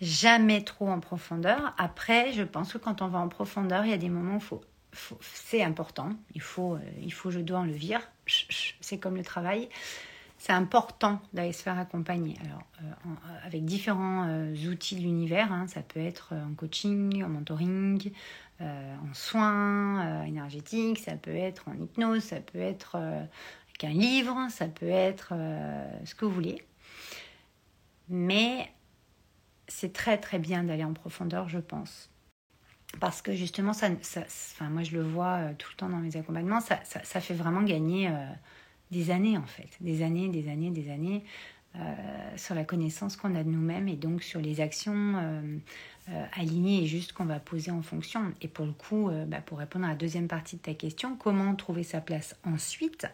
Jamais 0.00 0.64
trop 0.64 0.88
en 0.88 1.00
profondeur. 1.00 1.74
Après, 1.76 2.32
je 2.32 2.42
pense 2.42 2.72
que 2.72 2.78
quand 2.78 3.02
on 3.02 3.08
va 3.08 3.18
en 3.18 3.28
profondeur, 3.28 3.84
il 3.84 3.90
y 3.90 3.94
a 3.94 3.98
des 3.98 4.08
moments 4.08 4.34
où 4.34 4.38
il 4.38 4.42
faut 4.42 4.62
c'est 4.92 5.62
important. 5.62 6.10
Il 6.34 6.40
faut, 6.40 6.74
euh, 6.74 6.80
il 7.02 7.12
faut, 7.12 7.30
je 7.30 7.40
dois 7.40 7.60
en 7.60 7.64
le 7.64 7.72
dire. 7.72 8.00
C'est 8.80 8.98
comme 8.98 9.16
le 9.16 9.24
travail. 9.24 9.68
C'est 10.38 10.52
important 10.52 11.20
d'aller 11.34 11.52
se 11.52 11.62
faire 11.62 11.78
accompagner. 11.78 12.36
Alors, 12.44 12.62
euh, 12.82 12.84
euh, 13.06 13.46
avec 13.46 13.64
différents 13.64 14.26
outils 14.68 14.96
de 14.96 15.02
l'univers, 15.02 15.52
hein. 15.52 15.66
ça 15.66 15.82
peut 15.82 16.00
être 16.00 16.32
en 16.34 16.54
coaching, 16.54 17.22
en 17.22 17.28
mentoring, 17.28 18.10
en 18.60 19.14
soins 19.14 20.24
énergétiques, 20.24 20.98
ça 20.98 21.16
peut 21.16 21.34
être 21.34 21.68
en 21.68 21.74
hypnose, 21.82 22.22
ça 22.22 22.40
peut 22.40 22.58
être 22.58 22.96
avec 22.96 23.84
un 23.84 23.88
livre, 23.88 24.36
ça 24.50 24.66
peut 24.66 24.90
être 24.90 25.32
ce 26.04 26.14
que 26.14 26.26
vous 26.26 26.32
voulez. 26.32 26.62
Mais 28.10 28.70
c'est 29.66 29.94
très 29.94 30.18
très 30.18 30.38
bien 30.38 30.62
d'aller 30.64 30.84
en 30.84 30.92
profondeur, 30.92 31.48
je 31.48 31.58
pense. 31.58 32.10
Parce 32.98 33.22
que 33.22 33.34
justement, 33.34 33.72
ça, 33.72 33.88
enfin, 33.88 34.68
moi 34.68 34.82
je 34.82 34.92
le 34.92 35.02
vois 35.02 35.36
euh, 35.36 35.52
tout 35.56 35.68
le 35.70 35.76
temps 35.76 35.88
dans 35.88 35.98
mes 35.98 36.16
accompagnements, 36.16 36.60
ça, 36.60 36.80
ça, 36.84 37.20
fait 37.20 37.34
vraiment 37.34 37.62
gagner 37.62 38.08
euh, 38.08 38.26
des 38.90 39.10
années 39.10 39.38
en 39.38 39.46
fait. 39.46 39.68
Des 39.80 40.02
années, 40.02 40.28
des 40.28 40.48
années, 40.48 40.70
des 40.70 40.90
années. 40.90 41.24
Euh, 41.76 41.78
sur 42.34 42.56
la 42.56 42.64
connaissance 42.64 43.16
qu'on 43.16 43.36
a 43.36 43.44
de 43.44 43.48
nous-mêmes 43.48 43.86
et 43.86 43.94
donc 43.94 44.24
sur 44.24 44.40
les 44.40 44.60
actions 44.60 45.14
alignées 46.32 46.82
et 46.82 46.86
justes 46.86 47.12
qu'on 47.12 47.26
va 47.26 47.38
poser 47.38 47.70
en 47.70 47.80
fonction. 47.80 48.32
Et 48.40 48.48
pour 48.48 48.66
le 48.66 48.72
coup, 48.72 49.08
bah, 49.28 49.40
pour 49.40 49.58
répondre 49.58 49.84
à 49.84 49.90
la 49.90 49.94
deuxième 49.94 50.26
partie 50.26 50.56
de 50.56 50.62
ta 50.62 50.74
question, 50.74 51.14
comment 51.14 51.54
trouver 51.54 51.84
sa 51.84 52.00
place 52.00 52.34
ensuite? 52.42 53.02
Bah, 53.02 53.10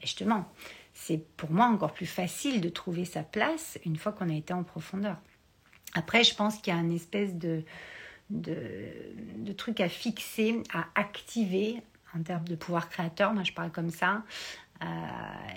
Justement, 0.00 0.48
c'est 0.94 1.24
pour 1.36 1.52
moi 1.52 1.66
encore 1.66 1.92
plus 1.92 2.06
facile 2.06 2.60
de 2.60 2.68
trouver 2.68 3.04
sa 3.04 3.22
place 3.22 3.78
une 3.84 3.94
fois 3.94 4.10
qu'on 4.10 4.28
a 4.28 4.34
été 4.34 4.52
en 4.52 4.64
profondeur. 4.64 5.16
Après, 5.94 6.24
je 6.24 6.34
pense 6.34 6.56
qu'il 6.56 6.74
y 6.74 6.76
a 6.76 6.80
une 6.80 6.90
espèce 6.90 7.36
de, 7.36 7.62
de, 8.30 8.56
de, 9.36 9.52
truc 9.52 9.80
à 9.80 9.88
fixer, 9.88 10.62
à 10.72 10.86
activer 10.94 11.82
en 12.16 12.22
termes 12.22 12.46
de 12.46 12.56
pouvoir 12.56 12.88
créateur. 12.88 13.32
Moi, 13.32 13.42
je 13.42 13.52
parle 13.52 13.70
comme 13.70 13.90
ça. 13.90 14.22
Euh, 14.82 14.86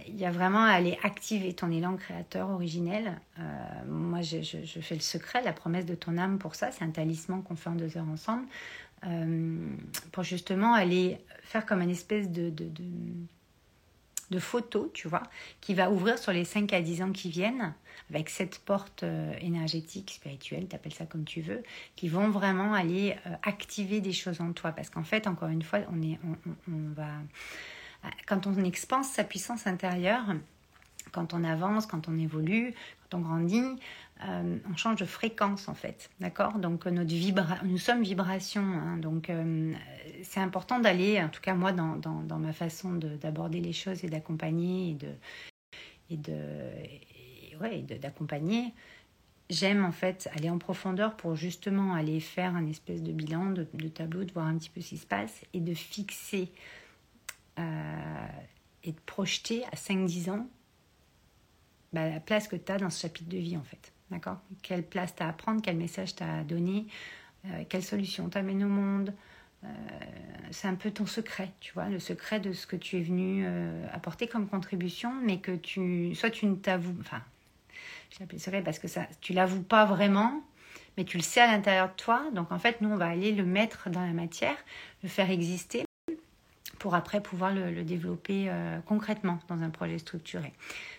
il 0.07 0.17
y 0.17 0.25
a 0.25 0.31
vraiment 0.31 0.63
à 0.63 0.69
aller 0.69 0.97
activer 1.03 1.53
ton 1.53 1.71
élan 1.71 1.95
créateur 1.95 2.49
originel. 2.49 3.19
Euh, 3.39 3.41
moi, 3.87 4.21
je, 4.21 4.41
je, 4.41 4.79
fais 4.81 4.95
le 4.95 5.01
secret, 5.01 5.41
la 5.43 5.53
promesse 5.53 5.85
de 5.85 5.95
ton 5.95 6.17
âme 6.17 6.37
pour 6.37 6.55
ça. 6.55 6.71
C'est 6.71 6.83
un 6.83 6.91
talisman 6.91 7.41
qu'on 7.41 7.55
fait 7.55 7.69
en 7.69 7.75
deux 7.75 7.97
heures 7.97 8.09
ensemble. 8.09 8.45
Euh, 9.05 9.67
pour 10.11 10.23
justement 10.23 10.73
aller 10.73 11.19
faire 11.41 11.65
comme 11.65 11.81
une 11.81 11.89
espèce 11.89 12.29
de, 12.29 12.49
de 12.49 12.69
de 14.35 14.39
photos, 14.39 14.89
tu 14.93 15.07
vois, 15.07 15.23
qui 15.61 15.73
va 15.73 15.89
ouvrir 15.89 16.17
sur 16.19 16.33
les 16.33 16.43
5 16.43 16.73
à 16.73 16.81
10 16.81 17.01
ans 17.01 17.11
qui 17.11 17.29
viennent, 17.29 17.73
avec 18.09 18.29
cette 18.29 18.59
porte 18.59 19.03
euh, 19.03 19.33
énergétique, 19.39 20.11
spirituelle, 20.11 20.67
t'appelles 20.67 20.93
ça 20.93 21.05
comme 21.05 21.23
tu 21.23 21.41
veux, 21.41 21.63
qui 21.95 22.09
vont 22.09 22.29
vraiment 22.29 22.73
aller 22.73 23.15
euh, 23.25 23.31
activer 23.43 24.01
des 24.01 24.11
choses 24.11 24.41
en 24.41 24.51
toi. 24.51 24.73
Parce 24.73 24.89
qu'en 24.89 25.03
fait, 25.03 25.27
encore 25.27 25.49
une 25.49 25.63
fois, 25.63 25.79
on, 25.91 26.01
est, 26.01 26.19
on, 26.67 26.93
va... 26.93 27.07
Quand 28.27 28.45
on 28.45 28.63
expanse 28.63 29.09
sa 29.09 29.23
puissance 29.23 29.65
intérieure, 29.65 30.25
quand 31.11 31.33
on 31.33 31.43
avance, 31.43 31.85
quand 31.85 32.09
on 32.09 32.17
évolue, 32.17 32.73
quand 33.09 33.17
on 33.17 33.21
grandit, 33.21 33.63
euh, 34.23 34.57
on 34.71 34.77
change 34.77 34.99
de 35.01 35.05
fréquence 35.05 35.67
en 35.67 35.73
fait, 35.73 36.09
d'accord? 36.21 36.57
Donc 36.57 36.85
notre 36.85 37.13
vibra 37.13 37.57
nous 37.63 37.77
sommes 37.77 38.01
vibration, 38.01 38.61
hein. 38.63 38.97
donc 38.97 39.29
euh, 39.29 39.73
c'est 40.23 40.39
important 40.39 40.79
d'aller, 40.79 41.21
en 41.21 41.27
tout 41.27 41.41
cas 41.41 41.53
moi 41.53 41.73
dans, 41.73 42.39
ma 42.39 42.53
façon 42.53 42.93
d'aborder 42.93 43.59
les 43.59 43.73
choses 43.73 44.05
et 44.05 44.07
d'accompagner 44.07 44.91
et 44.91 44.93
de 44.93 45.09
et 46.09 46.17
de 46.17 46.37
ouais, 47.61 47.81
d'accompagner. 47.81 48.73
J'aime 49.49 49.85
en 49.85 49.91
fait 49.91 50.29
aller 50.35 50.49
en 50.49 50.57
profondeur 50.57 51.15
pour 51.15 51.35
justement 51.35 51.93
aller 51.93 52.19
faire 52.19 52.55
un 52.55 52.65
espèce 52.65 53.03
de 53.03 53.11
bilan, 53.11 53.51
de, 53.51 53.63
tableau, 53.89 54.23
de 54.23 54.31
voir 54.31 54.47
un 54.47 54.57
petit 54.57 54.71
peu 54.71 54.81
ce 54.81 54.89
qui 54.89 54.97
se 54.97 55.05
passe 55.05 55.41
et 55.53 55.59
de 55.59 55.73
fixer 55.75 56.49
euh, 57.59 58.27
et 58.83 58.91
de 58.91 58.99
projeter 59.05 59.63
à 59.65 59.75
5-10 59.75 60.31
ans 60.31 60.47
bah, 61.93 62.09
la 62.09 62.19
place 62.19 62.47
que 62.47 62.55
tu 62.55 62.71
as 62.71 62.77
dans 62.77 62.89
ce 62.89 63.01
chapitre 63.01 63.29
de 63.29 63.37
vie 63.37 63.55
en 63.55 63.63
fait. 63.63 63.93
D'accord 64.11 64.37
Quelle 64.61 64.83
place 64.83 65.15
tu 65.15 65.23
as 65.23 65.29
à 65.29 65.33
prendre, 65.33 65.61
quel 65.61 65.77
message 65.77 66.15
tu 66.15 66.23
as 66.23 66.39
à 66.39 66.43
donner, 66.43 66.85
euh, 67.45 67.63
quelle 67.67 67.83
solution 67.83 68.29
t'amène 68.29 68.63
au 68.63 68.69
monde. 68.69 69.13
Euh, 69.63 69.67
c'est 70.51 70.67
un 70.67 70.75
peu 70.75 70.91
ton 70.91 71.07
secret, 71.07 71.51
tu 71.59 71.73
vois, 71.73 71.89
le 71.89 71.99
secret 71.99 72.39
de 72.39 72.53
ce 72.53 72.67
que 72.67 72.75
tu 72.75 72.97
es 72.97 73.01
venu 73.01 73.43
euh, 73.45 73.87
apporter 73.91 74.27
comme 74.27 74.47
contribution, 74.47 75.11
mais 75.23 75.39
que 75.39 75.55
tu, 75.55 76.13
soit 76.13 76.29
tu 76.29 76.45
ne 76.45 76.55
t'avoues, 76.55 76.95
enfin, 76.99 77.21
je 78.11 78.19
l'appelle 78.19 78.39
secret 78.39 78.61
parce 78.61 78.77
que 78.77 78.87
ça, 78.87 79.07
tu 79.21 79.33
l'avoues 79.33 79.63
pas 79.63 79.85
vraiment, 79.85 80.43
mais 80.97 81.03
tu 81.03 81.17
le 81.17 81.23
sais 81.23 81.41
à 81.41 81.47
l'intérieur 81.47 81.87
de 81.89 81.95
toi. 81.95 82.29
Donc 82.33 82.51
en 82.51 82.59
fait, 82.59 82.81
nous, 82.81 82.89
on 82.89 82.97
va 82.97 83.07
aller 83.07 83.31
le 83.31 83.43
mettre 83.43 83.89
dans 83.89 84.05
la 84.05 84.13
matière, 84.13 84.57
le 85.01 85.09
faire 85.09 85.31
exister 85.31 85.83
pour 86.77 86.93
après 86.93 87.21
pouvoir 87.21 87.51
le, 87.51 87.83
développer 87.83 88.51
concrètement 88.85 89.39
dans 89.47 89.63
un 89.63 89.71
projet 89.71 89.97
structuré. 89.97 90.53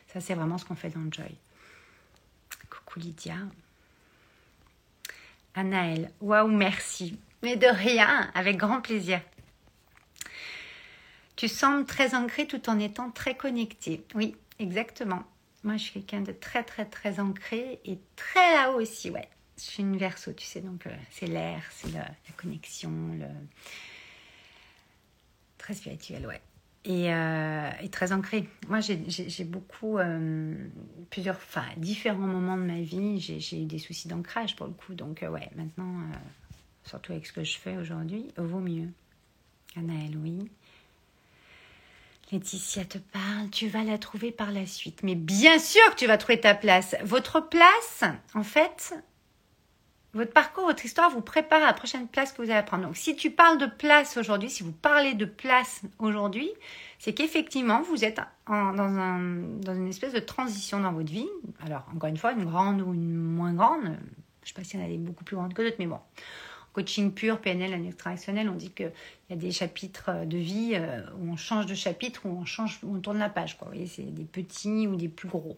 Ça, 0.08 0.20
c'est 0.20 0.34
vraiment 0.34 0.58
ce 0.58 0.64
qu'on 0.64 0.74
fait 0.74 0.90
dans 0.90 1.08
Joy. 1.12 1.36
Lydia. 2.96 3.36
Anaël, 5.54 6.10
waouh, 6.20 6.48
merci. 6.48 7.18
Mais 7.42 7.56
de 7.56 7.66
rien, 7.66 8.30
avec 8.34 8.56
grand 8.56 8.80
plaisir. 8.80 9.20
Tu 11.36 11.48
sembles 11.48 11.84
très 11.84 12.14
ancré 12.14 12.46
tout 12.46 12.70
en 12.70 12.78
étant 12.78 13.10
très 13.10 13.36
connecté. 13.36 14.04
Oui, 14.14 14.36
exactement. 14.58 15.22
Moi, 15.64 15.76
je 15.76 15.82
suis 15.82 15.92
quelqu'un 15.92 16.20
de 16.20 16.32
très, 16.32 16.62
très, 16.62 16.86
très 16.86 17.20
ancré 17.20 17.80
et 17.84 17.98
très 18.14 18.54
là-haut 18.54 18.80
aussi, 18.80 19.10
ouais. 19.10 19.28
Je 19.58 19.62
suis 19.64 19.82
une 19.82 19.96
verso, 19.96 20.32
tu 20.32 20.44
sais, 20.44 20.60
donc 20.60 20.86
euh, 20.86 20.96
c'est 21.10 21.26
l'air, 21.26 21.62
c'est 21.70 21.90
la 21.92 22.06
connexion, 22.36 22.90
le... 23.18 23.26
très 25.58 25.74
spirituel, 25.74 26.26
ouais 26.26 26.40
et, 26.86 27.12
euh, 27.12 27.70
très 27.90 28.12
ancré. 28.12 28.48
Moi, 28.68 28.78
j'ai 28.80 29.44
beaucoup, 29.44 29.98
euh, 29.98 30.54
plusieurs, 31.10 31.36
enfin, 31.36 31.64
différents 31.76 32.18
moments 32.18 32.56
de 32.56 32.62
ma 32.62 32.80
vie, 32.80 33.18
j'ai 33.20 33.62
eu 33.62 33.64
des 33.64 33.78
soucis 33.78 34.08
d'ancrage 34.08 34.56
pour 34.56 34.66
le 34.66 34.72
coup. 34.72 34.94
Donc, 34.94 35.22
euh, 35.22 35.28
ouais, 35.28 35.50
maintenant, 35.56 35.94
surtout 36.84 37.12
avec 37.12 37.26
ce 37.26 37.32
que 37.32 37.44
je 37.44 37.58
fais 37.58 37.76
aujourd'hui, 37.76 38.26
vaut 38.36 38.60
mieux. 38.60 38.88
Anaël, 39.76 40.16
oui. 40.22 40.48
Laetitia 42.32 42.84
te 42.84 42.98
parle, 42.98 43.50
tu 43.50 43.68
vas 43.68 43.84
la 43.84 43.98
trouver 43.98 44.32
par 44.32 44.50
la 44.50 44.66
suite. 44.66 45.02
Mais 45.02 45.14
bien 45.14 45.58
sûr 45.58 45.82
que 45.90 45.96
tu 45.96 46.06
vas 46.06 46.18
trouver 46.18 46.40
ta 46.40 46.54
place. 46.54 46.96
Votre 47.04 47.40
place, 47.40 48.04
en 48.34 48.42
fait, 48.42 48.94
votre 50.16 50.32
parcours, 50.32 50.64
votre 50.64 50.84
histoire 50.84 51.10
vous 51.10 51.20
prépare 51.20 51.62
à 51.62 51.66
la 51.66 51.72
prochaine 51.72 52.08
place 52.08 52.32
que 52.32 52.42
vous 52.42 52.50
allez 52.50 52.64
prendre. 52.64 52.84
Donc, 52.84 52.96
si 52.96 53.14
tu 53.16 53.30
parles 53.30 53.58
de 53.58 53.66
place 53.66 54.16
aujourd'hui, 54.16 54.50
si 54.50 54.62
vous 54.62 54.72
parlez 54.72 55.14
de 55.14 55.24
place 55.24 55.82
aujourd'hui, 55.98 56.50
c'est 56.98 57.12
qu'effectivement, 57.12 57.82
vous 57.82 58.04
êtes 58.04 58.20
dans, 58.48 58.54
un, 58.54 59.20
dans, 59.60 59.74
une 59.74 59.88
espèce 59.88 60.12
de 60.12 60.18
transition 60.18 60.80
dans 60.80 60.92
votre 60.92 61.12
vie. 61.12 61.28
Alors, 61.64 61.84
encore 61.94 62.08
une 62.08 62.16
fois, 62.16 62.32
une 62.32 62.44
grande 62.44 62.80
ou 62.80 62.94
une 62.94 63.14
moins 63.14 63.52
grande. 63.52 63.84
Je 63.84 63.90
ne 63.90 63.94
sais 64.44 64.54
pas 64.54 64.64
s'il 64.64 64.80
y 64.80 64.82
en 64.82 64.86
a 64.86 64.98
beaucoup 64.98 65.24
plus 65.24 65.36
grandes 65.36 65.54
que 65.54 65.62
d'autres, 65.62 65.76
mais 65.78 65.86
bon. 65.86 66.00
Coaching 66.72 67.12
pur, 67.12 67.40
PNL, 67.40 67.86
extractionnel, 67.86 68.50
on 68.50 68.54
dit 68.54 68.70
qu'il 68.70 68.92
y 69.30 69.32
a 69.32 69.36
des 69.36 69.50
chapitres 69.50 70.26
de 70.26 70.36
vie 70.36 70.72
euh, 70.74 71.00
où 71.18 71.30
on 71.30 71.36
change 71.36 71.64
de 71.64 71.74
chapitre, 71.74 72.22
où 72.26 72.28
on 72.28 72.44
change, 72.44 72.80
où 72.82 72.96
on 72.96 73.00
tourne 73.00 73.18
la 73.18 73.30
page. 73.30 73.56
Vous 73.60 73.66
voyez, 73.66 73.86
c'est 73.86 74.02
des 74.02 74.24
petits 74.24 74.86
ou 74.86 74.96
des 74.96 75.08
plus 75.08 75.28
gros. 75.28 75.56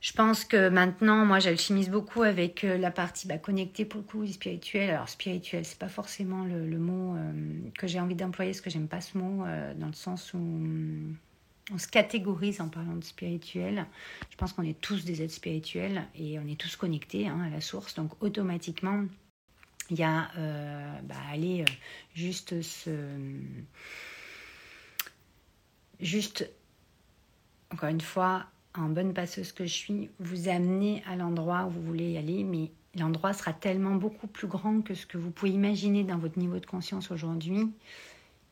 Je 0.00 0.12
pense 0.12 0.44
que 0.44 0.68
maintenant, 0.68 1.26
moi, 1.26 1.40
j'alchimise 1.40 1.90
beaucoup 1.90 2.22
avec 2.22 2.62
euh, 2.62 2.78
la 2.78 2.92
partie 2.92 3.26
bah, 3.26 3.38
connectée 3.38 3.84
pour 3.84 4.00
le 4.00 4.06
coup, 4.06 4.24
spirituelle. 4.26 4.90
Alors, 4.90 5.08
spirituel, 5.08 5.64
c'est 5.64 5.78
pas 5.78 5.88
forcément 5.88 6.44
le, 6.44 6.78
mot 6.78 7.16
euh, 7.16 7.32
que 7.76 7.88
j'ai 7.88 7.98
envie 7.98 8.14
d'employer, 8.14 8.52
parce 8.52 8.60
que 8.60 8.70
j'aime 8.70 8.86
pas 8.86 9.00
ce 9.00 9.18
mot, 9.18 9.44
euh, 9.44 9.74
dans 9.74 9.88
le 9.88 9.92
sens 9.94 10.32
où 10.34 10.38
on 11.70 11.78
se 11.78 11.88
catégorise 11.88 12.60
en 12.60 12.68
parlant 12.68 12.94
de 12.94 13.02
spirituel. 13.02 13.86
Je 14.30 14.36
pense 14.36 14.52
qu'on 14.52 14.62
est 14.62 14.80
tous 14.80 15.04
des 15.04 15.20
êtres 15.20 15.34
spirituels 15.34 16.04
et 16.14 16.38
on 16.38 16.46
est 16.46 16.58
tous 16.58 16.76
connectés 16.76 17.26
hein, 17.26 17.40
à 17.44 17.50
la 17.50 17.60
source. 17.60 17.94
Donc, 17.96 18.12
automatiquement, 18.22 19.04
il 19.90 19.98
y 19.98 20.04
a, 20.04 20.30
bah, 21.02 21.16
aller 21.30 21.64
juste 22.14 22.62
se. 22.62 22.90
Juste, 26.00 26.48
encore 27.72 27.88
une 27.88 28.00
fois, 28.00 28.46
en 28.74 28.88
bonne 28.88 29.14
passeuse 29.14 29.52
que 29.52 29.64
je 29.64 29.72
suis, 29.72 30.10
vous 30.20 30.48
amener 30.48 31.02
à 31.06 31.16
l'endroit 31.16 31.66
où 31.66 31.70
vous 31.70 31.82
voulez 31.82 32.12
y 32.12 32.18
aller, 32.18 32.44
mais 32.44 32.70
l'endroit 32.94 33.32
sera 33.32 33.52
tellement 33.52 33.94
beaucoup 33.94 34.26
plus 34.26 34.46
grand 34.46 34.82
que 34.82 34.94
ce 34.94 35.06
que 35.06 35.18
vous 35.18 35.30
pouvez 35.30 35.52
imaginer 35.52 36.04
dans 36.04 36.18
votre 36.18 36.38
niveau 36.38 36.58
de 36.58 36.66
conscience 36.66 37.10
aujourd'hui, 37.10 37.70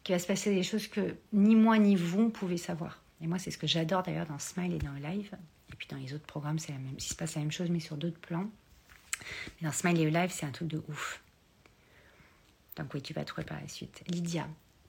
qu'il 0.03 0.15
va 0.15 0.19
se 0.19 0.27
passer 0.27 0.55
des 0.55 0.63
choses 0.63 0.87
que 0.87 1.17
ni 1.33 1.55
moi 1.57 1.79
ni 1.79 1.97
vous 1.97 2.29
pouvez 2.31 2.57
savoir. 2.57 3.03
Et 3.21 3.27
moi, 3.27 3.39
c'est 3.39 3.51
ce 3.51 3.59
que 3.59 3.67
j'adore 3.67 4.03
d'ailleurs 4.03 4.27
dans 4.27 4.39
Smile 4.39 4.75
et 4.75 4.79
dans 4.79 4.93
live. 4.93 5.31
Et 5.73 5.77
puis 5.77 5.89
dans 5.89 5.97
les 5.97 6.15
autres 6.15 6.27
programmes, 6.27 6.59
c'est 6.59 6.73
la 6.73 6.79
même, 6.79 6.95
il 6.97 7.03
se 7.03 7.15
passe 7.15 7.35
la 7.35 7.41
même 7.41 7.53
chose, 7.53 7.71
mais 7.71 7.81
sur 7.81 7.97
d'autres 7.97 8.21
plans. 8.21 8.49
Mais 9.61 9.67
dans 9.67 9.73
Smile 9.73 10.01
et 10.01 10.11
live, 10.11 10.31
c'est 10.31 10.47
un 10.47 10.51
truc 10.51 10.69
de 10.69 10.83
ouf. 10.89 11.23
Donc 12.77 12.93
oui, 12.95 13.03
tu 13.03 13.15
vas 13.15 13.25
trouver 13.25 13.47
par 13.47 13.61
la 13.61 13.69
suite. 13.69 14.03
Lydia, 14.09 14.47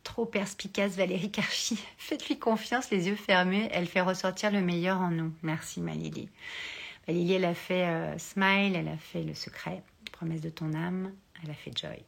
trop 0.07 0.25
perspicace, 0.25 0.95
Valérie 0.95 1.29
Karchi. 1.29 1.77
Faites-lui 1.97 2.39
confiance, 2.39 2.89
les 2.91 3.07
yeux 3.07 3.17
fermés. 3.17 3.67
Elle 3.73 3.87
fait 3.87 3.99
ressortir 3.99 4.51
le 4.51 4.61
meilleur 4.61 5.01
en 5.01 5.11
nous. 5.11 5.33
Merci, 5.43 5.81
ma 5.81 5.93
Lily. 5.93 6.29
Lily, 7.09 7.33
elle 7.33 7.45
a 7.45 7.53
fait 7.53 7.85
euh, 7.85 8.17
Smile, 8.17 8.77
elle 8.77 8.87
a 8.87 8.95
fait 8.95 9.23
Le 9.23 9.33
Secret, 9.33 9.83
Promesse 10.13 10.39
de 10.39 10.49
ton 10.49 10.73
âme, 10.73 11.11
elle 11.43 11.51
a 11.51 11.53
fait 11.53 11.77
Joy. 11.77 12.03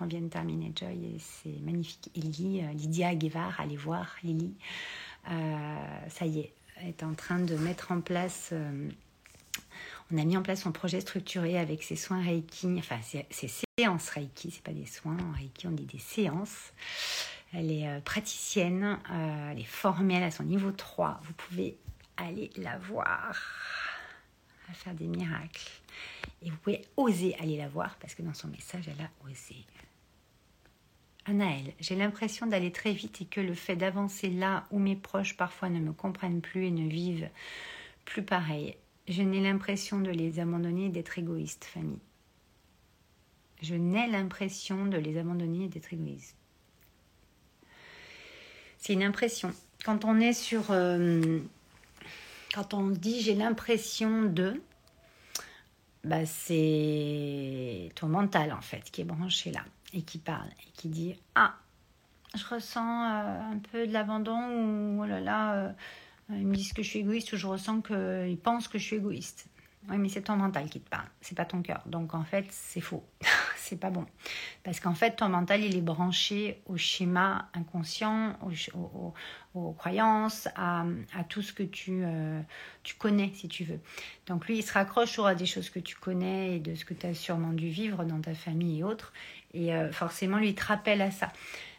On 0.00 0.06
vient 0.06 0.22
de 0.22 0.28
terminer 0.28 0.72
Joy 0.74 0.94
et 0.94 1.18
c'est 1.18 1.60
magnifique. 1.60 2.10
Lily, 2.14 2.62
euh, 2.62 2.72
Lydia 2.72 3.14
Guevara, 3.14 3.62
allez 3.62 3.76
voir 3.76 4.16
Lily. 4.22 4.54
Euh, 5.30 6.08
ça 6.08 6.24
y 6.24 6.40
est, 6.40 6.54
est 6.86 7.02
en 7.02 7.12
train 7.12 7.38
de 7.38 7.54
mettre 7.56 7.92
en 7.92 8.00
place 8.00 8.54
on 10.12 10.18
a 10.18 10.24
mis 10.24 10.36
en 10.36 10.42
place 10.42 10.62
son 10.62 10.72
projet 10.72 11.00
structuré 11.00 11.58
avec 11.58 11.82
ses 11.82 11.96
soins 11.96 12.22
Reiki, 12.22 12.76
enfin 12.78 12.98
ses, 13.02 13.26
séances 13.78 14.08
Reiki, 14.10 14.50
c'est 14.50 14.62
pas 14.62 14.72
des 14.72 14.86
soins, 14.86 15.16
en 15.18 15.32
Reiki 15.32 15.66
on 15.66 15.72
dit 15.72 15.86
des 15.86 15.98
séances. 15.98 16.72
Elle 17.52 17.70
est 17.70 17.88
euh, 17.88 18.00
praticienne, 18.00 18.98
euh, 19.10 19.52
elle 19.52 19.60
est 19.60 19.64
formée, 19.64 20.22
a 20.22 20.30
son 20.30 20.44
niveau 20.44 20.72
3. 20.72 21.20
Vous 21.22 21.32
pouvez 21.32 21.76
aller 22.16 22.50
la 22.56 22.78
voir. 22.78 23.34
à 24.68 24.74
faire 24.74 24.94
des 24.94 25.06
miracles. 25.06 25.70
Et 26.42 26.50
vous 26.50 26.56
pouvez 26.56 26.82
oser 26.96 27.34
aller 27.40 27.56
la 27.56 27.68
voir 27.68 27.96
parce 28.00 28.14
que 28.14 28.22
dans 28.22 28.34
son 28.34 28.48
message, 28.48 28.88
elle 28.88 29.04
a 29.04 29.10
osé. 29.28 29.56
Anaël, 31.24 31.72
j'ai 31.80 31.96
l'impression 31.96 32.46
d'aller 32.46 32.70
très 32.70 32.92
vite 32.92 33.20
et 33.22 33.24
que 33.24 33.40
le 33.40 33.54
fait 33.54 33.74
d'avancer 33.74 34.30
là 34.30 34.64
où 34.70 34.78
mes 34.78 34.94
proches 34.94 35.36
parfois 35.36 35.68
ne 35.68 35.80
me 35.80 35.92
comprennent 35.92 36.40
plus 36.40 36.66
et 36.66 36.70
ne 36.70 36.88
vivent 36.88 37.28
plus 38.04 38.22
pareil, 38.22 38.76
je 39.08 39.22
n'ai 39.22 39.40
l'impression 39.40 40.00
de 40.00 40.10
les 40.10 40.40
abandonner 40.40 40.86
et 40.86 40.90
d'être 40.90 41.18
égoïste, 41.18 41.64
famille. 41.64 42.00
Je 43.62 43.74
n'ai 43.74 44.06
l'impression 44.06 44.86
de 44.86 44.98
les 44.98 45.18
abandonner 45.18 45.64
et 45.64 45.68
d'être 45.68 45.92
égoïste. 45.92 46.36
C'est 48.78 48.92
une 48.92 49.02
impression. 49.02 49.52
Quand 49.84 50.04
on 50.04 50.20
est 50.20 50.32
sur... 50.32 50.70
Euh, 50.70 51.40
quand 52.54 52.74
on 52.74 52.86
dit 52.88 53.20
j'ai 53.20 53.34
l'impression 53.34 54.22
de, 54.22 54.62
bah 56.04 56.24
c'est 56.24 57.90
ton 57.94 58.08
mental 58.08 58.52
en 58.52 58.62
fait 58.62 58.90
qui 58.90 59.02
est 59.02 59.04
branché 59.04 59.50
là 59.50 59.64
et 59.92 60.02
qui 60.02 60.18
parle 60.18 60.48
et 60.48 60.70
qui 60.72 60.88
dit 60.88 61.16
ah 61.34 61.54
je 62.34 62.44
ressens 62.46 63.04
euh, 63.04 63.52
un 63.52 63.58
peu 63.58 63.86
de 63.86 63.92
l'abandon 63.92 64.38
ou 64.38 65.02
oh 65.02 65.06
là 65.06 65.20
là 65.20 65.54
euh, 65.54 65.72
ils 66.30 66.46
me 66.46 66.54
disent 66.54 66.72
que 66.72 66.82
je 66.82 66.88
suis 66.88 66.98
égoïste 67.00 67.32
ou 67.32 67.36
je 67.36 67.46
ressens 67.46 67.82
qu'ils 67.82 68.38
pensent 68.42 68.68
que 68.68 68.78
je 68.78 68.84
suis 68.84 68.96
égoïste 68.96 69.48
oui, 69.88 69.98
mais 69.98 70.08
c'est 70.08 70.22
ton 70.22 70.36
mental 70.36 70.68
qui 70.68 70.80
te 70.80 70.88
parle, 70.88 71.06
c'est 71.20 71.36
pas 71.36 71.44
ton 71.44 71.62
cœur. 71.62 71.80
Donc 71.86 72.14
en 72.14 72.24
fait, 72.24 72.46
c'est 72.50 72.80
faux. 72.80 73.04
c'est 73.56 73.78
pas 73.78 73.90
bon. 73.90 74.04
Parce 74.64 74.80
qu'en 74.80 74.94
fait, 74.94 75.12
ton 75.16 75.28
mental, 75.28 75.62
il 75.62 75.76
est 75.76 75.82
branché 75.82 76.60
au 76.66 76.76
schéma 76.76 77.48
inconscient, 77.54 78.36
aux, 79.54 79.72
croyances, 79.72 80.48
à, 80.56 80.84
tout 81.28 81.40
ce 81.40 81.52
que 81.52 81.62
tu, 81.62 82.02
euh, 82.02 82.40
tu 82.82 82.96
connais, 82.96 83.30
si 83.34 83.48
tu 83.48 83.62
veux. 83.62 83.78
Donc 84.26 84.46
lui, 84.48 84.58
il 84.58 84.62
se 84.62 84.72
raccroche 84.72 85.10
toujours 85.10 85.26
à 85.26 85.34
des 85.36 85.46
choses 85.46 85.70
que 85.70 85.78
tu 85.78 85.94
connais 85.94 86.56
et 86.56 86.58
de 86.58 86.74
ce 86.74 86.84
que 86.84 86.94
tu 86.94 87.06
as 87.06 87.14
sûrement 87.14 87.52
dû 87.52 87.68
vivre 87.68 88.04
dans 88.04 88.20
ta 88.20 88.34
famille 88.34 88.80
et 88.80 88.84
autres. 88.84 89.12
Et 89.54 89.72
euh, 89.72 89.92
forcément, 89.92 90.38
lui, 90.38 90.48
il 90.48 90.54
te 90.56 90.64
rappelle 90.64 91.00
à 91.00 91.12
ça. 91.12 91.32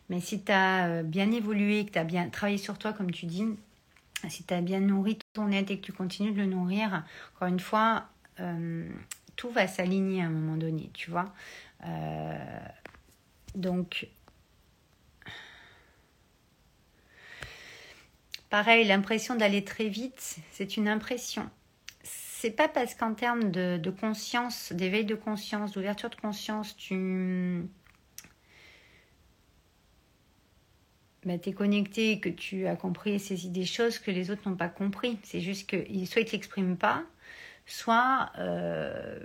Mais 0.10 0.22
si 0.22 0.42
tu 0.42 0.52
as 0.54 0.88
euh, 0.88 1.04
bien 1.04 1.30
évolué, 1.32 1.86
que 1.86 1.92
tu 1.92 2.00
as 2.00 2.06
bien 2.06 2.30
travaillé 2.30 2.58
sur 2.58 2.78
toi, 2.78 2.94
comme 2.94 3.12
tu 3.12 3.26
dis, 3.26 3.44
si 4.30 4.44
tu 4.44 4.54
as 4.54 4.62
bien 4.62 4.80
nourri 4.80 5.18
ton 5.34 5.52
être 5.52 5.72
et 5.72 5.80
que 5.80 5.86
tu 5.86 5.94
continues 5.94 6.32
de 6.32 6.38
le 6.38 6.46
nourrir, 6.46 7.04
encore 7.36 7.48
une 7.48 7.60
fois, 7.60 8.08
euh, 8.40 8.88
tout 9.36 9.50
va 9.50 9.68
s'aligner 9.68 10.22
à 10.22 10.26
un 10.26 10.30
moment 10.30 10.58
donné, 10.58 10.90
tu 10.94 11.12
vois. 11.12 11.34
Euh, 11.86 12.60
donc, 13.56 14.08
pareil, 18.50 18.86
l'impression 18.86 19.36
d'aller 19.36 19.64
très 19.64 19.88
vite, 19.90 20.38
c'est 20.52 20.78
une 20.78 20.88
impression. 20.88 21.50
C'est 22.04 22.52
pas 22.52 22.68
parce 22.68 22.94
qu'en 22.94 23.14
termes 23.14 23.52
de, 23.52 23.78
de 23.78 23.90
conscience, 23.90 24.72
d'éveil 24.72 25.06
de 25.06 25.16
conscience, 25.16 25.72
d'ouverture 25.72 26.10
de 26.10 26.16
conscience, 26.16 26.76
tu 26.78 27.68
bah, 31.28 31.38
tu 31.38 31.50
es 31.50 31.54
connecté 31.54 32.22
que 32.22 32.30
tu 32.30 32.68
as 32.68 32.78
compris 32.78 33.20
ces 33.20 33.46
idées 33.46 33.66
choses 33.66 34.00
que 34.00 34.12
les 34.12 34.32
autres 34.32 34.48
n'ont 34.50 34.56
pas 34.56 34.70
compris. 34.70 35.20
C'est 35.24 35.42
juste 35.42 35.70
que 35.70 35.76
soit 36.06 36.22
ils 36.22 36.26
ne 36.26 36.32
l'expriment 36.32 36.78
pas, 36.78 37.04
soit 37.66 38.32
euh, 38.40 39.20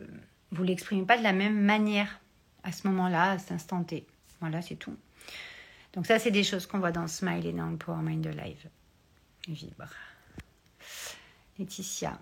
vous 0.50 0.62
ne 0.62 0.68
l'exprimez 0.68 1.06
pas 1.06 1.16
de 1.16 1.22
la 1.22 1.32
même 1.32 1.60
manière 1.60 2.20
à 2.64 2.72
ce 2.72 2.88
moment-là, 2.88 3.30
à 3.30 3.38
cet 3.38 3.52
instant 3.52 3.84
T. 3.84 4.04
Voilà, 4.40 4.62
c'est 4.62 4.74
tout. 4.74 4.96
Donc 5.92 6.06
ça, 6.06 6.18
c'est 6.18 6.32
des 6.32 6.42
choses 6.42 6.66
qu'on 6.66 6.80
voit 6.80 6.90
dans 6.90 7.06
Smile 7.06 7.46
et 7.46 7.52
dans 7.52 7.70
le 7.70 7.76
Power 7.76 8.02
Mind 8.02 8.26
Live. 8.26 8.68
Vibre. 9.46 9.94
Laetitia. 11.58 12.18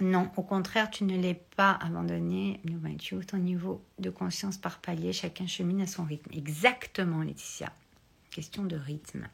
Non, 0.00 0.30
au 0.36 0.42
contraire, 0.42 0.90
tu 0.90 1.02
ne 1.02 1.16
l'es 1.16 1.40
pas 1.56 1.72
abandonné. 1.82 2.60
Tu 2.98 3.16
ton 3.26 3.38
niveau 3.38 3.82
de 3.98 4.10
conscience 4.10 4.56
par 4.56 4.78
palier. 4.78 5.12
Chacun 5.12 5.48
chemine 5.48 5.80
à 5.80 5.88
son 5.88 6.04
rythme. 6.04 6.30
Exactement, 6.32 7.22
Laetitia 7.22 7.72
question 8.34 8.64
de 8.64 8.76
rythme. 8.76 9.28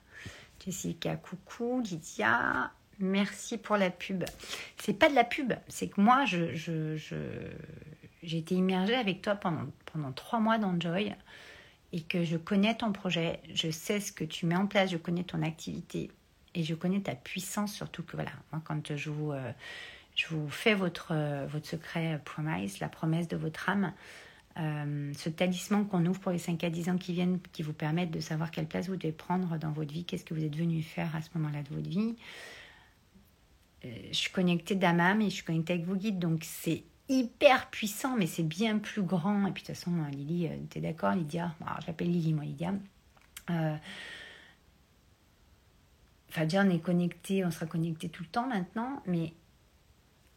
Jessica, 0.62 1.16
coucou. 1.16 1.80
Lydia, 1.80 2.70
merci 2.98 3.56
pour 3.56 3.78
la 3.78 3.90
pub. 3.90 4.24
C'est 4.76 4.92
pas 4.92 5.08
de 5.08 5.14
la 5.14 5.24
pub, 5.24 5.54
c'est 5.68 5.88
que 5.88 6.00
moi, 6.00 6.26
je, 6.26 6.54
j'ai 8.22 8.38
été 8.38 8.54
immergée 8.54 8.94
avec 8.94 9.22
toi 9.22 9.34
pendant, 9.34 9.66
pendant 9.86 10.12
trois 10.12 10.38
mois 10.38 10.58
dans 10.58 10.78
Joy 10.78 11.14
et 11.92 12.02
que 12.02 12.24
je 12.24 12.36
connais 12.36 12.76
ton 12.76 12.92
projet, 12.92 13.40
je 13.52 13.70
sais 13.70 14.00
ce 14.00 14.12
que 14.12 14.22
tu 14.22 14.46
mets 14.46 14.54
en 14.54 14.66
place, 14.66 14.90
je 14.90 14.98
connais 14.98 15.24
ton 15.24 15.42
activité 15.42 16.10
et 16.54 16.62
je 16.62 16.74
connais 16.74 17.00
ta 17.00 17.14
puissance 17.14 17.72
surtout 17.72 18.02
que 18.02 18.16
voilà, 18.16 18.32
moi 18.52 18.60
quand 18.64 18.94
je 18.94 19.10
vous, 19.10 19.32
euh, 19.32 19.52
je 20.14 20.26
fais 20.50 20.74
votre, 20.74 21.14
votre 21.46 21.66
secret 21.66 22.20
promise, 22.24 22.78
la 22.80 22.88
promesse 22.88 23.26
de 23.26 23.36
votre 23.36 23.68
âme, 23.68 23.92
euh, 24.58 25.12
ce 25.16 25.28
talisman 25.28 25.86
qu'on 25.86 26.04
ouvre 26.06 26.20
pour 26.20 26.32
les 26.32 26.38
5 26.38 26.64
à 26.64 26.70
10 26.70 26.88
ans 26.90 26.98
qui 26.98 27.12
viennent, 27.12 27.38
qui 27.52 27.62
vous 27.62 27.72
permettent 27.72 28.10
de 28.10 28.20
savoir 28.20 28.50
quelle 28.50 28.66
place 28.66 28.88
vous 28.88 28.96
devez 28.96 29.12
prendre 29.12 29.56
dans 29.58 29.70
votre 29.70 29.92
vie, 29.92 30.04
qu'est-ce 30.04 30.24
que 30.24 30.34
vous 30.34 30.44
êtes 30.44 30.56
venu 30.56 30.82
faire 30.82 31.14
à 31.14 31.22
ce 31.22 31.28
moment-là 31.34 31.62
de 31.62 31.68
votre 31.74 31.88
vie. 31.88 32.16
Euh, 33.84 33.88
je 34.10 34.16
suis 34.16 34.32
connectée 34.32 34.74
d'Amam 34.74 35.20
et 35.20 35.30
je 35.30 35.36
suis 35.36 35.44
connectée 35.44 35.74
avec 35.74 35.86
vos 35.86 35.94
guides, 35.94 36.18
donc 36.18 36.42
c'est 36.44 36.82
hyper 37.08 37.70
puissant, 37.70 38.16
mais 38.16 38.26
c'est 38.26 38.42
bien 38.42 38.78
plus 38.78 39.02
grand. 39.02 39.46
Et 39.46 39.52
puis 39.52 39.62
de 39.62 39.68
toute 39.68 39.76
façon, 39.76 39.92
Lily, 40.10 40.48
euh, 40.48 40.56
tu 40.68 40.78
es 40.78 40.80
d'accord, 40.80 41.12
Lydia? 41.12 41.54
J'appelle 41.86 42.10
Lily, 42.10 42.34
moi, 42.34 42.44
Lydia. 42.44 42.74
Enfin, 46.30 46.44
déjà, 46.44 46.62
on 46.64 46.70
est 46.70 46.78
connecté, 46.78 47.44
on 47.44 47.50
sera 47.50 47.66
connecté 47.66 48.08
tout 48.08 48.22
le 48.22 48.28
temps 48.28 48.46
maintenant, 48.46 49.02
mais 49.06 49.32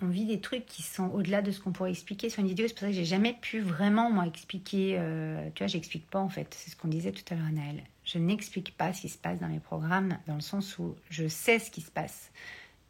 on 0.03 0.07
vit 0.07 0.25
des 0.25 0.41
trucs 0.41 0.65
qui 0.65 0.83
sont 0.83 1.09
au-delà 1.11 1.41
de 1.41 1.51
ce 1.51 1.61
qu'on 1.61 1.71
pourrait 1.71 1.91
expliquer 1.91 2.29
sur 2.29 2.41
une 2.41 2.47
vidéo. 2.47 2.67
C'est 2.67 2.73
pour 2.73 2.81
ça 2.81 2.87
que 2.87 2.93
j'ai 2.93 3.05
jamais 3.05 3.33
pu 3.33 3.61
vraiment 3.61 4.11
moi 4.11 4.27
expliquer. 4.27 4.97
Euh, 4.99 5.49
tu 5.55 5.63
vois, 5.63 5.67
j'explique 5.67 6.09
pas 6.09 6.19
en 6.19 6.29
fait. 6.29 6.53
C'est 6.53 6.71
ce 6.71 6.75
qu'on 6.75 6.89
disait 6.89 7.13
tout 7.13 7.23
à 7.31 7.35
l'heure, 7.35 7.51
Naël. 7.51 7.83
Je 8.03 8.17
n'explique 8.17 8.75
pas 8.75 8.91
ce 8.93 9.01
qui 9.01 9.09
se 9.09 9.17
passe 9.17 9.39
dans 9.39 9.47
mes 9.47 9.61
programmes, 9.61 10.17
dans 10.27 10.35
le 10.35 10.41
sens 10.41 10.77
où 10.77 10.95
je 11.09 11.27
sais 11.27 11.57
ce 11.57 11.71
qui 11.71 11.81
se 11.81 11.89
passe. 11.89 12.31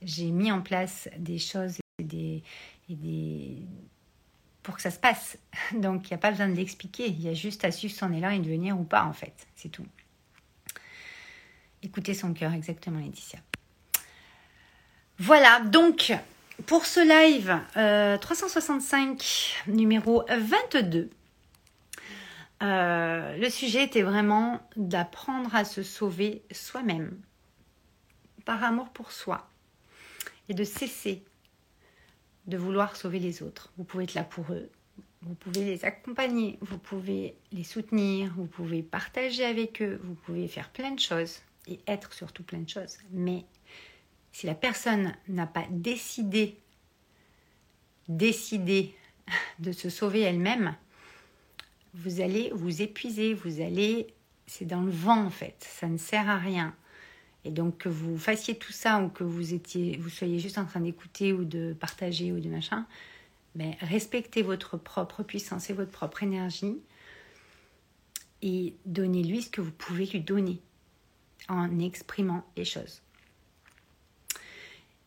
J'ai 0.02 0.32
mis 0.32 0.52
en 0.52 0.62
place 0.62 1.08
des 1.18 1.38
choses 1.38 1.78
et 2.00 2.04
des, 2.04 2.44
et 2.90 2.96
des... 2.96 3.58
pour 4.64 4.76
que 4.76 4.82
ça 4.82 4.90
se 4.90 5.00
passe. 5.00 5.38
Donc 5.74 6.10
il 6.10 6.14
n'y 6.14 6.16
a 6.16 6.20
pas 6.20 6.32
besoin 6.32 6.50
de 6.50 6.56
l'expliquer. 6.56 7.08
Il 7.08 7.22
y 7.22 7.30
a 7.30 7.36
juste 7.36 7.64
à 7.64 7.72
suivre 7.72 7.94
son 7.94 8.12
élan 8.12 8.32
et 8.32 8.40
de 8.40 8.50
venir 8.50 8.80
ou 8.80 8.84
pas 8.84 9.06
en 9.06 9.14
fait. 9.14 9.48
C'est 9.56 9.70
tout. 9.70 9.86
Écoutez 11.84 12.16
son 12.16 12.34
cœur, 12.34 12.54
exactement, 12.54 13.00
Laetitia. 13.00 13.40
Voilà, 15.20 15.60
donc 15.60 16.12
pour 16.66 16.86
ce 16.86 17.00
live 17.00 17.60
365 18.20 19.66
euh, 19.68 19.72
numéro 19.72 20.24
22, 20.30 21.10
euh, 22.62 23.38
le 23.38 23.50
sujet 23.50 23.84
était 23.84 24.04
vraiment 24.04 24.62
d'apprendre 24.76 25.54
à 25.56 25.66
se 25.66 25.84
sauver 25.84 26.44
soi-même 26.52 27.20
par 28.46 28.64
amour 28.64 28.90
pour 28.90 29.12
soi 29.12 29.50
et 30.48 30.54
de 30.54 30.64
cesser 30.64 31.24
de 32.46 32.58
vouloir 32.58 32.96
sauver 32.96 33.20
les 33.20 33.42
autres. 33.42 33.72
Vous 33.78 33.84
pouvez 33.84 34.04
être 34.04 34.14
là 34.14 34.24
pour 34.24 34.46
eux, 34.54 34.70
vous 35.24 35.36
pouvez 35.36 35.66
les 35.66 35.86
accompagner, 35.86 36.58
vous 36.62 36.78
pouvez 36.78 37.36
les 37.52 37.64
soutenir, 37.64 38.32
vous 38.36 38.46
pouvez 38.46 38.84
partager 38.84 39.44
avec 39.44 39.82
eux, 39.82 40.00
vous 40.04 40.14
pouvez 40.14 40.48
faire 40.48 40.70
plein 40.70 40.92
de 40.92 41.00
choses 41.00 41.40
et 41.68 41.80
être 41.88 42.14
surtout 42.14 42.44
plein 42.44 42.60
de 42.60 42.70
choses. 42.70 42.98
Mais 43.12 43.46
si 44.34 44.48
la 44.48 44.56
personne 44.56 45.16
n'a 45.30 45.48
pas 45.48 45.66
décidé, 45.70 46.58
décidé 48.10 48.94
de 49.60 49.72
se 49.72 49.90
sauver 49.90 50.22
elle-même, 50.22 50.76
vous 51.94 52.20
allez 52.20 52.52
vous 52.54 52.82
épuiser, 52.82 53.36
vous 53.36 53.62
allez, 53.62 54.08
c'est 54.48 54.66
dans 54.66 54.82
le 54.82 54.92
vent 54.92 55.24
en 55.24 55.30
fait, 55.30 55.56
ça 55.60 55.88
ne 55.88 55.98
sert 55.98 56.28
à 56.28 56.38
rien. 56.38 56.76
Et 57.46 57.52
donc 57.52 57.78
que 57.78 57.90
vous 57.90 58.18
fassiez 58.18 58.56
tout 58.56 58.72
ça 58.72 59.02
ou 59.02 59.10
que 59.10 59.24
vous 59.24 59.54
étiez, 59.54 59.98
vous 59.98 60.10
soyez 60.10 60.40
juste 60.40 60.58
en 60.58 60.66
train 60.66 60.80
d'écouter 60.80 61.32
ou 61.32 61.46
de 61.46 61.74
partager 61.74 62.32
ou 62.32 62.40
de 62.40 62.50
machin, 62.50 62.88
mais 63.56 63.78
ben, 63.80 63.88
respectez 63.88 64.42
votre 64.42 64.78
propre 64.78 65.22
puissance 65.22 65.70
et 65.70 65.74
votre 65.74 65.92
propre 65.92 66.24
énergie 66.24 66.78
et 68.42 68.76
donnez-lui 68.86 69.44
ce 69.44 69.50
que 69.50 69.62
vous 69.62 69.72
pouvez 69.72 70.08
lui 70.08 70.22
donner 70.22 70.60
en 71.50 71.80
exprimant 71.80 72.44
les 72.58 72.66
choses. 72.66 73.03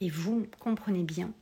Et 0.01 0.11
vous 0.11 0.47
comprenez 0.59 1.03
bien 1.03 1.33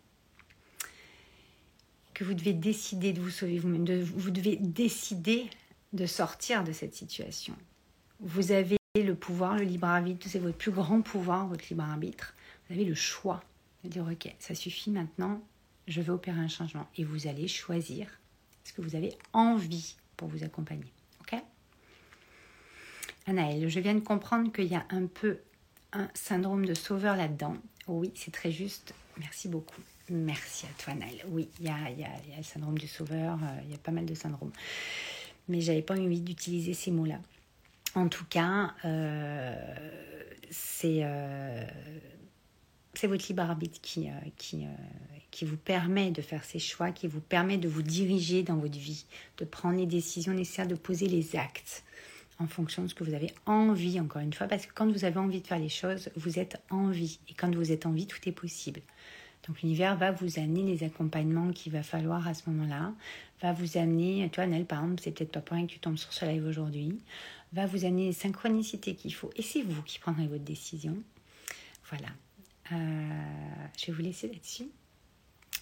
que 2.13 2.25
vous 2.25 2.35
devez 2.35 2.53
décider 2.53 3.13
de 3.13 3.21
vous 3.21 3.31
sauver 3.31 3.59
vous-même, 3.59 3.85
vous 4.03 4.31
devez 4.31 4.57
décider 4.57 5.51
de 5.93 6.07
sortir 6.07 6.65
de 6.65 6.73
cette 6.73 6.95
situation. 6.95 7.57
Vous 8.21 8.53
avez 8.53 8.77
le 8.95 9.15
pouvoir, 9.15 9.57
le 9.57 9.65
libre 9.65 9.89
arbitre, 9.89 10.29
c'est 10.29 10.39
votre 10.39 10.57
plus 10.57 10.71
grand 10.71 11.03
pouvoir, 11.03 11.49
votre 11.49 11.65
libre 11.69 11.83
arbitre. 11.83 12.35
Vous 12.69 12.75
avez 12.75 12.85
le 12.85 12.95
choix 12.95 13.43
de 13.83 13.89
dire 13.89 14.07
ok, 14.11 14.33
ça 14.39 14.55
suffit 14.55 14.91
maintenant, 14.91 15.43
je 15.89 16.01
vais 16.01 16.11
opérer 16.11 16.39
un 16.39 16.49
changement. 16.49 16.87
Et 16.97 17.05
vous 17.05 17.27
allez 17.27 17.49
choisir 17.49 18.09
ce 18.63 18.73
que 18.73 18.81
vous 18.81 18.95
avez 18.95 19.13
envie 19.33 19.97
pour 20.17 20.29
vous 20.29 20.45
accompagner. 20.45 20.93
Ok? 21.21 21.41
Anaël, 23.27 23.69
je 23.69 23.81
viens 23.81 23.95
de 23.95 24.01
comprendre 24.01 24.53
qu'il 24.53 24.67
y 24.67 24.77
a 24.77 24.87
un 24.91 25.07
peu 25.07 25.39
un 25.93 26.09
syndrome 26.15 26.65
de 26.67 26.75
sauveur 26.75 27.17
là-dedans. 27.17 27.57
Oui, 27.87 28.11
c'est 28.15 28.33
très 28.33 28.51
juste. 28.51 28.95
Merci 29.19 29.49
beaucoup. 29.49 29.81
Merci 30.11 30.67
à 30.67 30.83
toi, 30.83 30.95
Nel. 30.95 31.25
Oui, 31.29 31.49
il 31.61 31.67
y 31.67 31.69
a, 31.69 31.91
y, 31.91 32.05
a, 32.05 32.09
y 32.29 32.35
a, 32.35 32.37
le 32.37 32.43
syndrome 32.43 32.79
du 32.79 32.89
sauveur, 32.89 33.39
euh, 33.43 33.61
il 33.65 33.71
y 33.71 33.75
a 33.75 33.79
pas 33.79 33.93
mal 33.93 34.05
de 34.05 34.15
syndromes. 34.15 34.53
Mais 35.49 35.61
j'avais 35.61 35.83
pas 35.83 35.95
envie 35.95 36.21
d'utiliser 36.21 36.75
ces 36.75 36.91
mots-là. 36.91 37.21
En 37.95 38.09
tout 38.09 38.25
cas, 38.25 38.75
euh, 38.85 39.55
c'est 40.51 41.01
euh, 41.03 41.65
c'est 42.95 43.07
votre 43.07 43.27
libre 43.29 43.43
arbitre 43.43 43.81
qui, 43.81 44.09
qui, 44.37 44.67
qui 45.31 45.45
vous 45.45 45.57
permet 45.57 46.13
de 46.13 46.23
faire 46.23 46.45
ces 46.45 46.61
choix, 46.61 46.93
qui 46.93 47.09
vous 47.09 47.21
permet 47.21 47.59
de 47.59 47.69
vous 47.69 47.83
diriger 47.83 48.45
dans 48.45 48.57
votre 48.57 48.79
vie, 48.79 49.05
de 49.39 49.45
prendre 49.45 49.79
les 49.79 49.87
décisions 49.87 50.33
nécessaires, 50.33 50.69
de 50.69 50.77
poser 50.77 51.09
les 51.09 51.35
actes 51.35 51.83
en 52.39 52.47
fonction 52.47 52.83
de 52.83 52.89
ce 52.89 52.95
que 52.95 53.05
vous 53.05 53.15
avez 53.15 53.33
envie, 53.47 54.01
encore 54.01 54.23
une 54.23 54.33
fois, 54.33 54.47
parce 54.47 54.67
que 54.67 54.73
quand 54.75 54.91
vous 54.91 55.05
avez 55.05 55.19
envie 55.19 55.41
de 55.41 55.47
faire 55.47 55.59
les 55.59 55.69
choses, 55.69 56.11
vous 56.17 56.39
êtes 56.39 56.61
en 56.71 56.89
vie. 56.89 57.19
Et 57.29 57.35
quand 57.35 57.55
vous 57.55 57.73
êtes 57.73 57.87
en 57.87 57.93
vie, 57.93 58.07
tout 58.07 58.29
est 58.29 58.33
possible. 58.33 58.81
Donc 59.47 59.61
l'univers 59.63 59.97
va 59.97 60.11
vous 60.11 60.39
amener 60.39 60.63
les 60.63 60.85
accompagnements 60.85 61.53
qu'il 61.53 61.73
va 61.73 61.83
falloir 61.83 62.27
à 62.27 62.35
ce 62.35 62.49
moment-là, 62.51 62.93
va 63.43 63.53
vous 63.53 63.77
amener, 63.77 64.29
toi 64.31 64.47
Nel 64.47 64.65
par 64.65 64.83
exemple, 64.83 65.03
c'est 65.03 65.11
peut-être 65.11 65.33
pas 65.33 65.41
pour 65.41 65.57
rien 65.57 65.67
que 65.67 65.73
tu 65.73 65.79
tombes 65.79 65.99
sur 65.99 66.13
ce 66.13 66.25
live 66.25 66.47
aujourd'hui, 66.47 66.99
va 67.53 67.67
vous 67.67 67.85
amener 67.85 68.07
les 68.07 68.13
synchronicités 68.13 68.95
qu'il 68.95 69.13
faut. 69.15 69.31
Et 69.37 69.43
c'est 69.43 69.63
vous 69.63 69.83
qui 69.83 69.99
prendrez 69.99 70.27
votre 70.27 70.45
décision. 70.45 70.97
Voilà. 71.91 72.09
Euh, 72.73 73.67
je 73.79 73.87
vais 73.87 73.93
vous 73.93 74.03
laisser 74.03 74.29
là-dessus. 74.29 74.69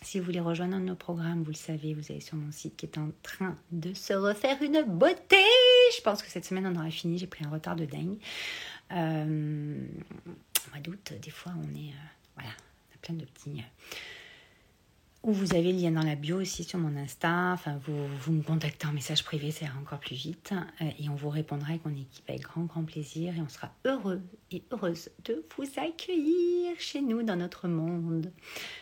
Si 0.02 0.18
vous 0.18 0.24
voulez 0.24 0.40
rejoindre 0.40 0.78
nos 0.78 0.96
programmes, 0.96 1.42
vous 1.42 1.50
le 1.50 1.56
savez, 1.56 1.94
vous 1.94 2.10
allez 2.10 2.20
sur 2.20 2.36
mon 2.36 2.50
site 2.50 2.76
qui 2.76 2.86
est 2.86 2.98
en 2.98 3.10
train 3.22 3.56
de 3.70 3.94
se 3.94 4.12
refaire 4.12 4.62
une 4.62 4.82
beauté. 4.82 5.36
Je 5.96 6.02
pense 6.02 6.22
que 6.22 6.30
cette 6.30 6.44
semaine 6.44 6.66
on 6.66 6.76
aura 6.76 6.90
fini. 6.90 7.18
J'ai 7.18 7.26
pris 7.26 7.44
un 7.44 7.50
retard 7.50 7.76
de 7.76 7.84
dingue. 7.84 8.18
Euh, 8.92 9.86
mois 10.70 10.80
d'août, 10.80 11.12
des 11.20 11.30
fois 11.30 11.52
on 11.56 11.74
est 11.74 11.90
euh, 11.90 12.08
voilà, 12.34 12.50
plein 13.00 13.14
de 13.14 13.24
petits. 13.24 13.60
Euh, 13.60 13.98
où 15.24 15.32
vous 15.32 15.54
avez 15.54 15.72
le 15.72 15.78
lien 15.78 15.92
dans 15.92 16.02
la 16.02 16.16
bio 16.16 16.40
aussi 16.40 16.64
sur 16.64 16.80
mon 16.80 16.96
Insta. 16.96 17.52
Enfin, 17.52 17.78
vous, 17.86 18.08
vous 18.08 18.32
me 18.32 18.42
contactez 18.42 18.88
en 18.88 18.92
message 18.92 19.22
privé, 19.22 19.52
ça 19.52 19.66
ira 19.66 19.78
encore 19.78 20.00
plus 20.00 20.16
vite. 20.16 20.52
Euh, 20.80 20.90
et 20.98 21.08
on 21.08 21.14
vous 21.14 21.30
répondra 21.30 21.68
avec 21.68 21.84
mon 21.84 21.92
équipe 21.92 22.28
avec 22.28 22.42
grand, 22.42 22.62
grand 22.62 22.82
plaisir. 22.82 23.36
Et 23.36 23.40
on 23.40 23.48
sera 23.48 23.72
heureux 23.84 24.20
et 24.50 24.64
heureuse 24.72 25.10
de 25.24 25.46
vous 25.56 25.64
accueillir 25.76 26.74
chez 26.78 27.00
nous 27.00 27.22
dans 27.22 27.36
notre 27.36 27.68
monde. 27.68 28.32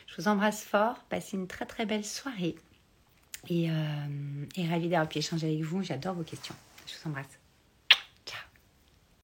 Je 0.07 0.17
vous 0.17 0.29
embrasse 0.29 0.65
fort. 0.65 1.05
Passez 1.11 1.37
une 1.37 1.47
très, 1.47 1.67
très 1.67 1.85
belle 1.85 2.07
soirée. 2.07 2.57
Et, 3.49 3.69
et 4.57 4.69
ravie 4.69 4.89
d'avoir 4.89 5.09
pu 5.09 5.19
échanger 5.19 5.47
avec 5.47 5.63
vous. 5.63 5.83
J'adore 5.83 6.15
vos 6.15 6.25
questions. 6.25 6.55
Je 6.91 6.97
vous 6.99 7.09
embrasse. 7.09 7.40